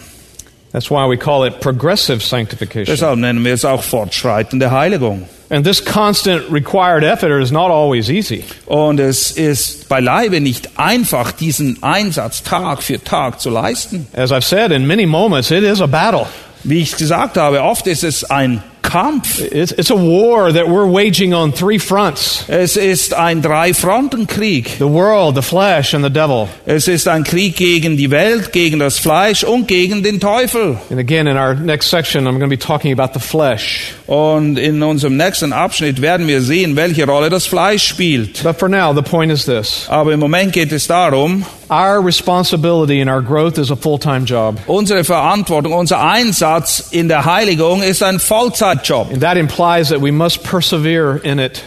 That's 0.73 0.91
why 0.91 1.09
we 1.09 1.17
call 1.17 1.47
it 1.47 1.61
progressive 1.61 2.21
sanctification. 2.21 2.87
Deshalb 2.87 3.19
nennen 3.19 3.45
wir 3.45 3.55
es 3.55 3.65
auch 3.65 3.83
fortschreitende 3.85 4.71
Heiligung. 4.73 5.29
And 5.53 5.67
this 5.67 5.85
constant 5.85 6.49
required 6.51 7.05
effort 7.05 7.43
is 7.43 7.53
not 7.53 7.71
always 7.71 8.09
easy. 8.09 8.43
Und 8.65 8.99
es 8.99 9.33
ist 9.33 9.87
beileibe 9.87 10.41
nicht 10.41 10.79
einfach, 10.79 11.31
diesen 11.33 11.83
Einsatz 11.83 12.43
Tag 12.43 12.83
für 12.83 13.05
Tag 13.05 13.39
zu 13.39 13.51
leisten. 13.51 14.07
As 14.15 14.33
I've 14.33 14.45
said, 14.45 14.73
in 14.73 14.87
many 14.87 15.05
moments, 15.05 15.51
it 15.51 15.63
is 15.63 15.83
a 15.83 15.87
battle. 15.87 16.27
Wie 16.65 16.81
ich 16.81 16.97
gesagt 16.97 17.37
habe, 17.37 17.63
oft 17.63 17.87
ist 17.87 18.03
es 18.03 18.25
ein 18.25 18.63
Kampf. 18.83 19.41
It's, 19.41 19.73
it's 19.73 19.91
a 19.91 19.97
war 19.97 20.53
that 20.53 20.67
we're 20.67 20.87
waging 20.87 21.35
on 21.35 21.53
three 21.53 21.79
fronts 21.79 22.45
Es 22.49 22.77
ist 22.77 23.15
ein 23.15 23.41
Drei-Fronten-Krieg. 23.43 24.79
the 24.79 24.87
world, 24.87 25.35
the 25.35 25.43
flesh, 25.43 25.95
and 25.95 26.05
the 26.05 26.11
devil. 26.11 26.49
Es 26.67 26.89
ist 26.89 27.09
ein 27.09 27.25
Krieg 27.25 27.57
gegen 27.57 27.97
die 27.97 28.11
Welt, 28.11 28.53
gegen 28.53 28.79
das 28.79 28.99
Fleisch 28.99 29.45
und 29.45 29.67
gegen 29.69 30.03
den 30.03 30.21
Teufel. 30.21 30.79
And 30.91 30.99
again, 30.99 31.27
in 31.27 31.37
our 31.37 31.55
next 31.55 31.91
section, 31.91 32.27
I'm 32.27 32.39
going 32.39 32.51
to 32.51 32.57
be 32.57 32.59
talking 32.59 32.93
about 32.93 33.13
the 33.15 33.21
flesh. 33.21 33.95
Und 34.13 34.59
in 34.59 34.83
unserem 34.83 35.17
nächsten 35.17 35.55
Abschnitt 35.55 36.03
werden 36.03 36.27
wir 36.29 36.43
sehen, 36.43 36.77
welche 36.77 37.07
Rolle 37.07 37.31
das 37.31 37.47
Fleisch 37.47 37.83
spielt. 37.89 38.43
But 38.43 38.59
for 38.59 38.69
now, 38.69 38.93
the 38.95 39.01
point 39.01 39.33
is 39.33 39.47
this 39.47 39.87
Aber 39.89 40.13
im 40.13 40.21
Moment 40.21 40.53
geht 40.53 40.71
es 40.71 40.87
darum, 40.87 41.47
our 41.71 42.05
responsibility 42.05 43.01
in 43.01 43.09
our 43.09 43.23
growth 43.23 43.57
is 43.57 43.71
a 43.71 43.77
full 43.77 43.99
time 43.99 44.27
job. 44.27 44.59
unsere 44.67 45.03
Verantwortung, 45.03 45.73
unser 45.73 46.01
Einsatz 46.07 46.89
in 46.91 47.09
der 47.09 47.25
Heiligung 47.25 47.83
ist 47.83 48.03
ein 48.03 48.21
Vollzeitjob. 48.21 49.13
And 49.13 49.23
that 49.23 49.39
implies 49.39 49.89
that 49.89 50.03
we 50.03 50.13
must 50.13 50.43
persevere 50.43 51.19
in 51.23 51.39
it. 51.39 51.63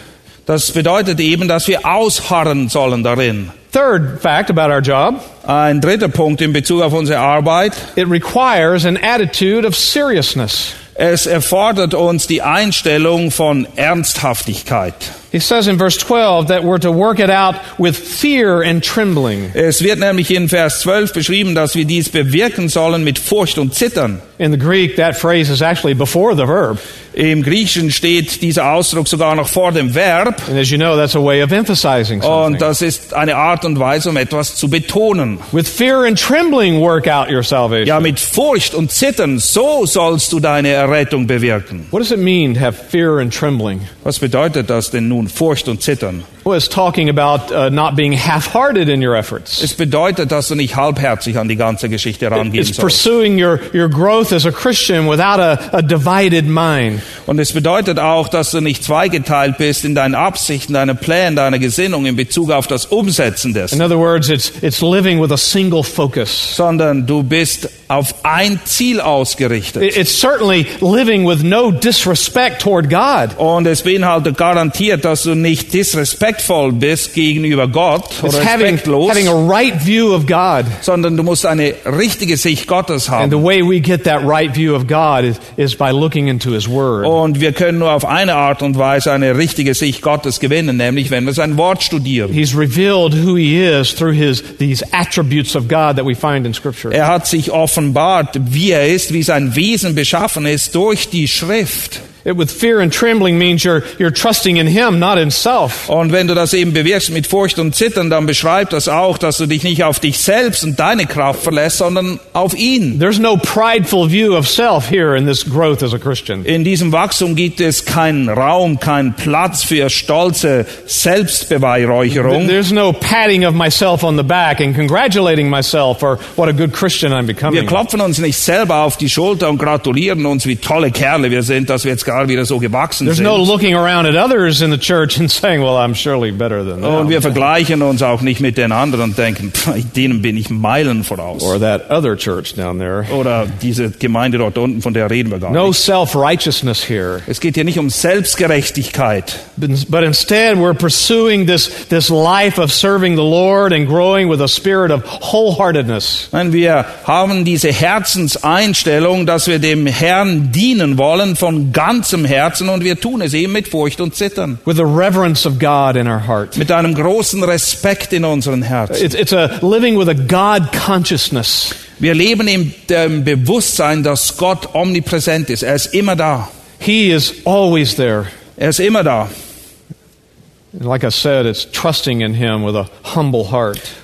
Das 0.46 0.72
bedeutet 0.72 1.20
eben, 1.20 1.48
dass 1.48 1.68
wir 1.68 1.84
ausharren 1.84 2.70
sollen 2.70 3.02
darin. 3.02 3.50
Third 3.72 4.22
fact 4.22 4.52
about 4.52 4.72
our 4.72 4.82
job 4.82 5.16
Ein 5.48 5.82
dritter 5.82 6.10
Punkt 6.10 6.42
in 6.42 6.54
Bezug 6.54 6.84
auf 6.84 6.94
unsere 6.94 7.18
Arbeit. 7.18 7.74
it 7.96 8.08
requires 8.08 8.86
an 8.86 8.98
attitude 9.02 9.66
of 9.66 9.76
seriousness. 9.76 10.74
Es 10.98 11.26
erfordert 11.26 11.94
uns 11.94 12.26
die 12.26 12.42
Einstellung 12.42 13.30
von 13.30 13.68
Ernsthaftigkeit. 13.76 14.94
He 15.30 15.42
says 15.42 15.68
in 15.68 15.78
verse 15.78 15.98
12 15.98 16.48
that 16.48 16.64
we're 16.64 16.80
to 16.80 16.90
work 16.90 17.20
it 17.20 17.30
out 17.30 17.56
with 17.78 17.98
fear 17.98 18.64
and 18.64 18.82
trembling. 18.82 19.52
Es 19.54 19.84
wird 19.84 20.00
nämlich 20.00 20.32
in 20.32 20.48
Vers 20.48 20.80
12 20.80 21.12
beschrieben, 21.12 21.54
dass 21.54 21.76
wir 21.76 21.84
dies 21.84 22.08
bewirken 22.08 22.70
sollen 22.70 23.04
mit 23.04 23.20
Furcht 23.20 23.58
und 23.58 23.76
Zittern. 23.76 24.22
In 24.38 24.54
the 24.54 24.58
Greek, 24.58 24.96
that 24.96 25.18
phrase 25.18 25.52
is 25.52 25.62
actually 25.62 25.94
before 25.94 26.34
the 26.34 26.48
verb. 26.48 26.80
Im 27.16 27.44
Griechischen 27.44 27.92
steht 27.92 28.42
dieser 28.42 28.74
Ausdruck 28.74 29.08
sogar 29.08 29.36
noch 29.36 29.48
vor 29.48 29.72
dem 29.72 29.96
Verb. 29.96 30.42
And 30.50 30.58
as 30.60 30.70
you 30.70 30.78
know, 30.78 30.98
that's 30.98 31.16
a 31.16 31.24
way 31.24 31.42
of 31.42 31.54
emphasizing 31.54 32.22
something. 32.22 32.30
Und 32.56 32.62
das 32.62 32.82
ist 32.82 33.14
eine 33.14 33.38
Art 33.38 33.64
und 33.64 33.80
Weise, 33.80 34.10
um 34.10 34.18
etwas 34.18 34.56
zu 34.56 34.70
betonen. 34.70 35.40
With 35.54 35.70
fear 35.70 36.04
and 36.04 36.20
trembling, 36.20 36.82
work 36.82 37.08
out 37.08 37.30
your 37.32 37.42
salvation. 37.42 37.88
Ja, 37.88 38.02
mit 38.02 38.20
Furcht 38.20 38.74
und 38.76 38.92
Zittern, 38.92 39.40
so 39.40 39.86
sollst 39.86 40.34
du 40.34 40.42
deine 40.42 40.70
Errettung 40.70 41.26
bewirken. 41.26 41.86
What 41.92 42.02
does 42.02 42.12
it 42.12 42.20
mean 42.20 42.60
have 42.60 42.74
fear 42.74 43.20
and 43.20 43.34
trembling? 43.34 43.80
Was 44.04 44.20
bedeutet 44.20 44.70
das 44.70 44.92
denn 44.92 45.08
nun, 45.08 45.30
Furcht 45.30 45.70
und 45.70 45.82
Zittern? 45.82 46.26
Well, 46.44 46.58
it's 46.58 46.70
talking 46.70 47.10
about 47.10 47.52
uh, 47.52 47.72
not 47.72 47.96
being 47.96 48.14
half-hearted 48.14 48.88
in 48.88 49.02
your 49.02 49.16
efforts. 49.16 49.64
Es 49.64 49.74
bedeutet, 49.74 50.32
dass 50.32 50.50
du 50.50 50.56
nicht 50.56 50.76
halbherzig 50.76 51.40
an 51.40 51.48
die 51.48 51.56
ganze 51.56 51.90
Geschichte 51.90 52.30
rangehen 52.30 52.62
It's 52.62 52.76
sollst. 52.76 52.82
pursuing 53.04 53.44
your, 53.44 53.60
your 53.74 53.90
growth 53.90 54.32
as 54.32 54.46
a 54.46 54.52
Christian 54.52 55.08
without 55.08 55.40
a, 55.40 55.58
a 55.72 55.82
divided 55.82 56.46
mind. 56.46 57.02
Und 57.26 57.40
es 57.40 57.54
bedeutet 57.54 58.00
auch, 58.00 58.28
dass 58.28 58.52
du 58.52 58.62
nicht 58.62 58.84
zweigeteilt 58.84 59.58
bist 59.58 59.86
in 59.86 59.96
deinen 59.96 60.16
Absichten, 60.16 60.74
deinen 60.74 60.98
Plänen, 60.98 61.36
deiner 61.36 61.60
Gesinnung 61.60 62.06
in 62.06 62.16
Bezug 62.16 62.52
auf 62.52 62.68
das 62.68 62.86
Umsetzen 62.86 63.54
dessen, 63.54 63.76
In 63.76 63.82
other 63.82 63.98
words, 63.98 64.30
it's, 64.30 64.52
it's 64.62 64.82
living 64.82 65.22
with 65.22 65.32
a 65.32 65.38
single 65.38 65.84
focus. 65.84 66.56
sondern 66.56 67.06
du 67.06 67.24
bist 67.24 67.70
auf 67.88 68.16
ein 68.24 68.60
Ziel 68.66 69.00
ausgerichtet. 69.00 69.84
It- 69.84 69.98
It's 69.98 70.20
certainly 70.20 70.66
living 70.82 71.28
with 71.28 71.44
no 71.44 71.72
disrespect 71.72 72.62
toward 72.62 72.90
God. 72.90 73.38
Und 73.38 73.68
es 73.68 73.82
beinhaltet 73.84 74.38
garantiert, 74.38 75.06
dass 75.06 75.24
du 75.24 75.36
nicht 75.36 75.74
disrespektvoll 75.74 76.72
bist 76.72 77.14
gegenüber 77.14 77.68
Gott 77.68 78.06
It's 78.12 78.24
oder 78.24 78.40
having, 78.44 78.76
respektlos, 78.76 79.10
having 79.12 79.28
a 79.28 79.48
right 79.48 79.76
view 79.86 80.14
of 80.14 80.26
God. 80.26 80.66
sondern 80.82 81.16
du 81.18 81.24
musst 81.24 81.46
eine 81.46 81.74
richtige 81.86 82.38
Sicht 82.38 82.68
Gottes 82.68 83.10
And 83.10 83.32
the 83.32 83.38
haben. 83.38 83.44
way 83.44 83.62
we 83.62 83.80
get 83.80 84.04
that 84.06 84.22
right 84.26 84.54
view 84.56 84.76
of 84.76 84.88
God 84.88 85.24
is, 85.24 85.36
is 85.58 85.76
by 85.76 85.92
looking 85.92 86.28
into 86.28 86.52
His 86.52 86.68
Word. 86.68 86.95
Und 87.04 87.42
wir 87.42 87.52
können 87.52 87.80
nur 87.80 87.92
auf 87.92 88.06
eine 88.06 88.36
Art 88.36 88.62
und 88.62 88.78
Weise 88.78 89.12
eine 89.12 89.38
richtige 89.38 89.74
Sicht 89.74 90.02
Gottes 90.02 90.40
gewinnen, 90.40 90.78
nämlich 90.78 91.12
wenn 91.12 91.26
wir 91.26 91.34
sein 91.34 91.58
Wort 91.58 91.84
studieren. 91.84 92.32
He's 92.32 92.56
revealed 92.56 93.26
who 93.26 93.36
He 93.36 93.66
is 93.66 93.94
through 93.94 94.14
His, 94.14 94.44
these 94.58 94.86
attributes 94.92 95.56
of 95.56 95.68
God 95.68 95.98
that 95.98 96.06
we 96.06 96.16
find 96.16 96.46
in 96.46 96.54
Scripture. 96.54 96.94
Er 96.94 97.08
hat 97.08 97.28
sich 97.28 97.52
offenbart, 97.52 98.40
wie 98.40 98.72
er 98.72 98.88
ist, 98.88 99.14
wie 99.14 99.24
sein 99.24 99.56
Wesen 99.56 99.96
beschaffen 99.96 100.46
ist, 100.46 100.76
durch 100.76 101.10
die 101.10 101.28
Schrift. 101.28 102.02
It, 102.26 102.36
with 102.38 102.50
fear 102.50 102.80
and 102.80 102.92
trembling 102.92 103.38
means 103.38 103.64
you're, 103.64 103.84
you're 104.00 104.12
trusting 104.12 104.58
in 104.58 104.66
Him, 104.68 104.98
not 105.00 105.20
in 105.20 105.30
self. 105.30 105.88
Und 105.90 106.12
wenn 106.12 106.28
du 106.28 106.34
das 106.34 106.54
eben 106.54 106.74
bewirkst 106.74 107.12
mit 107.12 107.28
Furcht 107.28 107.60
und 107.60 107.76
Zittern, 107.76 108.10
dann 108.10 108.26
beschreibt 108.26 108.74
das 108.74 108.88
auch, 108.88 109.20
dass 109.20 109.38
du 109.38 109.46
dich 109.46 109.64
nicht 109.64 109.84
auf 109.84 110.00
dich 110.00 110.18
selbst 110.18 110.64
und 110.64 110.80
deine 110.80 111.06
Kraft 111.06 111.44
verlässt, 111.44 111.78
sondern 111.78 112.20
auf 112.34 112.56
ihn. 112.56 113.00
There's 113.00 113.20
no 113.20 113.38
prideful 113.38 114.10
view 114.10 114.36
of 114.36 114.48
self 114.48 114.90
here 114.90 115.16
in 115.16 115.28
this 115.28 115.46
growth 115.48 115.84
as 115.84 115.94
a 115.94 116.00
Christian. 116.00 116.44
In 116.46 116.64
diesem 116.64 116.92
Wachstum 116.92 117.36
gibt 117.36 117.62
es 117.62 117.86
keinen 117.86 118.28
Raum, 118.28 118.80
keinen 118.80 119.14
Platz 119.14 119.64
für 119.64 119.90
stolze 119.92 120.66
Selbstbeweihräucherung. 120.88 122.48
There's 122.48 122.72
no 122.72 122.92
patting 122.92 123.46
of 123.46 123.54
myself 123.54 124.04
on 124.04 124.18
the 124.18 124.24
back 124.24 124.60
and 124.62 124.76
congratulating 124.76 125.50
myself 125.50 126.00
for 126.00 126.20
what 126.36 126.50
a 126.50 126.54
good 126.54 126.74
Christian 126.74 127.12
I'm 127.14 127.28
Wir 127.28 127.36
becoming. 127.36 127.66
klopfen 127.68 128.02
uns 128.02 128.18
nicht 128.18 128.38
selber 128.38 128.78
auf 128.82 128.98
die 128.98 129.10
Schulter 129.10 129.50
und 129.50 129.58
gratulieren 129.58 130.26
uns, 130.26 130.46
wie 130.46 130.56
tolle 130.56 130.92
Kerle 130.92 131.30
wir 131.32 131.44
sind, 131.44 131.70
dass 131.70 131.84
wir 131.84 131.92
jetzt 131.92 132.06
gerade 132.16 132.30
wieder 132.30 132.46
so 132.46 132.60
gewachsen 132.60 133.06
There's 133.06 133.18
sind. 133.18 133.26
no 133.26 133.38
looking 133.38 133.76
around 133.76 134.06
at 134.08 134.16
others 134.16 134.62
in 134.62 134.72
the 134.72 134.78
church 134.78 135.20
and 135.20 135.30
saying, 135.32 135.62
well, 135.62 135.78
I'm 135.78 135.94
surely 135.94 136.32
better 136.32 136.64
than 136.64 136.84
Und 136.84 137.10
wir 137.10 137.20
them. 137.22 137.34
vergleichen 137.34 137.82
uns 137.82 138.02
auch 138.02 138.22
nicht 138.22 138.40
mit 138.42 138.58
den 138.58 138.72
anderen 138.72 139.06
und 139.12 139.18
denken, 139.18 139.52
"Pff, 139.54 139.72
denen 139.96 140.22
bin 140.22 140.38
ich 140.38 140.50
Meilen 140.50 141.04
voraus. 141.04 141.44
Or 141.44 141.60
that 141.60 141.90
other 141.92 142.16
church 142.18 142.56
down 142.56 142.80
there. 142.80 143.06
Oder 143.14 143.48
diese 143.62 143.90
Gemeinde 143.92 144.38
dort 144.38 144.58
unten, 144.58 144.82
von 144.82 144.94
der 144.94 145.10
reden 145.10 145.30
wir 145.32 145.40
gar 145.40 145.52
No 145.52 145.68
nicht. 145.68 145.80
self-righteousness 145.80 146.88
here. 146.90 147.22
Es 147.28 147.40
geht 147.40 147.56
hier 147.56 147.64
nicht 147.64 147.80
um 147.80 147.90
Selbstgerechtigkeit, 147.90 149.40
But 149.58 150.04
instead, 150.04 150.58
we're 150.58 150.74
pursuing 150.74 151.46
this, 151.48 151.70
this 151.90 152.10
life 152.10 152.60
of 152.62 152.72
serving 152.72 153.16
the 153.16 153.22
Lord 153.24 153.74
and 153.74 153.88
growing 153.88 154.30
with 154.30 154.42
a 154.42 154.48
spirit 154.48 154.92
of 154.92 155.04
wholeheartedness. 155.06 156.30
Nein, 156.32 156.54
wir 156.54 156.86
haben 157.06 157.46
diese 157.46 157.72
Herzenseinstellung, 157.72 159.26
dass 159.26 159.48
wir 159.48 159.60
dem 159.60 159.88
Herrn 159.88 160.52
dienen 160.52 160.98
wollen 160.98 161.36
von 161.36 161.72
ganzem 162.06 162.26
Herzen 162.26 162.70
und 162.70 162.84
wir 162.84 163.00
tun 163.00 163.22
es 163.22 163.34
eben 163.34 163.52
mit 163.52 163.68
Furcht 163.68 164.00
und 164.00 164.14
Zittern. 164.14 164.60
With 164.66 164.80
a 164.80 164.84
reverence 164.84 165.48
of 165.48 165.58
God 165.58 165.96
in 165.96 166.08
our 166.08 166.28
heart. 166.28 166.56
Mit 166.56 166.72
einem 166.72 166.94
großen 166.94 167.44
Respekt 167.44 168.14
in 168.14 168.24
unseren 168.24 168.62
Herzen. 168.62 169.04
It's, 169.04 169.16
it's 169.16 169.34
a 169.34 169.50
living 169.62 169.98
with 169.98 170.08
a 170.08 170.14
God 170.14 170.72
consciousness. 170.72 171.74
Wir 171.98 172.14
leben 172.14 172.48
im 172.48 172.74
dem 172.90 173.24
Bewusstsein, 173.24 174.04
dass 174.04 174.38
Gott 174.38 174.76
omnipräsent 174.76 175.50
ist. 175.50 175.64
Er 175.64 175.74
ist 175.74 175.96
immer 175.96 176.16
da. 176.16 176.48
He 176.78 177.10
is 177.10 177.34
always 177.44 177.96
there. 177.96 178.26
Er 178.56 178.70
ist 178.70 178.80
immer 178.80 179.04
da. 179.04 179.28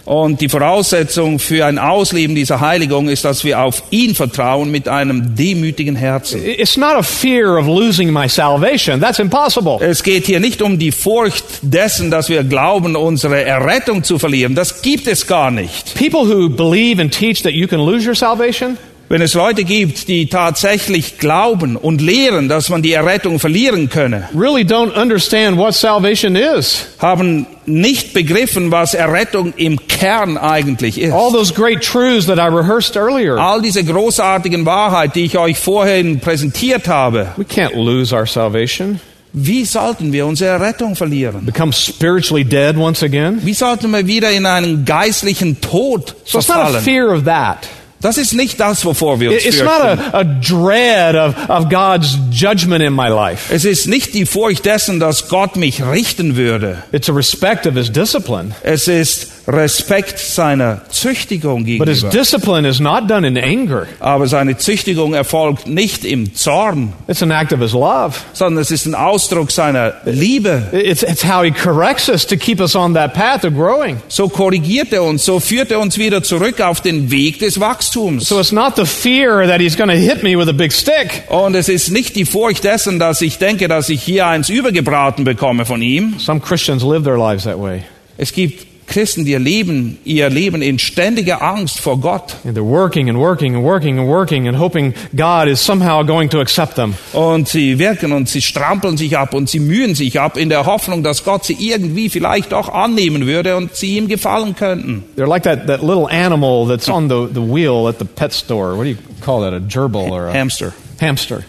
Und 0.06 0.42
die 0.42 0.50
Voraussetzung 0.50 1.40
für 1.40 1.66
ein 1.66 1.78
Ausleben 1.78 2.36
dieser 2.36 2.60
Heiligung 2.60 3.10
ist, 3.10 3.26
dass 3.26 3.44
wir 3.44 3.60
auf 3.60 3.84
ihn 3.90 4.16
vertrauen 4.16 4.72
mit 4.72 4.88
einem 4.88 5.36
demütigen 5.36 5.96
Herzen. 5.96 6.42
It's 6.46 6.78
not 6.78 6.96
a 6.96 7.04
fear 7.04 7.58
of 7.58 7.68
losing 7.68 8.12
my 8.12 8.28
salvation. 8.30 9.02
That's 9.02 9.20
impossible. 9.20 9.78
Es 9.82 10.04
geht 10.04 10.26
hier 10.26 10.40
nicht 10.40 10.62
um 10.62 10.80
die 10.80 10.92
Furcht 10.92 11.44
dessen, 11.62 12.10
dass 12.10 12.30
wir 12.30 12.44
glauben, 12.44 12.96
unsere 12.96 13.44
Errettung 13.44 14.04
zu 14.04 14.18
verlieren. 14.18 14.56
Das 14.56 14.82
gibt 14.82 15.08
es 15.08 15.28
gar 15.28 15.52
nicht. 15.52 15.96
People 15.96 16.28
who 16.28 16.50
believe 16.50 17.02
and 17.02 17.14
teach 17.14 17.44
that 17.44 17.54
you 17.54 17.68
can 17.68 17.80
lose 17.80 18.08
your 18.08 18.16
salvation, 18.16 18.78
Wenn 19.12 19.22
es 19.22 19.34
Leute 19.34 19.66
gibt, 19.66 20.08
die 20.08 20.28
tatsächlich 20.28 21.18
glauben 21.18 21.76
und 21.76 22.00
lehren, 22.00 22.48
dass 22.48 22.70
man 22.70 22.82
die 22.82 22.94
Errettung 22.94 23.40
verlieren 23.40 23.90
könne, 23.90 24.30
really 24.34 24.62
don't 24.64 24.94
understand 24.94 25.58
what 25.58 25.74
salvation 25.74 26.38
is. 26.38 26.88
haben 27.00 27.46
nicht 27.66 28.14
begriffen, 28.14 28.72
was 28.72 28.94
Errettung 28.94 29.54
im 29.58 29.86
Kern 29.90 30.38
eigentlich 30.38 30.98
ist. 30.98 31.12
All 31.12 31.30
those 31.30 31.54
great 31.54 31.82
truths 31.84 32.26
that 32.28 32.38
I 32.38 32.48
rehearsed 32.48 32.96
earlier. 32.96 33.38
All 33.38 33.62
diese 33.62 33.84
großartigen 33.84 34.66
Wahrheiten, 34.66 35.12
die 35.16 35.26
ich 35.26 35.38
euch 35.38 35.58
vorhin 35.60 36.22
präsentiert 36.22 36.88
habe, 36.88 37.28
We 37.36 37.44
can't 37.44 37.76
lose 37.76 38.16
our 38.16 38.26
salvation. 38.26 39.02
wie 39.34 39.66
sollten 39.66 40.14
wir 40.14 40.26
unsere 40.26 40.52
Errettung 40.52 40.96
verlieren? 40.96 41.46
Become 41.46 41.74
spiritually 41.74 42.46
dead 42.46 42.78
once 42.78 43.04
again. 43.04 43.42
Wie 43.44 43.54
sollten 43.54 43.92
wir 43.92 44.08
wieder 44.08 44.32
in 44.32 44.46
einen 44.46 44.86
geistlichen 44.86 45.60
Tod 45.60 46.16
So 46.24 46.40
it's 46.40 46.48
not 46.48 46.58
a 46.58 46.62
verfallen? 46.72 46.84
fear 46.86 47.14
of 47.14 47.26
that. 47.26 47.68
Das 48.02 48.18
ist 48.18 48.34
nicht 48.34 48.60
das, 48.60 48.84
wovor 48.84 49.20
wir 49.20 49.32
uns 49.32 49.46
It- 49.46 49.54
It's 49.54 49.62
not 49.64 49.82
a, 49.82 49.98
a 50.20 50.24
dread 50.24 51.16
of, 51.16 51.36
of 51.50 51.70
God's 51.70 52.18
judgment 52.32 52.84
in 52.84 52.94
my 52.94 53.08
life. 53.08 53.54
Es 53.54 53.64
ist 53.66 53.88
nicht 53.88 54.14
die 54.14 54.26
Furcht 54.26 54.66
dessen, 54.66 55.00
dass 55.00 55.28
Gott 55.30 55.56
mich 55.56 55.84
richten 55.86 56.36
würde. 56.36 56.84
It's 56.92 57.10
a 57.10 57.14
respect 57.14 57.68
of 57.68 57.76
His 57.76 57.92
discipline. 57.92 58.52
Es 58.64 58.88
ist 58.88 59.41
Respekt 59.48 60.20
seiner 60.20 60.82
Züchtigung 60.90 61.66
But 61.78 61.88
His 61.88 62.02
gegenüber. 62.02 62.10
discipline 62.10 62.68
is 62.68 62.80
not 62.80 63.10
done 63.10 63.28
in 63.28 63.38
anger. 63.38 63.88
Aber 64.00 64.28
seine 64.28 64.58
Züchtigung 64.58 65.14
erfolgt 65.14 65.68
nicht 65.68 66.06
im 66.06 66.36
Zorn, 66.36 66.94
It's 67.08 67.24
an 67.24 67.32
act 67.32 67.52
of 67.52 67.60
His 67.60 67.74
love. 67.74 68.16
sondern 68.34 68.62
es 68.62 68.72
ist 68.72 68.86
ein 68.86 68.96
Ausdruck 68.96 69.52
seiner 69.52 69.94
Liebe. 70.06 70.64
It's, 70.72 71.04
it's 71.04 71.24
how 71.24 71.44
He 71.44 71.52
corrects 71.52 72.08
us 72.08 72.26
to 72.28 72.38
keep 72.38 72.60
us 72.60 72.76
on 72.76 72.94
that 72.94 73.14
path 73.14 73.44
of 73.44 73.54
growing. 73.54 73.98
So 74.08 74.30
korrigiert 74.30 74.94
er 74.94 75.04
uns, 75.04 75.26
so 75.26 75.40
führt 75.40 75.72
er 75.72 75.80
uns 75.80 75.98
wieder 75.98 76.22
zurück 76.24 76.62
auf 76.62 76.82
den 76.82 77.10
Weg 77.12 77.40
des 77.40 77.60
Wachstums. 77.60 78.28
So 78.28 78.40
it's 78.40 78.52
not 78.52 78.76
the 78.76 78.86
fear 78.86 79.46
that 79.48 79.60
He's 79.60 79.76
going 79.76 79.90
to 79.90 79.96
hit 79.96 80.24
me 80.24 80.38
with 80.38 80.48
a 80.50 80.54
big 80.54 80.72
stick. 80.72 81.24
Und 81.30 81.56
es 81.56 81.68
ist 81.68 81.90
nicht 81.92 82.16
die 82.16 82.26
Furcht 82.26 82.64
dessen, 82.64 83.00
dass 83.00 83.22
ich 83.22 83.38
denke, 83.40 83.68
dass 83.68 83.90
ich 83.90 84.04
hier 84.04 84.28
eins 84.28 84.50
übergebraten 84.50 85.24
bekomme 85.24 85.66
von 85.66 85.82
ihm. 85.82 86.16
Some 86.20 86.40
Christians 86.40 86.84
live 86.84 87.04
their 87.04 87.18
lives 87.18 87.44
that 87.46 87.60
way. 87.60 87.82
Es 88.18 88.32
gibt 88.34 88.71
Christen, 88.92 89.26
die 89.26 89.36
leben 89.36 89.98
ihr 90.04 90.30
Leben 90.30 90.62
in 90.62 90.78
ständiger 90.78 91.42
Angst 91.42 91.80
vor 91.80 92.00
Gott. 92.00 92.36
And 92.46 92.56
they're 92.56 92.64
working 92.64 93.10
and 93.10 93.18
working 93.18 93.56
and 93.56 93.64
working 93.64 93.98
and 93.98 94.08
working 94.08 94.48
and 94.48 94.60
hoping 94.60 94.94
God 95.16 95.48
is 95.48 95.60
somehow 95.60 96.04
going 96.04 96.30
to 96.30 96.40
accept 96.40 96.76
them. 96.76 96.94
Und 97.14 97.48
sie 97.48 97.80
wirken 97.80 98.12
und 98.12 98.30
sie 98.30 98.42
strampeln 98.42 98.98
sich 98.98 99.18
ab 99.18 99.34
und 99.34 99.50
sie 99.50 99.60
mühen 99.60 99.96
sich 99.96 100.20
ab 100.20 100.38
in 100.38 100.50
der 100.50 100.66
Hoffnung, 100.66 101.02
dass 101.02 101.24
Gott 101.24 101.46
sie 101.46 101.58
irgendwie 101.60 102.10
vielleicht 102.10 102.54
auch 102.54 102.70
annehmen 102.70 103.26
würde 103.26 103.56
und 103.56 103.76
sie 103.76 103.98
ihm 103.98 104.08
gefallen 104.08 104.56
könnten. 104.56 105.04
They're 105.18 105.28
like 105.28 105.44
that, 105.44 105.68
that 105.68 105.82
little 105.82 106.08
animal 106.08 106.68
that's 106.68 106.90
on 106.90 107.10
the, 107.10 107.28
the 107.34 107.42
wheel 107.42 107.88
at 107.88 107.98
the 107.98 108.06
pet 108.06 108.34
store. 108.34 108.76
What 108.76 108.84
do 108.84 108.90
you 108.90 108.98
call 109.22 109.42
that? 109.42 109.54
A 109.54 109.60
gerbil 109.60 110.12
or 110.12 110.28
a 110.28 110.34
Hamster. 110.34 110.74
hamster? 111.00 111.46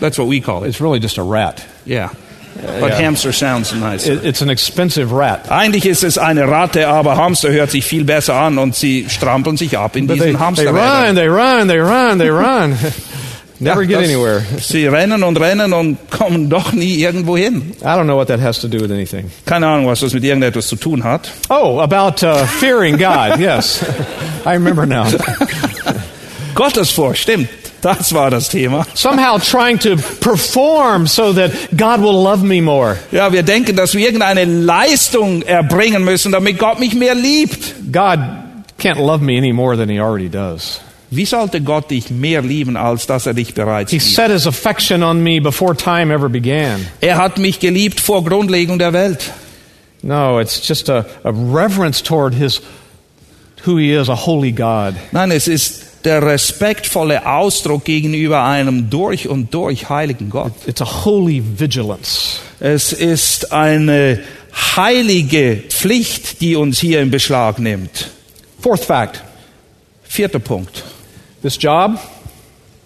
That's 0.00 0.18
what 0.18 0.28
we 0.28 0.40
call 0.40 0.64
it. 0.64 0.68
It's 0.68 0.80
really 0.80 0.98
just 0.98 1.18
a 1.18 1.22
rat. 1.22 1.64
Yeah. 1.84 2.14
But 2.80 2.90
yeah. 2.90 2.98
hamster 3.06 3.32
sounds 3.32 3.72
nice. 3.72 4.06
It, 4.06 4.24
it's 4.24 4.42
an 4.42 4.50
expensive 4.50 5.12
rat. 5.14 5.50
Eigentlich 5.50 5.86
ist 5.86 6.02
es 6.04 6.18
eine 6.18 6.46
Ratte, 6.48 6.86
aber 6.88 7.16
Hamster 7.16 7.50
hört 7.50 7.70
sich 7.70 7.84
viel 7.84 8.04
besser 8.04 8.34
an 8.34 8.58
und 8.58 8.74
sie 8.74 9.06
strampeln 9.08 9.56
sich 9.56 9.78
ab 9.78 9.96
in 9.96 10.06
But 10.06 10.16
diesen 10.16 10.26
they, 10.26 10.32
they 10.34 10.40
Hamsterrädern. 10.44 11.06
run, 11.06 11.16
they 11.16 11.28
run, 11.28 11.68
they 11.68 11.80
run, 11.80 12.18
they 12.18 12.28
run. 12.28 12.78
Never 13.62 13.82
Ja, 13.82 13.98
get 13.98 14.08
anywhere. 14.08 14.42
Sie 14.58 14.86
rennen 14.86 15.22
und 15.22 15.38
rennen 15.38 15.74
und 15.74 15.98
kommen 16.10 16.48
doch 16.48 16.72
nie 16.72 16.94
irgendwo 16.94 17.36
hin. 17.36 17.74
I 17.82 17.84
don't 17.84 18.04
know 18.04 18.16
what 18.16 18.28
that 18.28 18.40
has 18.40 18.58
to 18.60 18.68
do 18.68 18.78
with 18.80 18.90
anything. 18.90 19.30
Keine 19.44 19.66
Ahnung, 19.66 19.86
was 19.86 20.00
das 20.00 20.14
mit 20.14 20.24
irgendetwas 20.24 20.66
zu 20.66 20.76
tun 20.76 21.04
hat. 21.04 21.30
Oh, 21.50 21.78
about 21.80 22.22
uh, 22.26 22.46
fearing 22.46 22.96
God. 22.96 23.38
Yes, 23.38 23.84
I 24.46 24.52
remember 24.54 24.86
now. 24.86 25.06
Gottesfurcht, 26.54 27.18
stimmt. 27.20 27.48
Das 27.80 28.12
war 28.12 28.30
das 28.30 28.48
Thema. 28.48 28.86
Somehow 28.94 29.38
trying 29.38 29.78
to 29.78 29.96
perform 30.20 31.06
so 31.06 31.32
that 31.32 31.50
God 31.76 32.00
will 32.00 32.22
love 32.22 32.44
me 32.44 32.60
more. 32.60 32.96
Ja, 33.10 33.32
wir 33.32 33.42
denken, 33.42 33.76
dass 33.76 33.94
wir 33.94 34.04
irgendeine 34.04 34.44
Leistung 34.44 35.42
erbringen 35.42 36.04
müssen, 36.04 36.32
damit 36.32 36.58
Gott 36.58 36.78
mich 36.78 36.94
mehr 36.94 37.14
liebt. 37.14 37.74
God 37.90 38.18
can't 38.78 38.98
love 38.98 39.24
me 39.24 39.38
any 39.38 39.52
more 39.52 39.76
than 39.76 39.88
He 39.88 40.00
already 40.00 40.28
does. 40.28 40.80
Wie 41.12 41.24
sollte 41.24 41.60
Gott 41.60 41.90
dich 41.90 42.10
mehr 42.10 42.40
lieben, 42.40 42.76
als 42.76 43.06
dass 43.06 43.26
er 43.26 43.34
dich 43.34 43.54
bereits 43.54 43.90
He 43.90 43.98
liebt? 43.98 44.14
set 44.14 44.30
His 44.30 44.46
affection 44.46 45.02
on 45.02 45.22
me 45.22 45.40
before 45.40 45.74
time 45.74 46.12
ever 46.12 46.28
began. 46.28 46.86
Er 47.00 47.16
hat 47.16 47.38
mich 47.38 47.58
geliebt 47.60 48.00
vor 48.00 48.24
Grundlegung 48.24 48.78
der 48.78 48.92
Welt. 48.92 49.32
No, 50.02 50.38
it's 50.38 50.66
just 50.66 50.88
a, 50.88 51.04
a 51.24 51.30
reverence 51.30 52.02
toward 52.02 52.34
His 52.34 52.60
who 53.66 53.76
He 53.76 53.92
is, 53.92 54.08
a 54.08 54.14
holy 54.14 54.52
God. 54.52 54.94
Nein, 55.12 55.30
es 55.30 55.48
ist 55.48 55.89
der 56.04 56.22
respektvolle 56.22 57.26
Ausdruck 57.26 57.84
gegenüber 57.84 58.44
einem 58.44 58.90
durch 58.90 59.28
und 59.28 59.52
durch 59.52 59.88
heiligen 59.88 60.30
Gott. 60.30 60.52
It's 60.66 60.80
a 60.80 61.04
holy 61.04 61.42
vigilance. 61.58 62.38
Es 62.58 62.92
ist 62.92 63.52
eine 63.52 64.20
heilige 64.76 65.62
Pflicht, 65.68 66.40
die 66.40 66.56
uns 66.56 66.78
hier 66.78 67.00
in 67.00 67.10
Beschlag 67.10 67.58
nimmt. 67.58 68.10
Fourth 68.60 68.84
fact: 68.84 69.22
Vierter 70.02 70.38
Punkt. 70.38 70.84
this 71.42 71.56
job. 71.58 71.98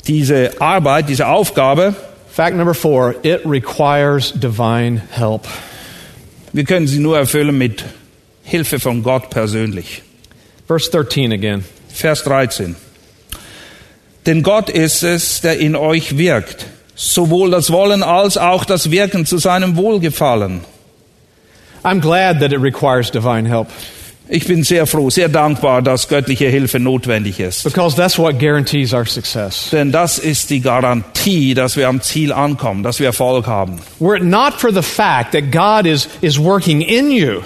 Diese 0.07 0.61
Arbeit, 0.61 1.09
diese 1.09 1.27
Aufgabe, 1.27 1.95
Fact 2.31 2.57
number 2.57 2.75
four: 2.75 3.15
it 3.23 3.41
requires 3.45 4.33
divine 4.33 5.03
help. 5.11 5.47
wir 6.53 6.65
können 6.65 6.87
sie 6.87 6.99
nur 6.99 7.19
erfüllen 7.19 7.57
mit 7.57 7.85
Hilfe 8.45 8.79
von 8.79 9.03
Gott 9.03 9.31
persönlich. 9.31 10.03
Verse 10.67 10.91
13 10.91 11.33
again. 11.33 11.65
Vers 11.89 12.23
13. 12.25 12.77
Denn 14.27 14.43
Gott 14.43 14.71
ist 14.71 15.03
es, 15.03 15.41
der 15.41 15.59
in 15.59 15.77
euch 15.77 16.17
wirkt, 16.17 16.67
sowohl 16.95 17.51
das 17.51 17.71
Wollen 17.71 18.03
als 18.03 18.39
auch 18.39 18.65
das 18.65 18.91
Wirken 18.91 19.27
zu 19.27 19.39
seinem 19.39 19.77
Wohlgefallen. 19.77 20.61
I'm 21.85 22.01
glad 22.01 22.41
that 22.41 22.53
it 22.53 22.61
requires 22.63 23.11
divine 23.11 23.47
help 23.47 23.69
Ich 24.27 24.47
bin 24.47 24.63
sehr 24.65 24.87
froh, 24.87 25.11
sehr 25.11 25.29
dankbar, 25.29 25.83
dass 25.83 26.09
göttliche 26.09 26.49
Hilfe 26.49 26.81
notwendig 26.81 27.41
ist. 27.41 27.63
because 27.65 27.95
that's 27.95 28.19
what 28.19 28.39
guarantees 28.39 28.95
our 28.95 29.05
success. 29.05 29.69
Denn 29.71 29.93
das 29.93 30.19
ist 30.19 30.49
die 30.49 30.61
Garantie, 30.61 31.53
dass 31.53 31.77
wir 31.77 31.89
am 31.89 32.01
Ziel 32.01 32.33
ankommen, 32.33 32.83
dass 32.83 33.01
wir 33.01 33.07
Erfolg 33.09 33.47
haben. 33.47 33.81
Were 33.99 34.17
it 34.17 34.25
not 34.25 34.55
for 34.55 34.73
the 34.73 34.81
fact 34.83 35.33
that 35.33 35.53
God 35.53 35.85
is, 35.85 36.09
is 36.23 36.39
working 36.39 36.81
in 36.81 37.11
you, 37.11 37.43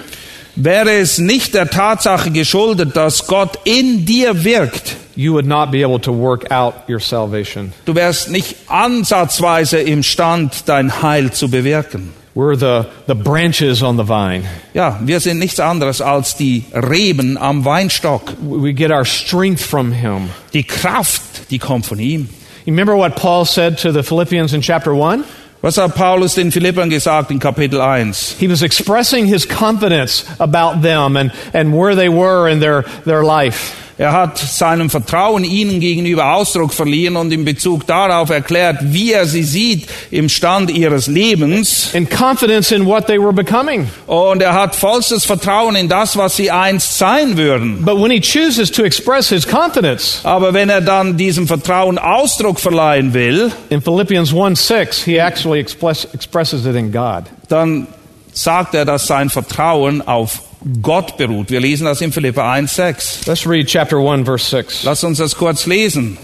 Wäre 0.55 0.91
es 0.91 1.19
nicht 1.19 1.53
der 1.53 1.69
Tatsache 1.69 2.31
geschuldet, 2.31 2.95
dass 2.95 3.27
Gott 3.27 3.59
in 3.65 4.05
dir 4.05 4.43
wirkt, 4.43 4.95
you 5.19 5.33
would 5.33 5.45
not 5.45 5.69
be 5.69 5.81
able 5.81 5.99
to 5.99 6.13
work 6.13 6.49
out 6.49 6.87
your 6.87 7.01
salvation. 7.01 7.73
du 7.83 7.93
wärst 7.93 8.29
nicht 8.29 8.55
ansatzweise 8.67 9.79
imstand, 9.79 10.69
dein 10.69 11.01
Heil 11.01 11.31
zu 11.33 11.49
bewirken. 11.49 12.13
We're 12.33 12.55
the, 12.55 12.85
the 13.07 13.15
branches 13.15 13.83
on 13.83 13.97
the 13.97 14.05
vine. 14.05 14.47
Ja, 14.73 14.97
wir 15.01 15.19
sind 15.19 15.39
nichts 15.39 15.59
anderes 15.59 15.99
als 15.99 16.37
die 16.37 16.63
Reben 16.73 17.37
am 17.37 17.65
Weinstock. 17.65 18.33
We 18.39 18.71
get 18.71 18.91
our 18.91 19.03
strength 19.03 19.61
from 19.61 19.91
Him. 19.91 20.29
Die 20.53 20.63
Kraft, 20.63 21.51
die 21.51 21.59
kommt 21.59 21.85
von 21.85 21.99
ihm. 21.99 22.29
You 22.65 22.71
remember 22.71 22.95
what 22.95 23.17
Paul 23.17 23.45
said 23.45 23.77
to 23.79 23.91
the 23.91 24.03
Philippians 24.03 24.53
in 24.53 24.61
chapter 24.61 24.93
1? 24.93 25.25
Was 25.61 25.77
hat 25.77 25.95
Paulus 25.95 26.35
den 26.35 26.51
Philippern 26.51 26.89
gesagt 26.89 27.31
in 27.31 27.39
Kapitel 27.39 27.81
1? 27.81 28.37
He 28.39 28.47
was 28.47 28.61
expressing 28.61 29.25
his 29.25 29.45
confidence 29.45 30.23
about 30.39 30.81
them 30.81 31.17
and, 31.17 31.33
and 31.53 31.73
where 31.73 31.93
they 31.93 32.07
were 32.07 32.47
in 32.47 32.61
their, 32.61 32.83
their 33.03 33.23
life. 33.23 33.88
Er 33.99 34.13
hat 34.13 34.37
seinem 34.37 34.89
Vertrauen 34.89 35.43
ihnen 35.43 35.81
gegenüber 35.81 36.33
Ausdruck 36.33 36.71
verliehen 36.71 37.17
und 37.17 37.33
in 37.33 37.43
Bezug 37.43 37.85
darauf 37.85 38.29
erklärt, 38.29 38.77
wie 38.81 39.11
er 39.11 39.25
sie 39.25 39.43
sieht 39.43 39.89
im 40.09 40.29
Stand 40.29 40.71
ihres 40.71 41.07
Lebens. 41.07 41.91
And 41.93 42.09
confidence 42.09 42.71
in 42.71 42.85
what 42.85 43.07
they 43.07 43.19
were 43.19 43.33
becoming. 43.33 43.89
Und 44.07 44.41
er 44.41 44.53
hat 44.53 44.73
vollstes 44.73 45.25
Vertrauen 45.25 45.75
in 45.75 45.89
das, 45.89 46.15
was 46.15 46.37
sie 46.37 46.49
einst 46.49 46.97
sein 46.97 47.35
würden. 47.35 47.83
But 47.83 48.01
when 48.01 48.09
he 48.09 48.21
chooses 48.21 48.71
to 48.71 48.85
express 48.85 49.27
his 49.27 49.45
confidence, 49.45 50.21
Aber 50.23 50.53
wenn 50.53 50.69
er 50.69 50.79
dann 50.79 51.17
diesem 51.17 51.45
Vertrauen 51.45 51.97
Ausdruck 51.97 52.61
verleihen 52.61 53.13
will, 53.13 53.51
in 53.69 53.81
Philippians 53.81 54.33
1 54.33 54.65
6, 54.65 55.03
he 55.03 55.17
actually 55.17 55.59
express, 55.59 56.07
expresses 56.13 56.65
it 56.65 56.75
in 56.77 56.93
God. 56.93 57.25
dann 57.49 57.85
sagt 58.31 58.75
er, 58.75 58.85
dass 58.85 59.07
sein 59.07 59.29
Vertrauen 59.29 60.01
auf 60.07 60.39
Gott 60.81 61.17
beruht. 61.17 61.51
Wir 61.51 61.61
lesen 61.61 61.85
das 61.85 62.01
in 62.01 62.11
Philipper 62.11 62.43
1,6. 62.43 63.27
Let's 63.27 63.47
read 63.47 63.67
chapter 63.67 63.97
1, 63.97 64.25
verse 64.25 64.49
6. 64.49 64.83
Lass 64.83 65.03
uns 65.03 65.19
das 65.19 65.35
kurz 65.35 65.65
lesen. 65.65 66.17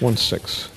1 0.00 0.28
6. 0.28 0.70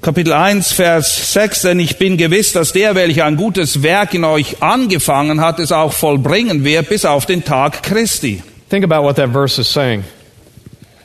Kapitel 0.00 0.32
1, 0.32 0.72
Vers 0.72 1.32
6, 1.32 1.62
denn 1.62 1.80
ich 1.80 1.98
bin 1.98 2.16
gewiss, 2.16 2.52
dass 2.52 2.72
der, 2.72 2.94
welcher 2.94 3.24
ein 3.24 3.36
gutes 3.36 3.82
Werk 3.82 4.14
in 4.14 4.24
euch 4.24 4.62
angefangen 4.62 5.40
hat, 5.40 5.58
es 5.58 5.72
auch 5.72 5.92
vollbringen 5.92 6.62
wird 6.62 6.88
bis 6.88 7.04
auf 7.04 7.26
den 7.26 7.44
Tag 7.44 7.82
Christi. 7.82 8.40
Think 8.70 8.84
about 8.84 9.02
what 9.02 9.16
that 9.16 9.32
verse 9.32 9.60
is 9.60 9.72
saying. 9.72 10.04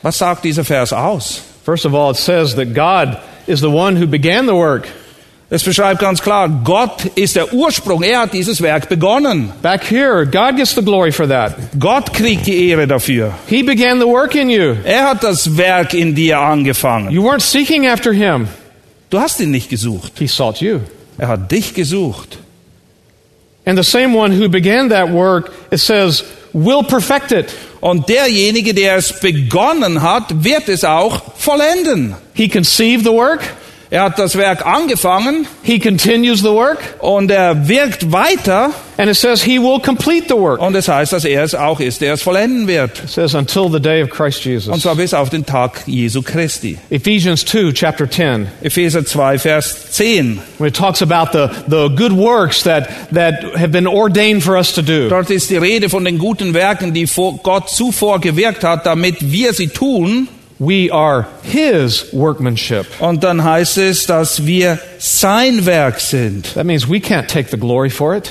Was 0.02 0.18
sagt 0.18 0.44
dieser 0.44 0.64
Vers 0.64 0.92
aus? 0.92 1.42
First 1.64 1.86
of 1.86 1.94
all, 1.94 2.12
it 2.12 2.18
says 2.18 2.54
that 2.54 2.72
God 2.72 3.18
is 3.48 3.60
the 3.60 3.70
one 3.70 3.96
who 3.96 4.06
began 4.06 4.46
the 4.46 4.54
work. 4.54 4.86
Es 5.50 5.62
beschreibt 5.62 6.00
ganz 6.00 6.22
klar, 6.22 6.48
Gott 6.64 7.04
ist 7.14 7.36
der 7.36 7.52
Ursprung, 7.52 8.02
er 8.02 8.20
hat 8.20 8.32
dieses 8.32 8.60
Werk 8.62 8.88
begonnen. 8.88 9.52
Back 9.62 9.84
here, 9.90 10.24
God 10.26 10.56
gets 10.56 10.74
the 10.74 10.82
glory 10.82 11.12
for 11.12 11.28
that. 11.28 11.54
Gott 11.78 12.12
kriegt 12.12 12.46
die 12.46 12.70
Ehre 12.70 12.86
dafür. 12.86 13.32
He 13.46 13.62
began 13.62 14.00
the 14.00 14.06
work 14.06 14.34
in 14.34 14.48
you. 14.48 14.74
Er 14.84 15.10
hat 15.10 15.22
das 15.22 15.56
Werk 15.56 15.92
in 15.94 16.14
dir 16.14 16.38
angefangen. 16.38 17.10
You 17.10 17.22
weren't 17.22 17.42
seeking 17.42 17.86
after 17.86 18.12
him, 18.12 18.48
Du 19.10 19.20
hast 19.20 19.38
ihn 19.38 19.50
nicht 19.50 19.68
gesucht, 19.68 20.12
he 20.18 20.26
sought 20.26 20.60
you. 20.60 20.80
er 21.18 21.28
hat 21.28 21.52
dich 21.52 21.74
gesucht. 21.74 22.38
And 23.66 23.78
the 23.78 23.84
same 23.84 24.16
one 24.16 24.32
who 24.32 24.48
began 24.48 24.88
that 24.90 25.12
work, 25.12 25.52
it 25.70 25.78
says, 25.78 26.24
will 26.52 26.82
perfect 26.82 27.32
it. 27.32 27.46
Und 27.80 28.08
derjenige, 28.08 28.72
der 28.74 28.96
es 28.96 29.12
begonnen 29.20 30.02
hat, 30.02 30.42
wird 30.42 30.68
es 30.68 30.84
auch 30.84 31.22
vollenden. 31.36 32.14
He 32.32 32.48
conceived 32.48 33.04
the 33.04 33.12
work, 33.12 33.40
Er 33.94 34.02
hat 34.02 34.18
das 34.18 34.34
Werk 34.36 34.66
angefangen 34.66 35.46
he 35.62 35.78
continues 35.78 36.40
the 36.40 36.48
work, 36.48 36.78
und 36.98 37.30
er 37.30 37.68
wirkt 37.68 38.10
weiter 38.10 38.72
and 38.98 39.08
it 39.08 39.14
says 39.14 39.40
he 39.44 39.60
will 39.60 39.78
complete 39.78 40.26
the 40.26 40.34
work. 40.34 40.60
und 40.60 40.74
es 40.74 40.88
heißt, 40.88 41.12
dass 41.12 41.24
er 41.24 41.44
es 41.44 41.54
auch 41.54 41.78
ist, 41.78 42.00
der 42.00 42.14
es 42.14 42.22
vollenden 42.22 42.66
wird. 42.66 43.04
It 43.04 43.08
says 43.08 43.34
until 43.36 43.70
the 43.70 43.78
day 43.78 44.02
of 44.02 44.10
Christ 44.10 44.44
Und 44.46 44.52
Jesus. 44.52 44.80
zwar 44.82 44.96
bis 44.96 45.14
auf 45.14 45.30
den 45.30 45.46
Tag 45.46 45.84
Jesu 45.86 46.22
Christi. 46.22 46.76
Ephesians 46.90 47.44
2, 47.44 47.70
chapter 47.72 48.10
10, 48.10 48.48
Epheser 48.62 49.06
2, 49.06 49.38
Vers 49.38 49.92
10. 49.92 50.40
when 50.58 50.68
it 50.68 50.74
talks 50.74 51.00
about 51.00 51.30
the, 51.32 51.48
the 51.68 51.88
good 51.94 52.12
works 52.12 52.64
that, 52.64 52.88
that 53.12 53.44
have 53.56 53.70
been 53.70 53.86
ordained 53.86 54.42
for 54.42 54.56
us 54.56 54.72
to 54.72 54.82
do. 54.82 55.08
Dort 55.08 55.30
ist 55.30 55.50
die 55.50 55.56
Rede 55.56 55.88
von 55.88 56.04
den 56.04 56.18
guten 56.18 56.52
Werken, 56.52 56.92
die 56.92 57.06
Gott 57.44 57.70
zuvor 57.70 58.20
gewirkt 58.20 58.64
hat, 58.64 58.86
damit 58.86 59.30
wir 59.30 59.52
sie 59.52 59.68
tun. 59.68 60.26
We 60.58 60.88
are 60.92 61.26
his 61.42 62.12
workmanship. 62.12 62.86
Und 63.00 63.24
dann 63.24 63.42
heißt 63.42 63.78
es, 63.78 64.06
dass 64.06 64.46
wir 64.46 64.78
sein 64.98 65.66
Werk 65.66 66.00
sind. 66.00 66.54
That 66.54 66.64
means 66.64 66.88
we 66.88 66.98
can't 66.98 67.26
take 67.26 67.48
the 67.50 67.58
glory 67.58 67.90
for 67.90 68.16
it. 68.16 68.30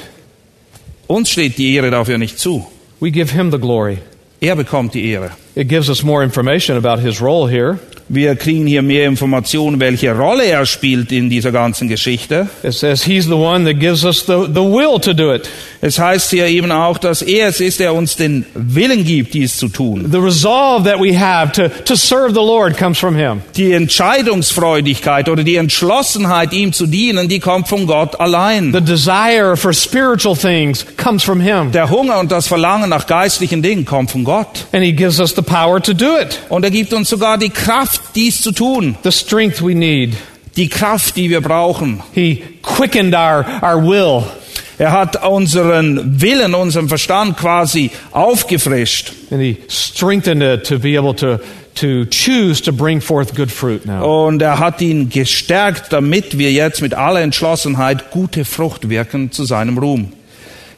Uns 1.07 1.29
steht 1.29 1.57
die 1.57 1.75
Ehre 1.75 1.91
dafür 1.91 2.17
nicht 2.17 2.39
zu. 2.39 2.65
We 2.99 3.11
give 3.11 3.33
him 3.33 3.51
the 3.51 3.59
glory. 3.59 3.97
Er 4.39 4.55
bekommt 4.55 4.93
die 4.93 5.09
Ehre. 5.11 5.31
It 5.55 5.67
gives 5.67 5.89
us 5.89 6.03
more 6.03 6.23
information 6.23 6.77
about 6.77 7.01
his 7.01 7.21
role 7.21 7.49
here. 7.49 7.79
Wir 8.09 8.35
kriegen 8.35 8.67
hier 8.67 8.81
mehr 8.81 9.07
Informationen, 9.07 9.79
welche 9.79 10.13
Rolle 10.13 10.45
er 10.45 10.65
spielt 10.65 11.11
in 11.11 11.29
dieser 11.29 11.51
ganzen 11.51 11.87
Geschichte. 11.87 12.47
It 12.63 12.73
says 12.73 13.03
he's 13.05 13.25
the 13.25 13.33
one 13.33 13.65
that 13.65 13.79
gives 13.79 14.03
us 14.03 14.25
the, 14.25 14.47
the 14.47 14.61
will 14.61 14.99
to 14.99 15.13
do 15.13 15.33
it. 15.33 15.49
Es 15.85 15.99
heißt 15.99 16.29
hier 16.29 16.47
eben 16.47 16.71
auch, 16.71 16.97
dass 16.97 17.21
er 17.21 17.49
es 17.49 17.59
ist, 17.59 17.81
der 17.81 17.93
uns 17.93 18.15
den 18.15 18.45
Willen 18.53 19.03
gibt, 19.03 19.33
dies 19.33 19.57
zu 19.57 19.67
tun. 19.67 20.07
The 20.09 20.17
resolve 20.17 20.89
that 20.89 20.97
we 21.01 21.19
have 21.19 21.51
to, 21.51 21.67
to 21.83 21.95
serve 21.95 22.29
the 22.29 22.35
Lord 22.35 22.77
comes 22.77 22.97
from 22.97 23.17
Him. 23.17 23.41
Die 23.57 23.73
Entscheidungsfreudigkeit 23.73 25.27
oder 25.27 25.43
die 25.43 25.57
Entschlossenheit, 25.57 26.53
ihm 26.53 26.71
zu 26.71 26.87
dienen, 26.87 27.27
die 27.27 27.41
kommt 27.41 27.67
von 27.67 27.85
Gott 27.85 28.17
allein. 28.17 28.71
The 28.71 28.79
desire 28.79 29.57
for 29.57 29.73
spiritual 29.73 30.37
things 30.37 30.85
comes 30.95 31.21
from 31.21 31.41
Him. 31.41 31.73
Der 31.73 31.89
Hunger 31.89 32.17
und 32.19 32.31
das 32.31 32.47
Verlangen 32.47 32.89
nach 32.89 33.05
geistlichen 33.05 33.61
Dingen 33.61 33.83
kommt 33.83 34.09
von 34.11 34.23
Gott. 34.23 34.67
And 34.71 34.85
He 34.85 34.93
gives 34.93 35.19
us 35.19 35.35
the 35.35 35.41
power 35.41 35.81
to 35.81 35.93
do 35.93 36.17
it, 36.17 36.39
Und 36.47 36.63
er 36.63 36.71
gibt 36.71 36.93
uns 36.93 37.09
sogar 37.09 37.37
die 37.37 37.49
Kraft, 37.49 38.01
dies 38.15 38.41
zu 38.41 38.53
tun. 38.53 38.95
the 39.03 39.11
strength 39.11 39.61
we 39.61 39.75
need. 39.75 40.13
Die 40.55 40.69
Kraft, 40.69 41.17
die 41.17 41.29
wir 41.29 41.41
brauchen. 41.41 42.01
He 42.13 42.41
quickened 42.61 43.13
our, 43.13 43.45
our 43.61 43.83
will. 43.83 44.23
Er 44.83 44.91
hat 44.91 45.25
unseren 45.25 46.19
Willen, 46.19 46.53
unseren 46.53 46.89
Verstand 46.89 47.37
quasi 47.37 47.89
aufgefrischt. 48.11 49.13
And 49.31 49.39
He 49.39 49.55
strengthened 49.69 50.43
it 50.43 50.67
to 50.67 50.77
be 50.77 50.97
able 50.97 51.15
to, 51.15 51.39
to 51.75 52.03
choose 52.11 52.61
to 52.63 52.73
bring 52.73 52.99
forth 52.99 53.33
good 53.33 53.49
fruit 53.49 53.85
now. 53.85 54.25
Und 54.25 54.41
er 54.41 54.59
hat 54.59 54.81
ihn 54.81 55.07
gestärkt, 55.07 55.93
damit 55.93 56.37
wir 56.37 56.51
jetzt 56.51 56.81
mit 56.81 56.93
aller 56.95 57.21
Entschlossenheit 57.21 58.11
gute 58.11 58.43
Frucht 58.43 58.89
wirken 58.89 59.31
zu 59.31 59.45
seinem 59.45 59.77
Ruhm. 59.77 60.11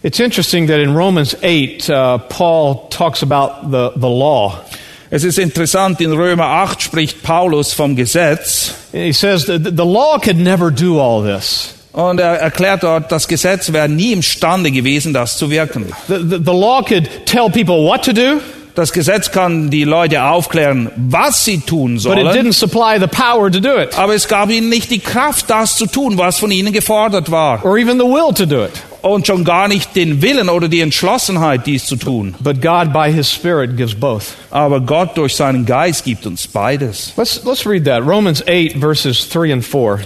It's 0.03 0.19
interesting 0.19 0.67
that 0.67 0.77
in 0.77 0.95
Romans 0.95 1.35
8, 1.41 1.89
uh, 1.89 2.19
Paul 2.29 2.87
talks 2.91 3.23
about 3.23 3.71
the, 3.71 3.89
the 3.99 4.07
law. 4.07 4.61
Es 5.09 5.23
ist 5.23 5.39
interessant, 5.39 5.99
in 5.99 6.11
Römer 6.11 6.45
8 6.45 6.79
spricht 6.79 7.23
Paulus 7.23 7.73
vom 7.73 7.95
Gesetz. 7.95 8.71
He 8.91 9.13
says 9.13 9.45
that 9.45 9.63
the 9.63 9.83
law 9.83 10.19
could 10.19 10.37
never 10.37 10.69
do 10.69 10.99
all 10.99 11.23
this. 11.23 11.74
Und 11.95 12.19
er 12.19 12.35
erklärt 12.39 12.83
dort, 12.83 13.09
das 13.11 13.27
Gesetz 13.27 13.71
wäre 13.71 13.87
nie 13.87 14.11
imstande 14.11 14.69
gewesen, 14.69 15.13
das 15.13 15.37
zu 15.37 15.49
wirken. 15.49 15.85
The, 16.09 16.15
the, 16.15 16.37
the 16.45 16.51
law 16.51 16.81
could 16.83 17.09
tell 17.25 17.49
people 17.49 17.85
what 17.85 18.03
to 18.03 18.11
do, 18.11 18.41
Das 18.75 18.91
Gesetz 18.91 19.31
kann 19.31 19.69
die 19.69 19.85
Leute 19.85 20.21
aufklären, 20.23 20.91
was 20.97 21.45
sie 21.45 21.59
tun 21.61 21.93
but 21.93 22.17
it 22.17 22.23
sollen. 22.25 22.27
didn't 22.35 22.51
supply 22.53 22.99
the 22.99 23.07
power 23.07 23.49
to 23.49 23.61
do 23.61 23.79
it, 23.79 23.97
Aber 23.97 24.13
es 24.13 24.27
gab 24.27 24.49
ihnen 24.49 24.67
nicht 24.67 24.91
die 24.91 24.99
Kraft, 24.99 25.49
das 25.49 25.77
zu 25.77 25.85
tun, 25.85 26.17
was 26.17 26.39
von 26.39 26.51
ihnen 26.51 26.73
gefordert 26.73 27.31
war. 27.31 27.63
or 27.63 27.77
even 27.77 27.97
the 27.97 28.03
will 28.05 28.33
to 28.33 28.45
do 28.45 28.65
it. 28.65 28.71
Und 29.01 29.25
schon 29.27 29.45
gar 29.45 29.69
nicht 29.69 29.95
den 29.95 30.21
Willen 30.21 30.49
oder 30.49 30.67
die 30.67 30.81
Entschlossenheit, 30.81 31.65
dies 31.65 31.85
zu 31.85 31.95
tun. 31.95 32.35
But 32.41 32.61
God, 32.61 32.91
by 32.91 33.09
His 33.13 33.31
Spirit, 33.31 33.77
gives 33.77 33.95
both. 33.95 34.33
Aber 34.51 34.81
Gott 34.81 35.15
durch 35.15 35.35
seinen 35.37 35.65
Geist 35.65 36.03
gibt 36.03 36.25
uns 36.25 36.45
beides. 36.45 37.13
Let's, 37.15 37.41
let's 37.45 37.65
read 37.65 37.85
that. 37.85 38.01
Romans 38.05 38.43
8, 38.45 38.77
verses 38.81 39.29
3 39.29 39.53
and 39.53 39.63
4. 39.63 40.01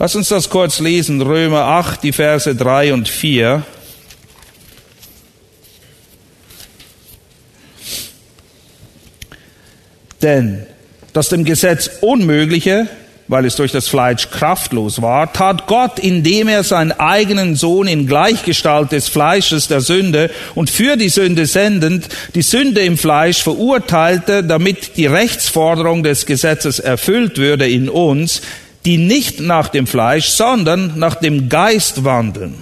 Lass 0.00 0.14
uns 0.14 0.28
das 0.28 0.48
kurz 0.48 0.78
lesen. 0.78 1.20
Römer 1.20 1.62
8, 1.64 2.04
die 2.04 2.12
Verse 2.12 2.54
3 2.54 2.94
und 2.94 3.08
4. 3.08 3.64
Denn 10.22 10.66
das 11.12 11.30
dem 11.30 11.44
Gesetz 11.44 11.90
Unmögliche, 12.00 12.86
weil 13.26 13.44
es 13.44 13.56
durch 13.56 13.72
das 13.72 13.88
Fleisch 13.88 14.30
kraftlos 14.30 15.02
war, 15.02 15.32
tat 15.32 15.66
Gott, 15.66 15.98
indem 15.98 16.46
er 16.46 16.62
seinen 16.62 16.92
eigenen 16.92 17.56
Sohn 17.56 17.88
in 17.88 18.06
Gleichgestalt 18.06 18.92
des 18.92 19.08
Fleisches 19.08 19.66
der 19.66 19.80
Sünde 19.80 20.30
und 20.54 20.70
für 20.70 20.96
die 20.96 21.08
Sünde 21.08 21.46
sendend 21.46 22.08
die 22.36 22.42
Sünde 22.42 22.82
im 22.82 22.98
Fleisch 22.98 23.42
verurteilte, 23.42 24.44
damit 24.44 24.96
die 24.96 25.06
Rechtsforderung 25.06 26.04
des 26.04 26.24
Gesetzes 26.24 26.78
erfüllt 26.78 27.36
würde 27.36 27.68
in 27.68 27.88
uns, 27.88 28.42
die 28.88 28.96
nicht 28.96 29.40
nach 29.40 29.68
dem 29.68 29.86
Fleisch, 29.86 30.28
sondern 30.28 30.98
nach 30.98 31.14
dem 31.16 31.50
Geist 31.50 32.04
wandeln. 32.04 32.54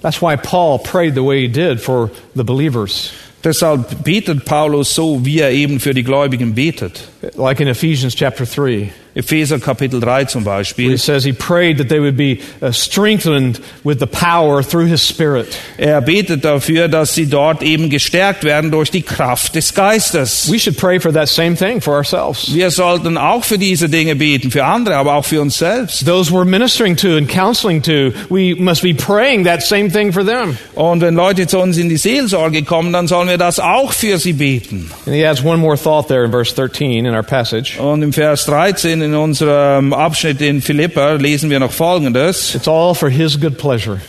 That's 0.00 0.20
why 0.20 0.36
Paul 0.36 0.80
prayed 0.80 1.14
the 1.14 1.24
way 1.24 1.42
he 1.42 1.48
did 1.48 1.80
for 1.80 2.10
the 2.34 2.42
believers. 2.42 3.12
Deshalb 3.44 4.02
betet 4.02 4.44
Paulus 4.44 4.92
so, 4.92 5.24
wie 5.24 5.38
er 5.38 5.52
eben 5.52 5.78
für 5.78 5.94
die 5.94 6.02
Gläubigen 6.02 6.56
betet. 6.56 7.04
Like 7.36 7.60
in 7.60 7.68
Ephesians 7.68 8.16
chapter 8.16 8.44
3, 8.44 8.90
Epheser 9.14 9.58
Kapitel 9.58 10.00
3 10.00 10.24
zum 10.24 10.44
Beispiel. 10.44 10.90
he 10.90 10.96
says 10.96 11.24
he 11.24 11.32
prayed 11.32 11.78
that 11.78 11.88
they 11.88 12.00
would 12.00 12.16
be 12.16 12.40
uh, 12.62 12.72
strengthened 12.72 13.60
with 13.84 13.98
the 13.98 14.06
power 14.06 14.62
through 14.62 14.86
his 14.86 15.02
Spirit. 15.06 15.48
Er 15.76 16.00
betet 16.00 16.44
dafür, 16.44 16.88
dass 16.88 17.14
sie 17.14 17.26
dort 17.26 17.62
eben 17.62 17.90
gestärkt 17.90 18.44
werden 18.44 18.70
durch 18.70 18.90
die 18.90 19.02
Kraft 19.02 19.54
des 19.54 19.74
Geistes. 19.74 20.50
We 20.50 20.58
should 20.58 20.78
pray 20.78 20.98
for 20.98 21.12
that 21.12 21.28
same 21.28 21.56
thing 21.56 21.80
for 21.80 21.94
ourselves. 21.94 22.54
Wir 22.54 22.70
sollten 22.70 23.18
auch 23.18 23.44
für 23.44 23.58
diese 23.58 23.88
Dinge 23.88 24.16
beten, 24.16 24.50
für 24.50 24.64
andere, 24.64 24.96
aber 24.96 25.14
auch 25.14 25.24
für 25.24 25.40
uns 25.40 25.58
selbst. 25.58 26.06
Those 26.06 26.32
we're 26.32 26.44
ministering 26.46 26.96
to 26.96 27.16
and 27.16 27.28
counseling 27.28 27.82
to, 27.82 28.12
we 28.30 28.54
must 28.56 28.82
be 28.82 28.94
praying 28.94 29.44
that 29.44 29.62
same 29.62 29.90
thing 29.90 30.12
for 30.12 30.24
them. 30.24 30.56
Und 30.74 31.02
wenn 31.02 31.14
Leute 31.14 31.46
zu 31.46 31.58
uns 31.58 31.76
in 31.76 31.88
die 31.88 31.98
Seelsorge 31.98 32.62
kommen, 32.62 32.92
dann 32.92 33.08
sollen 33.08 33.28
wir 33.28 33.38
das 33.38 33.60
auch 33.60 33.92
für 33.92 34.18
sie 34.18 34.32
beten. 34.32 34.90
And 35.06 35.14
he 35.14 35.26
adds 35.26 35.44
one 35.44 35.58
more 35.58 35.76
thought 35.76 36.08
there 36.08 36.24
in 36.24 36.30
verse 36.30 36.54
13 36.54 37.04
in 37.04 37.14
our 37.14 37.22
passage. 37.22 37.78
Und 37.78 38.02
im 38.02 38.12
Vers 38.12 38.46
13 38.46 39.01
in 39.02 39.14
unserem 39.14 39.92
Abschnitt 39.92 40.40
in 40.40 40.62
Philippa 40.62 41.12
lesen 41.14 41.50
wir 41.50 41.60
noch 41.60 41.72
Folgendes. 41.72 42.54
It's 42.54 42.68
all 42.68 42.94
for 42.94 43.10
his 43.10 43.38
good 43.38 43.58
pleasure. 43.58 44.00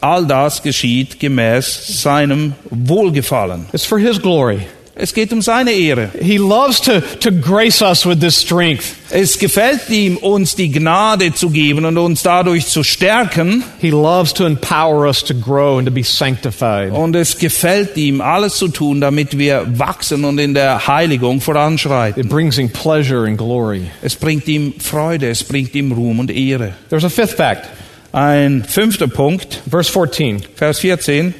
All 0.00 0.26
das 0.26 0.62
geschieht 0.62 1.18
gemäß 1.18 2.02
seinem 2.02 2.54
Wohlgefallen. 2.70 3.66
It's 3.72 3.84
for 3.84 3.98
his 3.98 4.20
glory. 4.20 4.66
Es 4.96 5.12
geht 5.12 5.32
um 5.32 5.42
seine 5.42 5.72
Ehre. 5.72 6.10
He 6.20 6.38
loves 6.38 6.80
to, 6.82 7.00
to 7.00 7.32
grace 7.32 7.82
us 7.82 8.06
with 8.06 8.20
this 8.20 8.40
strength. 8.40 8.94
Es 9.10 9.38
gefällt 9.40 9.90
ihm, 9.90 10.16
uns 10.18 10.54
die 10.54 10.70
Gnade 10.70 11.34
zu 11.34 11.50
geben 11.50 11.84
und 11.84 11.98
uns 11.98 12.22
dadurch 12.22 12.66
zu 12.66 12.84
stärken. 12.84 13.64
He 13.80 13.90
loves 13.90 14.32
to 14.34 14.44
empower 14.44 15.06
us 15.06 15.24
to 15.24 15.34
grow 15.34 15.78
and 15.78 15.88
to 15.88 15.92
be 15.92 16.04
sanctified. 16.04 16.92
Und 16.92 17.16
es 17.16 17.38
gefällt 17.38 17.96
ihm, 17.96 18.20
alles 18.20 18.56
zu 18.56 18.68
tun, 18.68 19.00
damit 19.00 19.36
wir 19.36 19.66
wachsen 19.78 20.24
und 20.24 20.38
in 20.38 20.54
der 20.54 20.86
Heiligung 20.86 21.40
voranschreiten. 21.40 22.22
It 22.22 22.28
brings 22.28 22.54
him 22.54 22.70
pleasure 22.70 23.26
and 23.26 23.36
glory. 23.36 23.90
Es 24.00 24.14
bringt 24.14 24.46
ihm 24.46 24.74
Freude, 24.78 25.28
es 25.28 25.42
bringt 25.42 25.74
ihm 25.74 25.90
Ruhm 25.90 26.20
und 26.20 26.30
Ehre. 26.30 26.74
There's 26.88 27.04
a 27.04 27.08
fifth 27.08 27.36
fact. 27.36 27.68
Ein 28.12 28.62
fünfter 28.62 29.08
Punkt, 29.08 29.60
Verse 29.68 29.90
14. 29.90 30.44
Vers 30.54 30.78
14. 30.78 31.34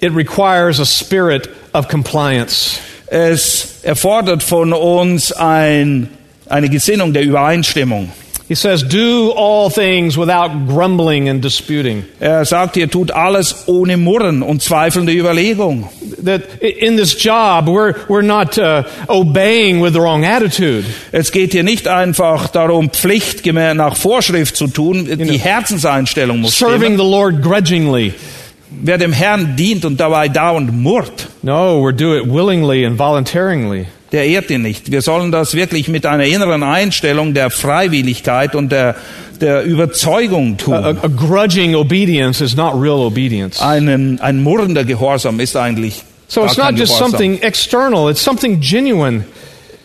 It 0.00 0.14
requires 0.14 0.78
a 0.78 0.84
spirit 0.84 1.48
of 1.72 1.88
compliance. 1.88 2.78
Es 3.10 3.80
erfordert 3.82 4.42
von 4.42 4.72
uns 4.72 5.32
ein, 5.32 6.08
eine 6.48 6.68
Gesinnung 6.68 7.12
der 7.12 7.22
Übereinstimmung. 7.22 8.10
He 8.48 8.54
says, 8.54 8.82
Do 8.82 9.32
all 9.36 9.68
things 9.70 10.16
without 10.16 10.66
grumbling 10.66 11.28
and 11.28 11.44
disputing. 11.44 12.04
Er 12.18 12.46
sagt, 12.46 12.78
ihr 12.78 12.88
tut 12.90 13.10
alles 13.10 13.64
ohne 13.66 13.98
Murren 13.98 14.42
und 14.42 14.62
zweifelnde 14.62 15.12
Überlegung. 15.12 15.90
That 16.24 16.42
in 16.62 16.96
this 16.96 17.22
job, 17.22 17.66
we're, 17.68 17.94
we're 18.08 18.22
not 18.22 18.56
uh, 18.56 18.84
obeying 19.06 19.82
with 19.82 19.92
the 19.92 20.00
wrong 20.00 20.24
attitude. 20.24 20.84
Es 21.12 21.30
geht 21.30 21.52
hier 21.52 21.62
nicht 21.62 21.88
einfach 21.88 22.48
darum, 22.48 22.88
pflichtgemäß 22.88 23.74
nach 23.74 23.96
Vorschrift 23.96 24.56
zu 24.56 24.66
tun. 24.66 25.06
Die 25.06 25.38
Herzenseinstellung 25.38 26.40
muss 26.40 26.58
Serving 26.58 26.94
stimmen. 26.94 26.96
the 26.96 27.04
Lord 27.04 27.42
grudgingly. 27.42 28.14
Wer 28.70 28.98
dem 28.98 29.12
Herrn 29.12 29.56
dient 29.56 29.84
und 29.84 29.98
dabei 29.98 30.28
dauernd 30.28 30.72
murrt, 30.72 31.28
No, 31.42 31.80
we're 31.82 31.92
do 31.92 32.14
it 32.16 32.26
willingly 32.26 32.84
and 32.84 32.98
voluntarily. 32.98 33.86
der 34.12 34.26
ehrt 34.26 34.50
ihn 34.50 34.62
nicht. 34.62 34.90
Wir 34.90 35.02
sollen 35.02 35.30
das 35.32 35.54
wirklich 35.54 35.88
mit 35.88 36.04
einer 36.06 36.24
inneren 36.24 36.62
Einstellung 36.62 37.34
der 37.34 37.50
Freiwilligkeit 37.50 38.54
und 38.54 38.70
der, 38.72 38.94
der 39.40 39.62
Überzeugung 39.64 40.56
tun. 40.56 40.74
a, 40.74 40.88
a 40.90 41.08
grudging 41.08 41.74
obedience 41.74 42.40
is 42.42 42.56
not 42.56 42.74
real 42.74 43.00
obedience. 43.00 43.60
Einen, 43.60 44.20
ein 44.20 44.42
murrender 44.42 44.84
Gehorsam 44.84 45.40
ist 45.40 45.56
eigentlich 45.56 46.02
So 46.30 46.44
it's 46.44 46.58
not 46.58 46.76
just 46.78 46.94
something 46.96 47.40
external, 47.40 48.10
it's 48.10 48.22
something 48.22 48.60
genuine. 48.60 49.24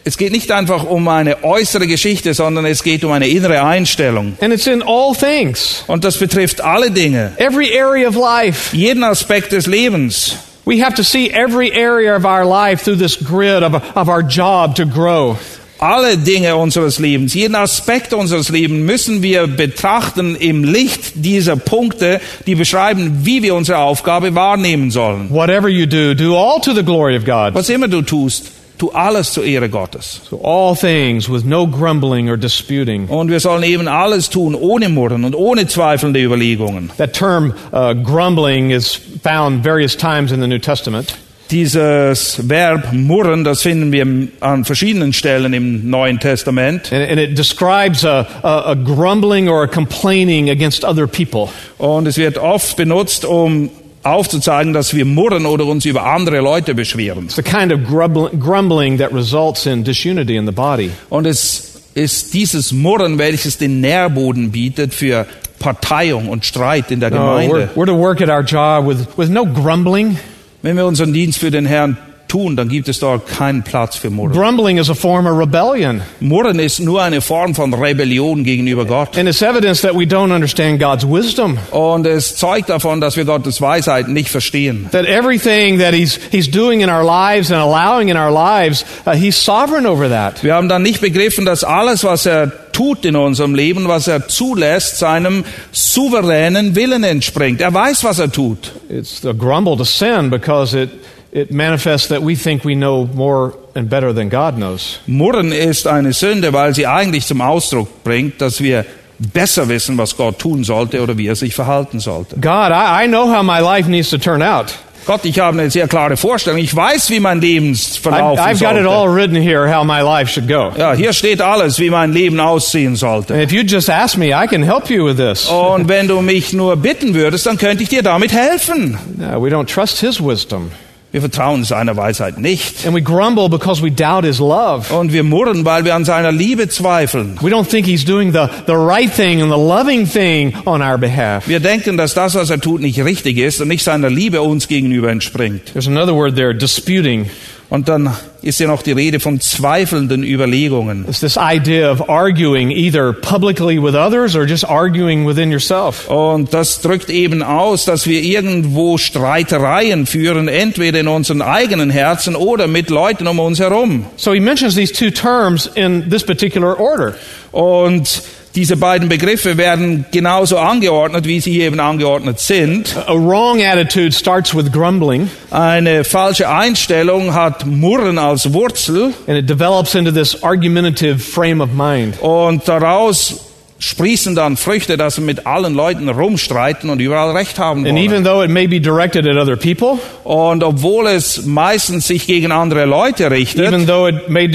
Es 0.05 0.17
geht 0.17 0.33
nicht 0.33 0.51
einfach 0.51 0.83
um 0.83 1.07
eine 1.07 1.43
äußere 1.45 1.87
Geschichte, 1.87 2.33
sondern 2.33 2.65
es 2.65 2.83
geht 2.83 3.05
um 3.05 3.11
eine 3.13 3.27
innere 3.27 3.63
Einstellung. 3.63 4.37
And 4.41 4.53
it's 4.53 4.67
in 4.67 4.81
all 4.83 5.15
things, 5.15 5.83
Und 5.87 6.03
das 6.03 6.17
betrifft 6.17 6.59
alle 6.61 6.91
Dinge, 6.91 7.31
every 7.37 7.69
area 7.79 8.09
of 8.09 8.15
life. 8.15 8.75
jeden 8.75 9.03
Aspekt 9.03 9.53
des 9.53 9.65
Lebens. 9.65 10.35
We 10.65 10.83
have 10.83 10.95
to 10.95 11.03
see 11.03 11.29
every 11.29 11.71
area 11.73 12.15
of 12.15 12.25
our 12.25 12.45
life 12.45 12.83
through 12.83 12.97
this 12.97 13.17
grid 13.17 13.63
of, 13.63 13.73
of 13.95 14.07
our 14.09 14.21
job 14.21 14.75
to 14.75 14.85
grow. 14.85 15.37
Alle 15.79 16.17
Dinge 16.17 16.55
unseres 16.55 16.99
Lebens, 16.99 17.33
jeden 17.33 17.55
Aspekt 17.55 18.13
unseres 18.13 18.47
Lebens 18.49 18.85
müssen 18.85 19.21
wir 19.21 19.47
betrachten 19.47 20.35
im 20.37 20.63
Licht 20.63 21.11
dieser 21.15 21.57
Punkte, 21.57 22.21
die 22.45 22.55
beschreiben, 22.55 23.21
wie 23.23 23.43
wir 23.43 23.53
unsere 23.55 23.79
Aufgabe 23.79 24.33
wahrnehmen 24.35 24.91
sollen. 24.91 25.29
Whatever 25.29 25.67
you 25.67 25.85
do, 25.85 26.13
do 26.13 26.37
all 26.37 26.61
to 26.61 26.73
the 26.73 26.83
glory 26.83 27.17
of 27.17 27.25
God. 27.25 27.53
Was 27.53 27.67
immer 27.69 27.89
du 27.89 28.01
tust, 28.01 28.51
tu 28.83 28.91
alles 28.91 29.31
zur 29.31 29.45
Ehre 29.45 29.69
Gottes. 29.69 30.21
So 30.29 30.41
all 30.43 30.75
things 30.75 31.29
with 31.29 31.45
no 31.45 31.65
grumbling 31.65 32.29
or 32.29 32.37
disputing. 32.37 33.07
Und 33.07 33.29
wir 33.29 33.39
sollen 33.39 33.63
eben 33.63 33.87
alles 33.87 34.29
tun, 34.29 34.55
ohne 34.55 34.89
Murren 34.89 35.23
und 35.23 35.35
ohne 35.35 35.67
zweifelnde 35.67 36.21
Überlegungen. 36.21 36.91
That 36.97 37.13
term 37.13 37.53
uh, 37.71 37.93
grumbling 37.93 38.71
is 38.71 38.99
found 39.23 39.63
various 39.63 39.95
times 39.95 40.31
in 40.31 40.41
the 40.41 40.47
New 40.47 40.59
Testament. 40.59 41.15
Dieses 41.49 42.49
Verb 42.49 42.93
murren, 42.93 43.43
das 43.43 43.61
finden 43.61 43.91
wir 43.91 44.05
an 44.39 44.65
verschiedenen 44.65 45.13
Stellen 45.13 45.53
im 45.53 45.89
Neuen 45.89 46.19
Testament. 46.19 46.91
And, 46.91 47.09
and 47.11 47.19
it 47.19 47.37
describes 47.37 48.03
a, 48.03 48.25
a, 48.41 48.71
a 48.71 48.75
grumbling 48.75 49.47
or 49.47 49.63
a 49.63 49.67
complaining 49.67 50.49
against 50.49 50.83
other 50.83 51.05
people. 51.05 51.49
Und 51.77 52.07
es 52.07 52.17
wird 52.17 52.37
oft 52.37 52.75
benutzt, 52.75 53.23
um 53.23 53.69
aufzuzeigen, 54.03 54.73
dass 54.73 54.93
wir 54.93 55.05
murren 55.05 55.45
oder 55.45 55.65
uns 55.65 55.85
über 55.85 56.05
andere 56.05 56.39
Leute 56.39 56.75
beschweren. 56.75 57.25
It's 57.25 57.35
the 57.35 57.43
kind 57.43 57.71
of 57.71 57.79
grumbling 57.87 58.97
that 58.97 59.13
results 59.13 59.65
in 59.65 59.83
disunity 59.83 60.35
in 60.35 60.45
the 60.45 60.51
body. 60.51 60.91
Und 61.09 61.25
es 61.25 61.81
ist 61.93 62.33
dieses 62.33 62.71
Murren, 62.71 63.17
welches 63.17 63.57
den 63.57 63.81
Nährboden 63.81 64.51
bietet 64.51 64.93
für 64.93 65.25
Parteiung 65.59 66.27
und 66.29 66.45
Streit 66.45 66.91
in 66.91 66.99
der 66.99 67.11
No, 67.11 67.15
we're, 67.17 67.47
Gemeinde. 67.47 67.69
we're 67.75 67.85
to 67.85 67.97
work 67.97 68.21
at 68.21 68.29
our 68.29 68.41
job 68.43 68.87
with, 68.87 69.07
with 69.17 69.29
no 69.29 69.45
grumbling. 69.45 70.17
Wenn 70.61 70.75
wir 70.77 70.85
unseren 70.85 71.13
Dienst 71.13 71.39
für 71.39 71.51
den 71.51 71.65
Herrn 71.65 71.97
tun, 72.33 72.55
dann 72.55 72.67
gibt 72.67 72.89
es 72.89 72.99
dort 72.99 73.27
keinen 73.27 73.61
Platz 73.61 73.95
für 73.95 74.09
Murren. 74.09 74.33
Grumbling 74.33 74.79
is 74.79 74.89
a 74.89 74.95
form 74.95 75.27
of 75.27 75.37
rebellion. 75.37 76.01
Murren 76.19 76.57
ist 76.57 76.79
nur 76.79 77.03
eine 77.03 77.21
Form 77.21 77.53
von 77.53 77.71
Rebellion 77.71 78.43
gegenüber 78.43 78.85
Gott. 78.85 79.15
And 79.17 79.29
it's 79.29 79.43
evidence 79.43 79.81
that 79.81 79.93
we 79.93 80.05
don't 80.05 80.33
understand 80.33 80.81
God's 80.81 81.05
wisdom. 81.05 81.59
Und 81.69 82.07
es 82.07 82.35
zeugt 82.35 82.69
davon, 82.69 82.99
dass 82.99 83.17
wir 83.17 83.25
Gottes 83.25 83.61
Weisheit 83.61 84.07
nicht 84.07 84.29
verstehen. 84.29 84.87
That 84.91 85.05
everything 85.05 85.77
that 85.77 85.93
he's, 85.93 86.19
he's 86.31 86.49
doing 86.49 86.81
in 86.81 86.89
our 86.89 87.03
lives 87.03 87.51
and 87.51 87.61
allowing 87.61 88.09
in 88.09 88.17
our 88.17 88.31
lives, 88.31 88.83
uh, 89.05 89.11
He's 89.11 89.37
sovereign 89.37 89.85
over 89.85 90.09
that. 90.09 90.43
Wir 90.43 90.55
haben 90.55 90.69
dann 90.69 90.81
nicht 90.81 91.01
begriffen, 91.01 91.45
dass 91.45 91.63
alles, 91.63 92.03
was 92.03 92.25
er 92.25 92.51
tut 92.71 93.05
in 93.05 93.15
unserem 93.15 93.53
Leben, 93.53 93.87
was 93.87 94.07
er 94.07 94.27
zulässt, 94.27 94.97
seinem 94.97 95.45
souveränen 95.71 96.75
Willen 96.75 97.03
entspringt. 97.03 97.61
Er 97.61 97.73
weiß, 97.73 98.03
was 98.03 98.17
er 98.17 98.31
tut. 98.31 98.71
It's 98.89 99.23
a 99.23 99.33
grumble 99.33 99.77
to 99.77 99.83
sin 99.83 100.31
because 100.31 100.75
it, 100.75 100.89
it 101.33 101.51
manifests 101.51 102.07
that 102.09 102.21
we 102.21 102.35
think 102.35 102.63
we 102.63 102.75
know 102.75 103.09
more 103.13 103.53
and 103.75 103.89
better 103.89 104.13
than 104.13 104.29
God 104.29 104.55
knows. 104.55 104.99
Murren 105.07 105.51
ist 105.51 105.87
eine 105.87 106.13
Sünde, 106.13 106.53
weil 106.53 106.75
sie 106.75 106.85
eigentlich 106.85 107.25
zum 107.25 107.41
Ausdruck 107.41 108.03
bringt, 108.03 108.39
dass 108.39 108.61
wir 108.61 108.85
besser 109.17 109.67
wissen, 109.67 109.97
was 109.97 110.15
Gott 110.15 110.37
tun 110.37 110.63
sollte 110.63 111.01
oder 111.01 111.17
wie 111.17 111.27
er 111.27 111.35
sich 111.35 111.55
verhalten 111.55 111.99
sollte. 111.99 112.35
God, 112.35 112.71
I, 112.71 113.05
I 113.05 113.07
know 113.07 113.27
how 113.27 113.43
my 113.43 113.59
life 113.59 113.89
needs 113.89 114.09
to 114.11 114.17
turn 114.17 114.43
out. 114.43 114.73
Gott, 115.05 115.25
ich 115.25 115.37
habe 115.39 115.59
eine 115.59 115.69
sehr 115.69 115.87
klare 115.87 116.15
Vorstellung. 116.15 116.59
Ich 116.59 116.73
weiß, 116.73 117.09
wie 117.09 117.19
mein 117.19 117.39
I, 117.39 117.53
Lebensverlauf 117.53 118.39
I've 118.39 118.59
got 118.59 118.77
it 118.77 118.83
sollte. 118.83 118.89
all 118.89 119.13
written 119.13 119.35
here 119.35 119.67
how 119.67 119.83
my 119.83 120.01
life 120.01 120.31
should 120.31 120.47
go. 120.47 120.71
Ja, 120.77 120.93
hier 120.93 121.11
steht 121.13 121.41
alles, 121.41 121.77
wie 121.79 121.89
mein 121.89 122.13
Leben 122.13 122.39
aussehen 122.39 122.95
sollte. 122.95 123.33
And 123.33 123.43
if 123.43 123.51
you 123.51 123.63
just 123.63 123.89
ask 123.89 124.17
me, 124.17 124.27
I 124.27 124.47
can 124.47 124.63
help 124.63 124.89
you 124.89 125.05
with 125.05 125.17
this. 125.17 125.47
Und 125.47 125.89
wenn 125.89 126.07
du 126.07 126.21
mich 126.21 126.53
nur 126.53 126.77
bitten 126.77 127.15
würdest, 127.15 127.45
dann 127.47 127.57
könnte 127.57 127.83
ich 127.83 127.89
dir 127.89 128.03
damit 128.03 128.31
helfen. 128.31 128.97
No, 129.17 129.43
we 129.43 129.49
don't 129.49 129.65
trust 129.67 129.99
His 129.99 130.21
wisdom. 130.23 130.71
Wir 131.13 131.21
vertrauen 131.21 131.63
seiner 131.63 131.95
Weisheit 131.95 132.39
nicht. 132.39 132.87
And 132.87 132.95
we 132.95 133.01
grumble 133.03 133.47
because 133.47 133.83
we 133.83 133.91
doubt 133.91 134.25
His 134.25 134.39
love. 134.39 134.91
Und 134.91 135.13
wir 135.13 135.23
murren, 135.23 135.63
weil 135.63 135.85
wir 135.85 135.93
an 135.93 136.05
seiner 136.05 136.31
Liebe 136.31 136.69
zweifeln. 136.69 137.37
We 137.39 137.51
don't 137.51 137.69
think 137.69 137.85
He's 137.85 138.03
doing 138.03 138.33
the, 138.33 138.47
the 138.65 138.73
right 138.73 139.13
thing 139.13 139.39
and 139.39 139.51
the 139.51 139.59
loving 139.59 140.07
thing 140.07 140.55
on 140.65 140.81
our 140.81 140.97
behalf. 140.97 141.47
Wir 141.47 141.59
denken, 141.59 141.97
dass 141.97 142.15
das, 142.15 142.33
was 142.33 142.49
er 142.49 142.59
tut, 142.59 142.81
nicht 142.81 142.99
richtig 143.05 143.37
ist 143.37 143.61
und 143.61 143.67
nicht 143.67 143.83
seiner 143.83 144.09
Liebe 144.09 144.41
uns 144.41 144.67
gegenüber 144.67 145.11
entspringt. 145.11 145.73
There's 145.73 145.87
another 145.87 146.15
word 146.15 146.35
there, 146.35 146.55
disputing. 146.55 147.29
Und 147.73 147.89
dann 147.89 148.15
ist 148.43 148.59
ja 148.59 148.67
noch 148.67 148.83
die 148.83 148.91
Rede 148.91 149.19
von 149.19 149.41
zweifelnden 149.41 150.23
Überlegungen. 150.23 151.05
It's 151.09 151.21
this 151.21 151.39
idea 151.41 151.91
of 151.91 152.07
arguing 152.07 152.69
either 152.69 153.11
publicly 153.13 153.81
with 153.81 153.95
others 153.95 154.35
or 154.35 154.45
just 154.45 154.63
arguing 154.63 155.25
within 155.25 155.51
yourself. 155.51 156.07
Und 156.07 156.53
das 156.53 156.81
drückt 156.81 157.09
eben 157.09 157.41
aus, 157.41 157.85
dass 157.85 158.05
wir 158.05 158.21
irgendwo 158.21 158.99
Streitereien 158.99 160.05
führen, 160.05 160.47
entweder 160.49 160.99
in 160.99 161.07
unseren 161.07 161.41
eigenen 161.41 161.89
Herzen 161.89 162.35
oder 162.35 162.67
mit 162.67 162.91
Leuten 162.91 163.25
um 163.25 163.39
uns 163.39 163.59
herum. 163.59 164.05
So 164.17 164.33
he 164.33 164.39
mentions 164.39 164.75
these 164.75 164.93
two 164.93 165.09
terms 165.09 165.65
in 165.73 166.11
this 166.11 166.23
particular 166.23 166.79
order. 166.79 167.15
Und 167.51 168.21
diese 168.55 168.77
beiden 168.77 169.09
Begriffe 169.09 169.57
werden 169.57 170.05
genauso 170.11 170.57
angeordnet, 170.57 171.25
wie 171.25 171.39
sie 171.39 171.61
eben 171.61 171.79
angeordnet 171.79 172.39
sind. 172.39 172.95
A 173.07 173.13
wrong 173.13 173.61
attitude 173.63 174.11
starts 174.11 174.55
with 174.55 174.71
grumbling 174.71 175.29
Eine 175.49 176.03
falsche 176.03 176.47
Einstellung 176.49 177.33
hat 177.33 177.65
Murren 177.65 178.17
als 178.17 178.53
Wurzel 178.53 179.13
and 179.27 179.37
it 179.37 179.49
develops 179.49 179.95
into 179.95 180.11
this 180.11 180.43
argumentative 180.43 181.19
frame 181.19 181.61
of 181.61 181.69
mind. 181.73 182.21
und 182.21 182.67
daraus 182.67 183.52
sprießen 183.83 184.35
dann 184.35 184.57
Früchte, 184.57 184.97
dass 184.97 185.17
wir 185.17 185.25
mit 185.25 185.45
allen 185.45 185.73
Leuten 185.73 186.09
rumstreiten 186.09 186.89
und 186.89 186.99
überall 186.99 187.31
Recht 187.35 187.59
haben 187.59 187.85
And 187.85 187.95
wollen. 187.95 188.03
even 188.05 188.23
though 188.23 188.43
it 188.43 188.49
may 188.49 188.67
be 188.67 188.79
directed 188.79 189.27
at 189.27 189.35
other 189.37 189.55
people, 189.55 189.97
Und 190.23 190.63
obwohl 190.63 191.07
es 191.07 191.45
meistens 191.45 192.07
sich 192.07 192.25
gegen 192.27 192.51
andere 192.51 192.85
Leute 192.85 193.29
richtet, 193.29 193.67
even 193.67 193.85
though 193.87 194.07
it 194.07 194.29
may 194.29 194.47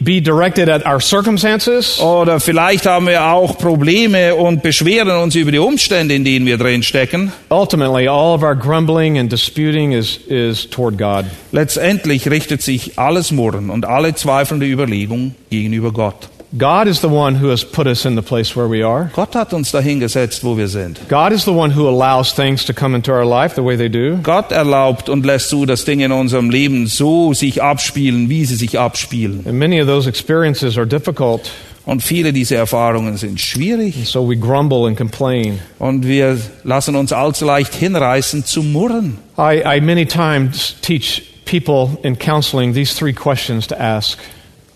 be 0.00 0.20
directed 0.20 0.68
at 0.68 0.86
our 0.86 1.00
circumstances, 1.00 1.98
oder 2.00 2.40
vielleicht 2.40 2.86
haben 2.86 3.06
wir 3.06 3.24
auch 3.26 3.58
Probleme 3.58 4.34
und 4.34 4.62
beschweren 4.62 5.22
uns 5.22 5.34
über 5.34 5.52
die 5.52 5.58
Umstände, 5.58 6.14
in 6.14 6.24
denen 6.24 6.46
wir 6.46 6.56
drin 6.58 6.82
stecken, 6.82 7.32
ultimately 7.50 8.08
all 8.08 8.34
of 8.34 8.42
our 8.42 8.54
grumbling 8.54 9.18
and 9.18 9.30
disputing 9.30 9.92
is, 9.92 10.18
is 10.28 10.68
toward 10.70 10.96
God. 10.98 11.24
letztendlich 11.52 12.30
richtet 12.30 12.62
sich 12.62 12.98
alles 12.98 13.32
Murren 13.32 13.70
und 13.70 13.84
alle 13.86 14.14
zweifelnde 14.14 14.66
Überlegung 14.66 15.34
gegenüber 15.50 15.92
Gott. 15.92 16.28
God 16.56 16.86
is 16.86 17.00
the 17.00 17.08
one 17.08 17.34
who 17.40 17.50
has 17.50 17.64
put 17.64 17.86
us 17.86 18.04
in 18.04 18.14
the 18.16 18.22
place 18.22 18.56
where 18.56 18.68
we 18.68 18.82
are. 18.82 19.10
Gott 19.14 19.34
hat 19.34 19.52
uns 19.52 19.72
dahin 19.72 20.00
gesetzt, 20.00 20.42
wo 20.44 20.56
wir 20.56 20.68
sind. 20.68 21.00
God 21.08 21.32
is 21.32 21.44
the 21.44 21.52
one 21.52 21.74
who 21.74 21.88
allows 21.88 22.32
things 22.34 22.64
to 22.66 22.72
come 22.72 22.94
into 22.94 23.12
our 23.12 23.24
life 23.26 23.54
the 23.56 23.64
way 23.64 23.76
they 23.76 23.88
do. 23.88 24.18
Gott 24.22 24.52
erlaubt 24.52 25.08
und 25.08 25.26
lässt 25.26 25.48
zu, 25.50 25.66
dass 25.66 25.84
Dinge 25.84 26.06
in 26.06 26.12
unserem 26.12 26.50
Leben 26.50 26.86
so 26.86 27.34
sich 27.34 27.62
abspielen, 27.62 28.28
wie 28.30 28.44
sie 28.44 28.56
sich 28.56 28.78
abspielen. 28.78 29.44
And 29.46 29.58
many 29.58 29.80
of 29.80 29.86
those 29.86 30.08
experiences 30.08 30.78
are 30.78 30.86
difficult, 30.86 31.50
Und 31.84 32.02
viele 32.02 32.32
dieser 32.32 32.56
Erfahrungen 32.56 33.16
sind 33.16 33.40
schwierig. 33.40 34.08
so 34.08 34.28
we 34.28 34.36
grumble 34.36 34.86
and 34.88 34.96
complain. 34.96 35.60
Und 35.78 36.06
wir 36.06 36.36
lassen 36.64 36.96
uns 36.96 37.12
allzu 37.12 37.44
leicht 37.44 37.74
hinreißen 37.74 38.44
zu 38.44 38.62
murren. 38.62 39.18
I, 39.38 39.62
I 39.64 39.80
many 39.80 40.04
times 40.06 40.74
teach 40.82 41.22
people 41.44 41.96
in 42.02 42.18
counseling 42.18 42.74
these 42.74 42.92
three 42.92 43.12
questions 43.12 43.66
to 43.68 43.76
ask. 43.76 44.18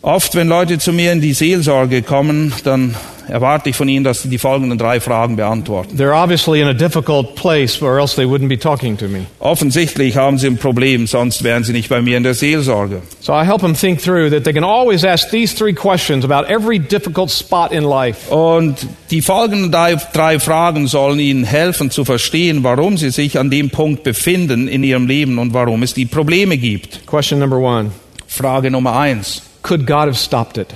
Oft, 0.03 0.35
wenn 0.35 0.49
Leute 0.49 0.79
zu 0.79 0.93
mir 0.93 1.13
in 1.13 1.21
die 1.21 1.35
Seelsorge 1.35 2.01
kommen, 2.01 2.55
dann 2.65 2.97
erwarte 3.29 3.69
ich 3.69 3.77
von 3.77 3.89
ihnen, 3.89 4.03
dass 4.03 4.23
sie 4.23 4.29
die 4.29 4.39
folgenden 4.39 4.79
drei 4.79 4.99
Fragen 4.99 5.37
beantworten. 5.37 5.97
They're 5.97 6.15
obviously 6.15 6.61
in 6.61 6.69
a 6.69 6.73
difficult 6.73 7.35
place, 7.37 7.81
or 7.83 7.99
else 7.99 8.17
they 8.17 8.25
wouldn't 8.25 8.49
be 8.49 8.59
talking 8.59 8.97
to 8.97 9.09
me. 9.09 9.27
Offensichtlich 9.39 10.17
haben 10.17 10.39
sie 10.39 10.47
ein 10.47 10.57
Problem, 10.57 11.07
sonst 11.07 11.45
wären 11.45 11.65
sie 11.65 11.73
nicht 11.73 11.89
bei 11.89 12.01
mir 12.01 12.17
in 12.17 12.23
der 12.23 12.33
Seelsorge. 12.33 13.03
So 13.21 13.33
I 13.33 13.45
help 13.45 13.61
them 13.61 13.75
think 13.75 14.01
through 14.01 14.31
that 14.31 14.45
they 14.45 14.53
can 14.53 14.65
always 14.65 15.05
ask 15.05 15.31
these 15.31 15.55
three 15.55 15.75
questions 15.75 16.25
about 16.25 16.51
every 16.51 16.79
difficult 16.79 17.31
spot 17.31 17.71
in 17.71 17.85
life. 17.85 18.33
Und 18.35 18.87
die 19.11 19.21
folgenden 19.21 19.71
drei, 19.71 19.97
drei 20.13 20.39
Fragen 20.39 20.87
sollen 20.87 21.21
ihnen 21.21 21.45
helfen 21.45 21.91
zu 21.91 22.07
verstehen, 22.07 22.65
warum 22.65 22.97
sie 22.97 23.11
sich 23.11 23.39
an 23.39 23.51
dem 23.51 23.71
Punkt 23.71 24.03
befinden 24.03 24.67
in 24.67 24.83
ihrem 24.83 25.07
Leben 25.07 25.39
und 25.39 25.53
warum 25.55 25.83
es 25.83 25.95
die 25.95 26.07
Probleme 26.07 26.57
gibt. 26.57 27.07
Question 27.07 27.39
number 27.39 27.59
one 27.59 27.91
Frage 28.27 28.71
Nummer 28.71 28.97
eins. 28.97 29.43
Could 29.63 29.87
God 29.87 30.07
have 30.09 30.17
stopped 30.17 30.57
it? 30.59 30.69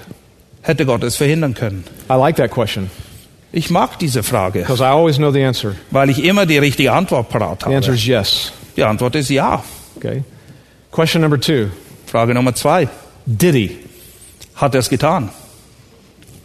Hätte 0.63 0.85
Gott 0.87 1.03
es 1.05 1.17
verhindern 1.17 1.55
können? 1.55 1.85
I 2.11 2.15
like 2.15 2.37
that 2.37 2.51
question 2.51 2.91
Ich 3.53 3.71
mag 3.71 3.99
diese 3.99 4.23
Frage, 4.23 4.61
because 4.61 4.81
I 4.83 4.87
always 4.89 5.17
know 5.17 5.31
the 5.31 5.45
answer. 5.45 5.77
weil 5.91 6.11
ich 6.11 6.23
immer 6.25 6.45
die 6.47 6.59
richtige 6.59 6.93
Antwort 6.93 7.29
parat 7.29 7.61
The 7.67 7.75
answer 7.75 7.89
habe. 7.93 7.97
is 7.97 8.07
yes. 8.07 8.53
Die 8.77 8.83
Antwort 8.85 9.15
ist 9.15 9.31
ja. 9.31 9.63
Okay. 9.97 10.25
Question 10.91 11.23
number 11.23 11.39
two 11.41 11.69
Frage 12.07 12.35
Nummer 12.35 12.55
zwei. 12.55 12.89
Did 13.27 13.55
he? 13.55 13.79
Hat 14.57 14.75
er 14.75 14.81
es 14.81 14.89
getan? 14.89 15.31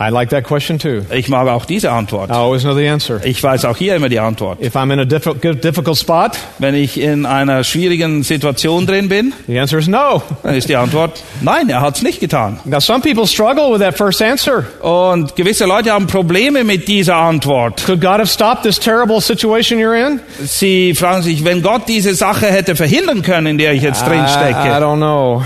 I 0.02 0.12
like 0.12 0.30
that 0.30 0.46
question 0.46 0.80
too. 0.80 1.02
Ich 1.14 1.28
mag 1.28 1.50
auch 1.50 1.66
diese 1.66 1.92
Antwort. 1.92 2.30
I 2.30 2.34
always 2.36 2.64
know 2.64 2.74
the 2.74 2.88
answer. 2.88 3.20
Ich 3.26 3.44
weiß 3.44 3.66
auch 3.66 3.76
hier 3.76 3.98
immer 3.98 4.08
die 4.08 4.20
Antwort. 4.22 4.62
If 4.62 4.78
I'm 4.78 4.94
in 4.94 5.00
a 5.02 5.04
difficult, 5.04 5.62
difficult 5.62 5.98
spot, 5.98 6.38
Wenn 6.58 6.74
ich 6.74 6.98
in 6.98 7.26
einer 7.26 7.66
schwierigen 7.66 8.24
Situation 8.24 8.86
drin 8.86 9.10
bin, 9.10 9.34
the 9.48 9.60
answer 9.60 9.78
is 9.78 9.90
no. 9.90 10.22
dann 10.42 10.56
ist 10.56 10.70
die 10.70 10.78
Antwort, 10.78 11.22
nein, 11.42 11.68
er 11.68 11.82
hat 11.82 11.98
es 11.98 12.02
nicht 12.02 12.22
getan. 12.22 12.62
Now, 12.64 12.80
some 12.80 13.02
people 13.02 13.28
struggle 13.28 13.74
with 13.74 13.82
that 13.82 13.98
first 13.98 14.22
answer. 14.22 14.64
Und 14.80 15.36
gewisse 15.36 15.66
Leute 15.66 15.92
haben 15.92 16.08
Probleme 16.08 16.64
mit 16.64 16.88
dieser 16.88 17.18
Antwort. 17.18 17.84
Could 17.86 18.00
God 18.00 18.20
have 18.20 18.28
stopped 18.28 18.64
this 18.64 18.80
terrible 18.80 19.20
situation 19.20 19.80
you're 19.80 19.96
in? 19.96 20.22
Sie 20.46 20.96
fragen 20.96 21.24
sich, 21.24 21.44
wenn 21.44 21.62
Gott 21.62 21.90
diese 21.90 22.16
Sache 22.16 22.46
hätte 22.46 22.78
verhindern 22.78 23.22
können, 23.22 23.48
in 23.48 23.58
der 23.58 23.74
ich 23.74 23.82
jetzt 23.82 24.06
drin 24.08 24.22
I, 24.22 24.24
I 24.24 24.30
stecke, 24.30 24.80
don't 24.80 24.96
know. 24.96 25.44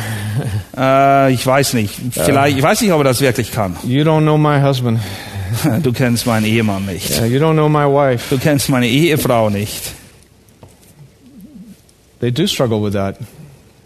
Äh, 0.77 1.33
ich 1.33 1.45
weiß 1.45 1.73
nicht. 1.73 1.93
Vielleicht, 2.11 2.57
ich 2.57 2.63
weiß 2.63 2.81
nicht, 2.81 2.91
ob 2.91 2.99
er 2.99 3.05
das 3.05 3.21
wirklich 3.21 3.51
kann. 3.51 3.75
You 3.83 4.03
don't 4.03 4.21
know 4.21 4.37
my 4.37 4.61
husband. 4.61 4.99
Du 5.83 5.91
kennst 5.93 6.25
meinen 6.25 6.45
Ehemann 6.45 6.85
nicht. 6.85 7.19
Uh, 7.19 7.25
you 7.25 7.39
don't 7.39 7.53
know 7.53 7.69
my 7.69 7.85
wife. 7.85 8.33
Du 8.33 8.41
kennst 8.41 8.69
meine 8.69 8.87
Ehefrau 8.87 9.49
nicht. 9.49 9.91
They 12.19 12.31
do 12.31 12.47
struggle 12.47 12.83
with 12.83 12.93
that. 12.93 13.17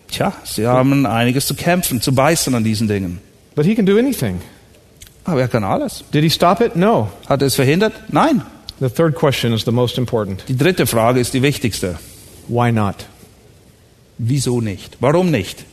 Tja, 0.09 0.31
sie 0.43 0.65
haben 0.65 1.05
einiges 1.05 1.47
zu 1.47 1.55
kämpfen, 1.55 2.01
zu 2.01 2.13
beißen 2.13 2.55
an 2.55 2.63
diesen 2.63 2.87
Dingen. 2.87 3.19
But 3.55 3.65
he 3.65 3.75
can 3.75 3.85
do 3.85 3.97
anything. 3.97 4.39
Aber 5.25 5.41
er 5.41 5.47
kann 5.47 5.63
alles. 5.63 6.05
Did 6.13 6.23
he 6.23 6.29
stop 6.29 6.61
it? 6.61 6.75
No. 6.75 7.09
Hat 7.27 7.41
er 7.41 7.47
es 7.47 7.55
verhindert? 7.55 7.93
Nein. 8.09 8.41
The 8.79 8.89
third 8.89 9.15
question 9.15 9.53
is 9.53 9.65
the 9.65 9.71
most 9.71 9.97
important. 9.97 10.43
Die 10.47 10.55
dritte 10.55 10.85
Frage 10.85 11.19
ist 11.19 11.33
die 11.33 11.41
wichtigste. 11.41 11.97
Why 12.47 12.71
not? 12.71 13.07
Wieso 14.17 14.61
nicht? 14.61 14.97
Warum 14.99 15.31
nicht? 15.31 15.65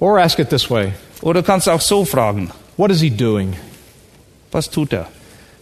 Or 0.00 0.18
ask 0.18 0.38
it 0.38 0.48
this 0.48 0.68
way 0.70 0.94
Oder 1.22 1.42
kannst 1.42 1.68
auch 1.68 1.82
so 1.82 2.04
fragen. 2.04 2.50
What 2.76 2.90
is 2.90 3.00
he 3.00 3.10
doing? 3.10 3.54
Was 4.50 4.70
tut 4.70 4.92
er? 4.92 5.06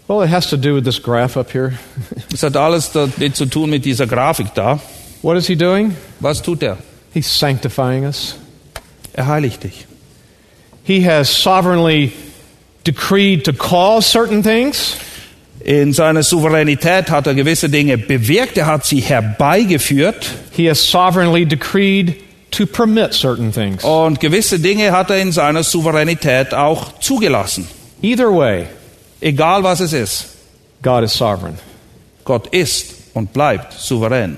Well, 0.06 0.22
it 0.22 0.30
has 0.30 0.48
to 0.48 0.56
do 0.56 0.74
with 0.74 0.84
this 0.84 1.02
graph 1.02 1.36
up 1.36 1.52
here. 1.52 1.78
Das 2.30 2.42
hat 2.42 2.56
alles 2.56 2.92
zu 2.92 3.46
tun 3.46 3.70
mit 3.70 3.84
dieser 3.84 4.06
Grafik 4.06 4.54
da. 4.54 4.80
What 5.20 5.36
is 5.36 5.46
he 5.46 5.56
doing? 5.56 5.96
Was 6.20 6.40
tut 6.40 6.62
er? 6.62 6.78
He's 7.12 7.26
sanctifying 7.26 8.04
us. 8.04 8.36
Er 9.12 9.26
heiligt 9.26 9.64
dich. 9.64 9.86
He 10.84 11.02
has 11.02 11.28
sovereignly 11.28 12.12
decreed 12.84 13.44
to 13.44 13.52
cause 13.52 14.08
certain 14.08 14.42
things. 14.42 14.96
In 15.60 15.92
seiner 15.92 16.22
Souveränität 16.22 17.10
hat 17.10 17.26
er 17.26 17.34
gewisse 17.34 17.68
Dinge 17.68 17.98
bewirkt, 17.98 18.56
er 18.56 18.66
hat 18.66 18.86
sie 18.86 19.00
herbeigeführt 19.00 20.30
He 20.52 20.68
has 20.68 20.80
sovereignly 20.80 21.44
decreed 21.44 22.14
to 22.58 22.66
permit 22.66 23.14
certain 23.14 23.52
things. 23.52 23.82
und 23.84 24.20
gewisse 24.20 24.58
Dinge 24.58 24.92
hat 24.92 25.10
er 25.10 25.18
in 25.18 25.32
seiner 25.32 25.62
Souveränität 25.62 26.52
auch 26.52 26.98
zugelassen. 27.00 27.66
Either 28.02 28.30
way, 28.30 28.66
Egal 29.20 29.64
was 29.64 29.80
es 29.80 29.92
ist, 29.92 30.26
God 30.82 31.02
is 31.02 31.12
sovereign. 31.12 31.58
Gott 32.24 32.46
ist 32.48 32.94
und 33.14 33.32
bleibt 33.32 33.72
souverän. 33.72 34.36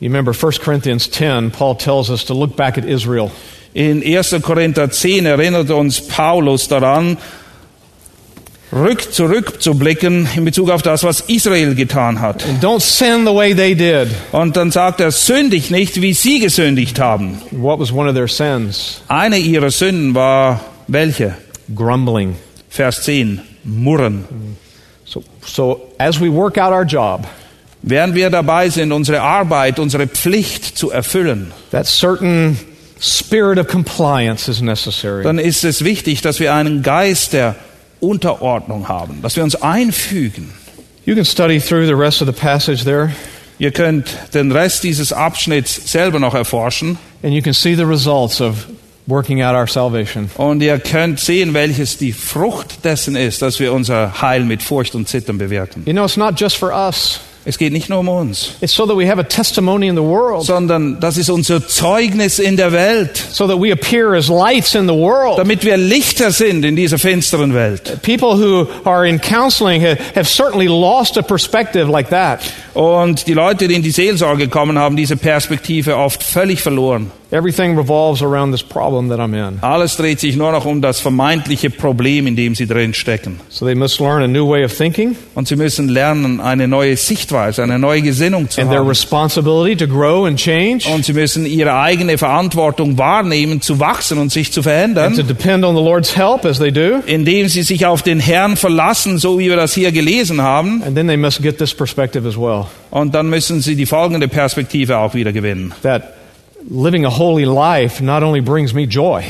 You 0.00 0.08
remember 0.08 0.32
1 0.32 0.60
Corinthians 0.60 1.08
10, 1.10 1.50
Paul 1.52 1.76
tells 1.76 2.10
us 2.10 2.24
to 2.24 2.34
look 2.34 2.56
back 2.56 2.76
at 2.78 2.84
Israel. 2.84 3.30
In 3.74 4.02
1. 4.02 4.42
Korinther 4.42 4.90
10 4.90 5.26
erinnert 5.26 5.70
uns 5.70 6.00
Paulus 6.00 6.66
daran, 6.68 7.18
rück 8.72 9.12
zurückzublicken 9.12 10.28
in 10.36 10.44
Bezug 10.44 10.70
auf 10.70 10.82
das, 10.82 11.04
was 11.04 11.20
Israel 11.22 11.74
getan 11.74 12.20
hat. 12.20 12.44
And 12.46 12.62
don't 12.62 12.80
sin 12.80 13.24
the 13.26 13.34
way 13.34 13.54
they 13.54 13.74
did. 13.74 14.08
Und 14.32 14.56
dann 14.56 14.70
sagt 14.70 15.00
er, 15.00 15.10
sündig 15.10 15.70
nicht, 15.70 16.00
wie 16.00 16.12
sie 16.12 16.38
gesündigt 16.40 17.00
haben. 17.00 17.40
What 17.50 17.80
was 17.80 17.92
one 17.92 18.08
of 18.08 18.14
their 18.14 18.28
sins? 18.28 19.02
Eine 19.08 19.38
ihrer 19.38 19.70
Sünden 19.70 20.14
war 20.14 20.60
welche? 20.86 21.34
Grumbling. 21.74 22.36
Vers 22.68 23.02
10, 23.02 23.40
Murren. 23.64 24.24
So, 25.04 25.22
so 25.44 25.92
as 25.98 26.20
we 26.20 26.30
work 26.32 26.58
out 26.58 26.72
our 26.72 26.84
job, 26.84 27.26
Während 27.82 28.14
wir 28.14 28.28
dabei 28.28 28.68
sind, 28.70 28.92
unsere 28.92 29.20
Arbeit, 29.20 29.78
unsere 29.78 30.08
Pflicht 30.08 30.76
zu 30.76 30.90
erfüllen, 30.90 31.52
that 31.70 31.86
certain 31.86 32.58
spirit 33.00 33.58
of 33.58 33.68
compliance 33.68 34.50
is 34.50 34.60
necessary. 34.60 35.22
dann 35.22 35.38
ist 35.38 35.64
es 35.64 35.84
wichtig, 35.84 36.20
dass 36.20 36.40
wir 36.40 36.54
einen 36.54 36.82
Geist 36.82 37.34
der 37.34 37.54
Unterordnung 38.00 38.88
haben, 38.88 39.20
dass 39.22 39.36
wir 39.36 39.42
uns 39.44 39.56
einfügen. 39.56 40.52
You 41.04 41.14
can 41.14 41.24
study 41.24 41.58
through 41.60 41.86
the 41.86 41.94
rest 41.94 42.20
of 42.20 42.28
the 42.28 42.38
passage 42.38 42.84
there, 42.84 43.10
Ihr 43.60 43.72
könnt 43.72 44.16
den 44.34 44.52
Rest 44.52 44.84
dieses 44.84 45.12
Abschnitts 45.12 45.90
selber 45.90 46.20
noch 46.20 46.34
erforschen 46.34 46.96
and 47.24 47.32
you 47.34 47.42
can 47.42 47.52
see 47.52 47.74
the 47.74 47.82
results 47.82 48.40
of 48.40 48.68
working 49.08 49.42
out 49.42 49.56
our 49.56 49.66
salvation. 49.66 50.30
und 50.36 50.62
ihr 50.62 50.78
könnt 50.78 51.18
sehen, 51.18 51.54
welches 51.54 51.98
die 51.98 52.12
Frucht 52.12 52.84
dessen 52.84 53.16
ist, 53.16 53.42
dass 53.42 53.58
wir 53.58 53.72
unser 53.72 54.20
Heil 54.22 54.44
mit 54.44 54.62
Furcht 54.62 54.94
und 54.94 55.08
Zittern 55.08 55.38
bewirken. 55.38 55.82
You 55.86 55.92
know, 55.92 56.04
it's 56.04 56.16
not 56.16 56.38
just 56.38 56.56
for 56.56 56.72
us. 56.72 57.20
Es 57.48 57.56
geht 57.56 57.72
nicht 57.72 57.88
nur 57.88 58.00
um 58.00 58.08
uns, 58.10 58.50
It's 58.60 58.74
so 58.74 58.84
that 58.84 58.94
we 58.94 59.08
have 59.08 59.18
a 59.18 59.22
testimony 59.22 59.88
in 59.88 59.96
the 59.96 60.02
world, 60.02 60.44
sondern 60.44 61.00
das 61.00 61.16
ist 61.16 61.30
unser 61.30 61.66
Zeugnis 61.66 62.38
in 62.38 62.58
der 62.58 62.72
Welt, 62.72 63.16
so 63.16 63.46
that 63.46 63.58
we 63.58 63.72
appear 63.72 64.12
as 64.12 64.28
lights 64.28 64.74
in 64.74 64.86
the 64.86 64.92
world. 64.92 65.38
damit 65.38 65.64
wir 65.64 65.78
Lichter 65.78 66.30
sind 66.30 66.62
in 66.66 66.76
dieser 66.76 66.98
finsteren 66.98 67.54
Welt. 67.54 68.02
People 68.02 68.36
who 68.36 68.66
are 68.84 69.08
in 69.08 69.18
counseling 69.18 69.82
have, 69.82 70.24
certainly 70.24 70.66
lost 70.66 71.16
a 71.16 71.22
perspective 71.22 71.90
like 71.90 72.10
that. 72.10 72.40
Und 72.74 73.26
die 73.26 73.32
Leute, 73.32 73.66
die 73.66 73.76
in 73.76 73.82
die 73.82 73.92
Seelsorge 73.92 74.48
kommen, 74.48 74.78
haben 74.78 74.96
diese 74.96 75.16
Perspektive 75.16 75.96
oft 75.96 76.22
völlig 76.22 76.60
verloren. 76.60 77.10
Everything 77.30 77.76
revolves 77.76 78.22
around 78.22 78.52
this 78.52 78.62
problem 78.62 79.10
that 79.10 79.18
I'm 79.20 79.34
in. 79.34 79.58
Alles 79.60 79.98
dreht 79.98 80.18
sich 80.18 80.34
nur 80.36 80.50
noch 80.50 80.64
um 80.64 80.80
das 80.80 80.98
vermeintliche 80.98 81.68
Problem, 81.68 82.26
in 82.26 82.36
dem 82.36 82.54
sie 82.54 82.66
drin 82.66 82.94
stecken. 82.94 83.38
So 83.50 83.66
they 83.66 83.74
must 83.74 84.00
learn 84.00 84.22
a 84.22 84.26
new 84.26 84.48
way 84.48 84.64
of 84.64 84.72
thinking 84.74 85.14
Und 85.34 85.46
sie 85.46 85.56
müssen 85.56 85.90
lernen, 85.90 86.40
eine 86.40 86.66
neue 86.66 86.96
Sichtweise, 86.96 87.62
eine 87.62 87.78
neue 87.78 88.00
Gesinnung 88.00 88.48
zu 88.48 88.62
and 88.62 88.70
their 88.70 88.78
haben. 88.80 88.88
responsibility 88.88 89.76
to 89.76 89.86
grow 89.86 90.26
and 90.26 90.38
change 90.38 90.88
Und 90.90 91.04
sie 91.04 91.12
müssen 91.12 91.44
ihre 91.44 91.78
eigene 91.78 92.16
Verantwortung 92.16 92.96
wahrnehmen, 92.96 93.60
zu 93.60 93.78
wachsen 93.78 94.16
und 94.16 94.32
sich 94.32 94.50
zu 94.50 94.60
and 94.60 94.64
to 94.64 94.70
verändern, 94.70 95.26
depend 95.28 95.64
on 95.66 95.76
the 95.76 95.82
Lord's 95.82 96.16
help 96.16 96.46
as 96.46 96.58
they 96.58 96.72
do. 96.72 97.00
indem 97.04 97.48
sie 97.48 97.62
sich 97.62 97.84
auf 97.84 98.00
den 98.02 98.20
Herrn 98.20 98.56
verlassen, 98.56 99.18
so 99.18 99.38
wie 99.38 99.50
wir 99.50 99.56
das 99.56 99.74
hier 99.74 99.92
gelesen 99.92 100.40
haben. 100.40 100.82
And 100.82 100.94
then 100.96 101.06
they 101.08 101.18
must 101.18 101.42
get 101.42 101.58
this 101.58 101.74
perspective 101.74 102.26
as 102.26 102.38
well 102.38 102.64
Und 102.90 103.14
dann 103.14 103.28
müssen 103.28 103.60
sie 103.60 103.76
die 103.76 103.84
folgende 103.84 104.28
Perspektive 104.28 104.96
auch 104.96 105.12
wieder 105.12 105.32
gewinnen. 105.32 105.74
that 105.82 106.14
living 106.70 107.04
a 107.04 107.10
holy 107.10 107.44
life 107.44 108.00
not 108.02 108.22
only 108.22 108.40
brings 108.40 108.72
me 108.74 108.84
joy, 108.86 109.22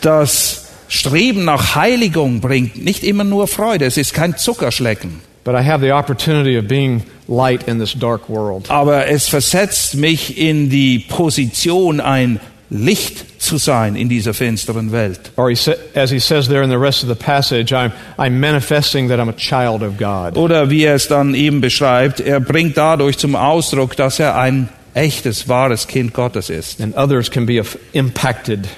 Das 0.00 0.68
Streben 0.88 1.44
nach 1.44 1.74
Heiligung 1.74 2.40
bringt 2.40 2.82
nicht 2.84 3.02
immer 3.04 3.24
nur 3.24 3.46
Freude, 3.48 3.86
es 3.86 3.96
ist 3.96 4.12
kein 4.14 4.36
Zuckerschlecken. 4.36 5.20
but 5.44 5.54
I 5.56 5.62
have 5.62 5.80
the 5.84 5.90
opportunity 5.92 6.56
of 6.56 6.68
being 6.68 7.02
light 7.26 7.66
in 7.66 7.78
this 7.80 7.94
dark 7.94 8.28
world. 8.28 8.70
Aber 8.70 9.08
es 9.08 9.26
versetzt 9.28 9.96
mich 9.96 10.38
in 10.38 10.70
die 10.70 11.00
Position, 11.00 12.00
ein 12.00 12.38
Licht 12.70 13.42
zu 13.42 13.56
sein 13.58 13.96
in 13.96 14.08
dieser 14.08 14.34
finsteren 14.34 14.92
Welt. 14.92 15.32
Or 15.36 15.48
he 15.50 15.56
sa- 15.56 15.74
as 15.94 16.10
he 16.10 16.20
says 16.20 16.46
there 16.46 16.62
in 16.62 16.70
the 16.70 16.76
rest 16.76 17.02
of 17.02 17.08
the 17.08 17.14
passage, 17.16 17.72
I'm, 17.74 17.90
I'm 18.16 18.38
manifesting 18.38 19.08
that 19.08 19.18
I'm 19.18 19.28
a 19.28 19.36
child 19.36 19.82
of 19.82 19.98
God. 19.98 20.36
Oder 20.36 20.70
wie 20.70 20.84
er 20.84 20.94
es 20.94 21.08
dann 21.08 21.34
eben 21.34 21.60
beschreibt, 21.60 22.20
er 22.20 22.38
bringt 22.38 22.76
dadurch 22.76 23.18
zum 23.18 23.34
Ausdruck, 23.34 23.96
dass 23.96 24.20
er 24.20 24.36
ein 24.38 24.68
echtes, 24.94 25.48
wahres 25.48 25.86
Kind 25.86 26.14
Gottes 26.14 26.50
ist. 26.50 26.80
And 26.80 26.96
others 26.96 27.30
can 27.30 27.46
be 27.46 27.62
impacted. 27.92 28.68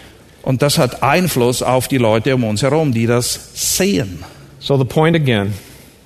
Und 0.43 0.62
das 0.62 0.79
hat 0.79 1.03
Einfluss 1.03 1.62
auf 1.62 1.89
die 1.89 1.99
Leute 1.99 2.35
um 2.35 2.45
uns 2.45 2.62
herum, 2.62 2.93
die 2.93 3.07
das 3.07 3.51
sehen. 3.55 4.25
So 4.61 4.77
the 4.79 4.85
point 4.85 5.17
again, 5.17 5.55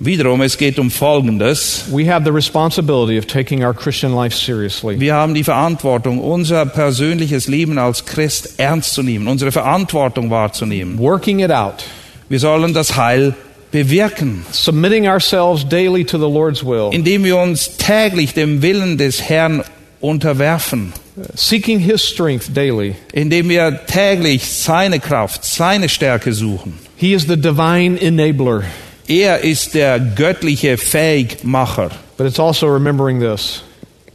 Wiederum, 0.01 0.41
es 0.41 0.57
geht 0.57 0.79
um 0.79 0.89
Folgendes. 0.89 1.83
we 1.91 2.09
have 2.09 2.23
the 2.23 2.31
responsibility 2.31 3.17
of 3.17 3.27
taking 3.27 3.65
our 3.65 3.73
Christian 3.73 4.15
life 4.15 4.33
seriously. 4.33 4.97
Wir 4.97 5.13
haben 5.13 5.33
die 5.33 5.43
Verantwortung, 5.43 6.19
unser 6.19 6.65
persönliches 6.65 7.49
Leben 7.49 7.77
als 7.77 8.05
Christ 8.05 8.53
ernst 8.59 8.93
zu 8.93 9.03
nehmen, 9.03 9.27
unsere 9.27 9.51
Verantwortung 9.51 10.29
wahrzunehmen. 10.29 10.97
Working 10.99 11.39
it 11.39 11.51
out, 11.51 11.83
Wir 12.29 12.39
sollen 12.39 12.73
das 12.73 12.95
Heil 12.95 13.35
bewirken, 13.71 14.45
submitting 14.51 15.05
ourselves 15.05 15.67
daily 15.67 16.05
to 16.05 16.17
the 16.17 16.33
Lord's 16.33 16.63
will, 16.63 16.91
indem 16.93 17.25
wir 17.25 17.35
uns 17.35 17.75
täglich 17.75 18.33
dem 18.33 18.61
Willen 18.61 18.97
des 18.97 19.21
Herrn 19.27 19.63
unterwerfen, 20.01 20.93
seeking 21.35 21.79
His 21.79 22.03
strength 22.03 22.53
daily. 22.53 22.95
indem 23.13 23.49
wir 23.49 23.85
täglich 23.85 24.49
seine 24.49 24.99
Kraft, 24.99 25.43
seine 25.43 25.89
Stärke 25.89 26.33
suchen. 26.33 26.79
He 26.95 27.13
is 27.13 27.23
the 27.27 27.37
divine 27.37 27.99
enabler. 27.99 28.63
Er 29.07 29.39
ist 29.39 29.73
der 29.73 29.99
göttliche 29.99 30.77
Fähigmacher. 30.77 31.89
But 32.17 32.27
it's 32.27 32.39
also 32.39 32.67
remembering 32.67 33.19
this 33.19 33.63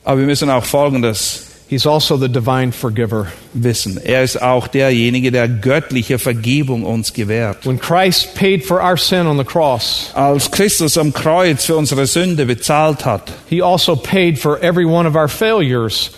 Aber 0.04 0.20
wir 0.20 0.26
müssen 0.26 0.50
auch 0.50 0.64
Folgendes 0.64 1.46
He's 1.68 1.86
also 1.86 2.18
the 2.18 2.28
divine 2.28 2.72
forgiver. 2.72 3.28
wissen. 3.54 3.96
Er 4.04 4.22
ist 4.22 4.40
auch 4.40 4.66
derjenige, 4.68 5.32
der 5.32 5.48
göttliche 5.48 6.18
Vergebung 6.18 6.84
uns 6.84 7.12
gewährt. 7.14 7.64
When 7.66 7.78
Christ 7.80 8.34
paid 8.34 8.64
for 8.64 8.82
our 8.82 8.96
sin 8.98 9.26
on 9.26 9.38
the 9.38 9.44
cross, 9.44 10.10
Als 10.14 10.50
Christus 10.50 10.98
am 10.98 11.12
Kreuz 11.12 11.64
für 11.64 11.76
unsere 11.76 12.06
Sünde 12.06 12.44
bezahlt 12.46 13.04
hat, 13.06 13.32
He 13.48 13.62
also 13.62 13.96
paid 13.96 14.38
for 14.38 14.62
every 14.62 14.84
one 14.84 15.08
of 15.08 15.14
our 15.16 15.28
failures 15.28 16.10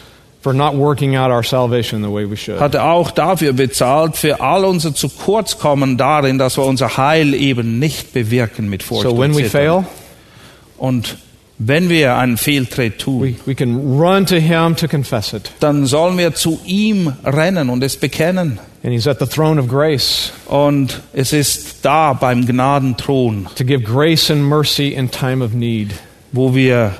for 0.43 0.53
not 0.53 0.75
working 0.77 1.17
out 1.17 1.31
our 1.31 1.43
salvation 1.45 2.03
the 2.03 2.09
way 2.13 2.25
we 2.29 2.37
should. 2.37 2.59
hat 2.61 2.75
er 2.75 2.85
auch 2.91 3.11
dafür 3.13 3.53
bezahlt, 3.53 4.17
für 4.17 4.41
all 4.41 4.65
unser 4.65 4.95
zu 4.95 5.09
kurz 5.09 5.59
kommen 5.59 5.97
darin, 5.97 6.39
dass 6.39 6.57
wir 6.57 6.65
unser 6.65 6.97
Heil 6.97 7.35
eben 7.35 7.79
nicht 7.79 8.13
bewirken 8.13 8.69
mit 8.69 8.83
Furcht 8.83 9.03
So 9.09 9.17
when 9.17 9.35
we 9.37 9.45
fail, 9.45 9.85
Und 10.79 11.17
wenn 11.59 11.89
wir 11.89 12.17
einen 12.17 12.37
Fehltritt 12.37 12.99
tun, 12.99 13.23
we, 13.23 13.35
we 13.47 13.55
can 13.55 13.99
run 13.99 14.27
to 14.27 14.37
Him 14.37 14.77
to 14.77 14.87
confess 14.89 15.33
it. 15.33 15.51
dann 15.61 15.87
sollen 15.87 16.19
wir 16.19 16.35
zu 16.35 16.61
ihm 16.67 17.13
rennen 17.25 17.71
und 17.71 17.83
es 17.83 17.97
bekennen. 17.97 18.59
And 18.85 18.93
He's 18.93 19.07
at 19.07 19.19
the 19.19 19.27
throne 19.27 19.61
of 19.61 19.67
grace 19.69 20.33
Und 20.47 21.01
es 21.13 21.33
ist 21.33 21.85
da 21.85 22.13
beim 22.13 22.47
Gnadenthron, 22.47 23.49
to 23.57 23.65
give 23.65 23.83
grace 23.83 24.31
and 24.31 24.43
mercy 24.43 24.89
in 24.89 25.11
time 25.11 25.43
of 25.45 25.53
need. 25.55 25.93
wo 26.33 26.55
wir 26.55 26.95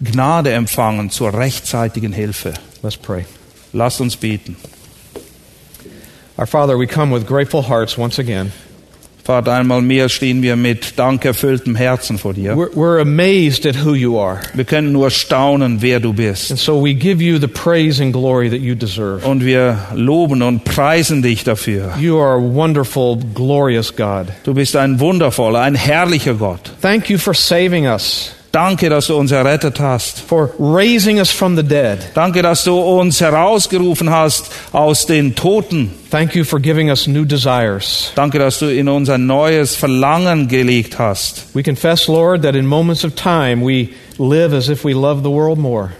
Gnade 0.00 0.52
empfangen 0.52 1.08
zur 1.10 1.32
rechtzeitigen 1.32 2.12
Hilfe. 2.12 2.52
Let's 2.82 2.96
pray. 2.96 3.24
Lasst 3.72 4.00
uns 4.00 4.16
beten. 4.16 4.56
Our 6.36 6.46
Father, 6.46 6.76
we 6.76 6.86
come 6.86 7.14
with 7.14 7.26
grateful 7.26 7.62
hearts 7.62 7.96
once 7.96 8.18
again. 8.18 8.52
Vater, 9.24 9.54
einmal 9.54 9.80
mehr 9.80 10.10
stehen 10.10 10.42
wir 10.42 10.54
mit 10.54 10.98
dankerfülltem 10.98 11.76
Herzen 11.76 12.18
vor 12.18 12.34
dir. 12.34 12.52
We're, 12.54 12.74
we're 12.74 13.00
amazed 13.00 13.64
at 13.64 13.82
who 13.82 13.94
you 13.94 14.18
are. 14.20 14.40
Wir 14.52 14.64
können 14.64 14.92
nur 14.92 15.10
staunen, 15.10 15.80
wer 15.80 15.98
du 15.98 16.12
bist. 16.12 16.50
And 16.50 16.60
so 16.60 16.84
we 16.84 16.92
give 16.92 17.24
you 17.24 17.38
the 17.38 17.48
praise 17.48 18.02
and 18.02 18.12
glory 18.12 18.50
that 18.50 18.60
you 18.60 18.74
deserve. 18.74 19.26
Und 19.26 19.42
wir 19.42 19.78
loben 19.94 20.42
und 20.42 20.64
preisen 20.64 21.22
dich 21.22 21.42
dafür. 21.42 21.94
You 21.98 22.18
are 22.18 22.36
a 22.36 22.54
wonderful, 22.54 23.18
glorious 23.34 23.96
God. 23.96 24.26
Du 24.44 24.52
bist 24.52 24.76
ein 24.76 25.00
wundervoller, 25.00 25.62
ein 25.62 25.74
herrlicher 25.74 26.34
Gott. 26.34 26.72
Thank 26.82 27.08
you 27.08 27.16
for 27.16 27.32
saving 27.32 27.86
us, 27.86 28.34
Danke, 28.54 28.88
dass 28.88 29.08
du 29.08 29.16
uns 29.16 29.32
errettet 29.32 29.80
hast. 29.80 30.20
for 30.20 30.48
raising 30.60 31.18
us 31.18 31.28
from 31.28 31.56
the 31.56 31.62
dead. 31.64 31.98
Danke, 32.14 32.40
dass 32.40 32.62
du 32.62 32.78
uns 32.78 33.20
herausgerufen 33.20 34.10
hast 34.10 34.48
aus 34.70 35.06
den 35.06 35.34
Toten. 35.34 35.90
Thank 36.08 36.36
you 36.36 36.44
for 36.44 36.60
giving 36.60 36.88
us 36.88 37.08
new 37.08 37.24
desires. 37.24 38.12
Danke, 38.14 38.38
dass 38.38 38.60
du 38.60 38.66
in 38.66 38.88
uns 38.88 39.10
ein 39.10 39.26
neues 39.26 39.74
Verlangen 39.74 40.46
gelegt 40.46 41.00
hast. 41.00 41.46
We 41.52 41.64
confess, 41.64 42.06
Lord, 42.06 42.42
that 42.42 42.54
in 42.54 42.64
moments 42.64 43.04
of 43.04 43.16
time 43.16 43.66
we 43.66 43.88
live 44.18 44.54
as 44.54 44.68
if 44.68 44.84
we 44.84 44.92
love 44.92 45.24
the 45.24 45.30
world 45.30 45.58
more. 45.58 45.90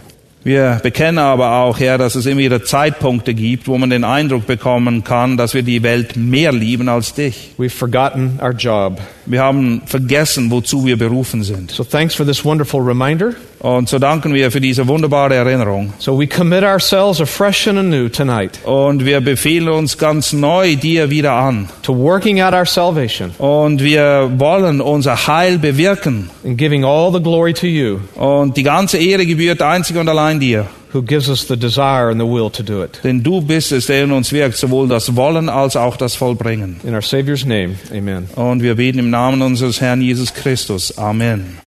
Wir 0.44 0.78
bekennen 0.80 1.18
aber 1.18 1.56
auch, 1.56 1.80
Herr, 1.80 1.98
dass 1.98 2.14
es 2.14 2.24
immer 2.26 2.42
wieder 2.42 2.62
Zeitpunkte 2.62 3.34
gibt, 3.34 3.66
wo 3.66 3.78
man 3.78 3.90
den 3.90 4.04
Eindruck 4.04 4.46
bekommen 4.46 5.02
kann, 5.02 5.36
dass 5.36 5.54
wir 5.54 5.64
die 5.64 5.82
Welt 5.82 6.16
mehr 6.16 6.52
lieben 6.52 6.88
als 6.88 7.14
dich. 7.14 7.50
We've 7.58 7.70
forgotten 7.70 8.38
our 8.40 8.52
job. 8.52 9.00
Wir 9.26 9.42
haben 9.42 9.82
vergessen, 9.86 10.50
wozu 10.50 10.84
wir 10.84 10.98
berufen 10.98 11.42
sind. 11.42 11.70
So 11.70 11.82
thanks 11.84 12.14
for 12.14 12.26
this 12.26 12.44
wonderful 12.44 12.80
reminder. 12.82 13.32
Und 13.60 13.88
so 13.88 13.98
danken 13.98 14.34
wir 14.34 14.50
für 14.50 14.60
diese 14.60 14.86
wunderbare 14.86 15.34
Erinnerung. 15.34 15.94
So 15.98 16.18
we 16.20 16.26
commit 16.26 16.62
ourselves 16.62 17.20
afresh 17.22 17.66
and 17.66 17.78
anew 17.78 18.10
tonight 18.10 18.58
Und 18.66 19.06
wir 19.06 19.22
befehlen 19.22 19.70
uns 19.70 19.96
ganz 19.96 20.34
neu 20.34 20.76
dir 20.76 21.08
wieder 21.08 21.32
an. 21.32 21.70
to 21.82 21.96
working 21.96 22.42
out 22.42 22.52
our 22.52 22.66
salvation 22.66 23.30
Und 23.38 23.82
wir 23.82 24.30
wollen 24.36 24.82
unser 24.82 25.26
Heil 25.26 25.56
bewirken. 25.58 26.28
and 26.44 26.58
giving 26.58 26.84
all 26.84 27.10
the 27.10 27.22
glory 27.22 27.54
to 27.54 27.66
you 27.66 28.00
Und 28.16 28.56
die 28.58 28.62
ganze 28.62 28.98
Ehre 28.98 29.24
gebührt 29.24 29.62
einzig 29.62 29.96
und 29.96 30.08
allein 30.10 30.38
dir. 30.40 30.66
Who 30.94 31.02
gives 31.02 31.28
us 31.28 31.46
the 31.48 31.56
desire 31.56 32.08
and 32.08 32.20
the 32.20 32.26
will 32.26 32.50
to 32.50 32.62
do 32.62 32.82
it. 32.82 33.00
Denn 33.02 33.22
du 33.22 33.40
bist 33.40 33.72
es, 33.72 33.86
der 33.86 34.04
in 34.04 34.12
uns 34.12 34.32
wirkt, 34.32 34.56
sowohl 34.56 34.88
das 34.88 35.16
Wollen 35.16 35.48
als 35.48 35.76
auch 35.76 35.96
das 35.96 36.14
Vollbringen. 36.14 36.80
In 36.84 36.94
our 36.94 37.02
Savior's 37.02 37.44
name, 37.44 37.74
amen. 37.90 38.28
Und 38.36 38.62
wir 38.62 38.76
beten 38.76 38.98
im 38.98 39.10
Namen 39.10 39.42
unseres 39.42 39.80
Herrn 39.80 40.00
Jesus 40.00 40.32
Christus. 40.32 40.96
Amen. 40.96 41.58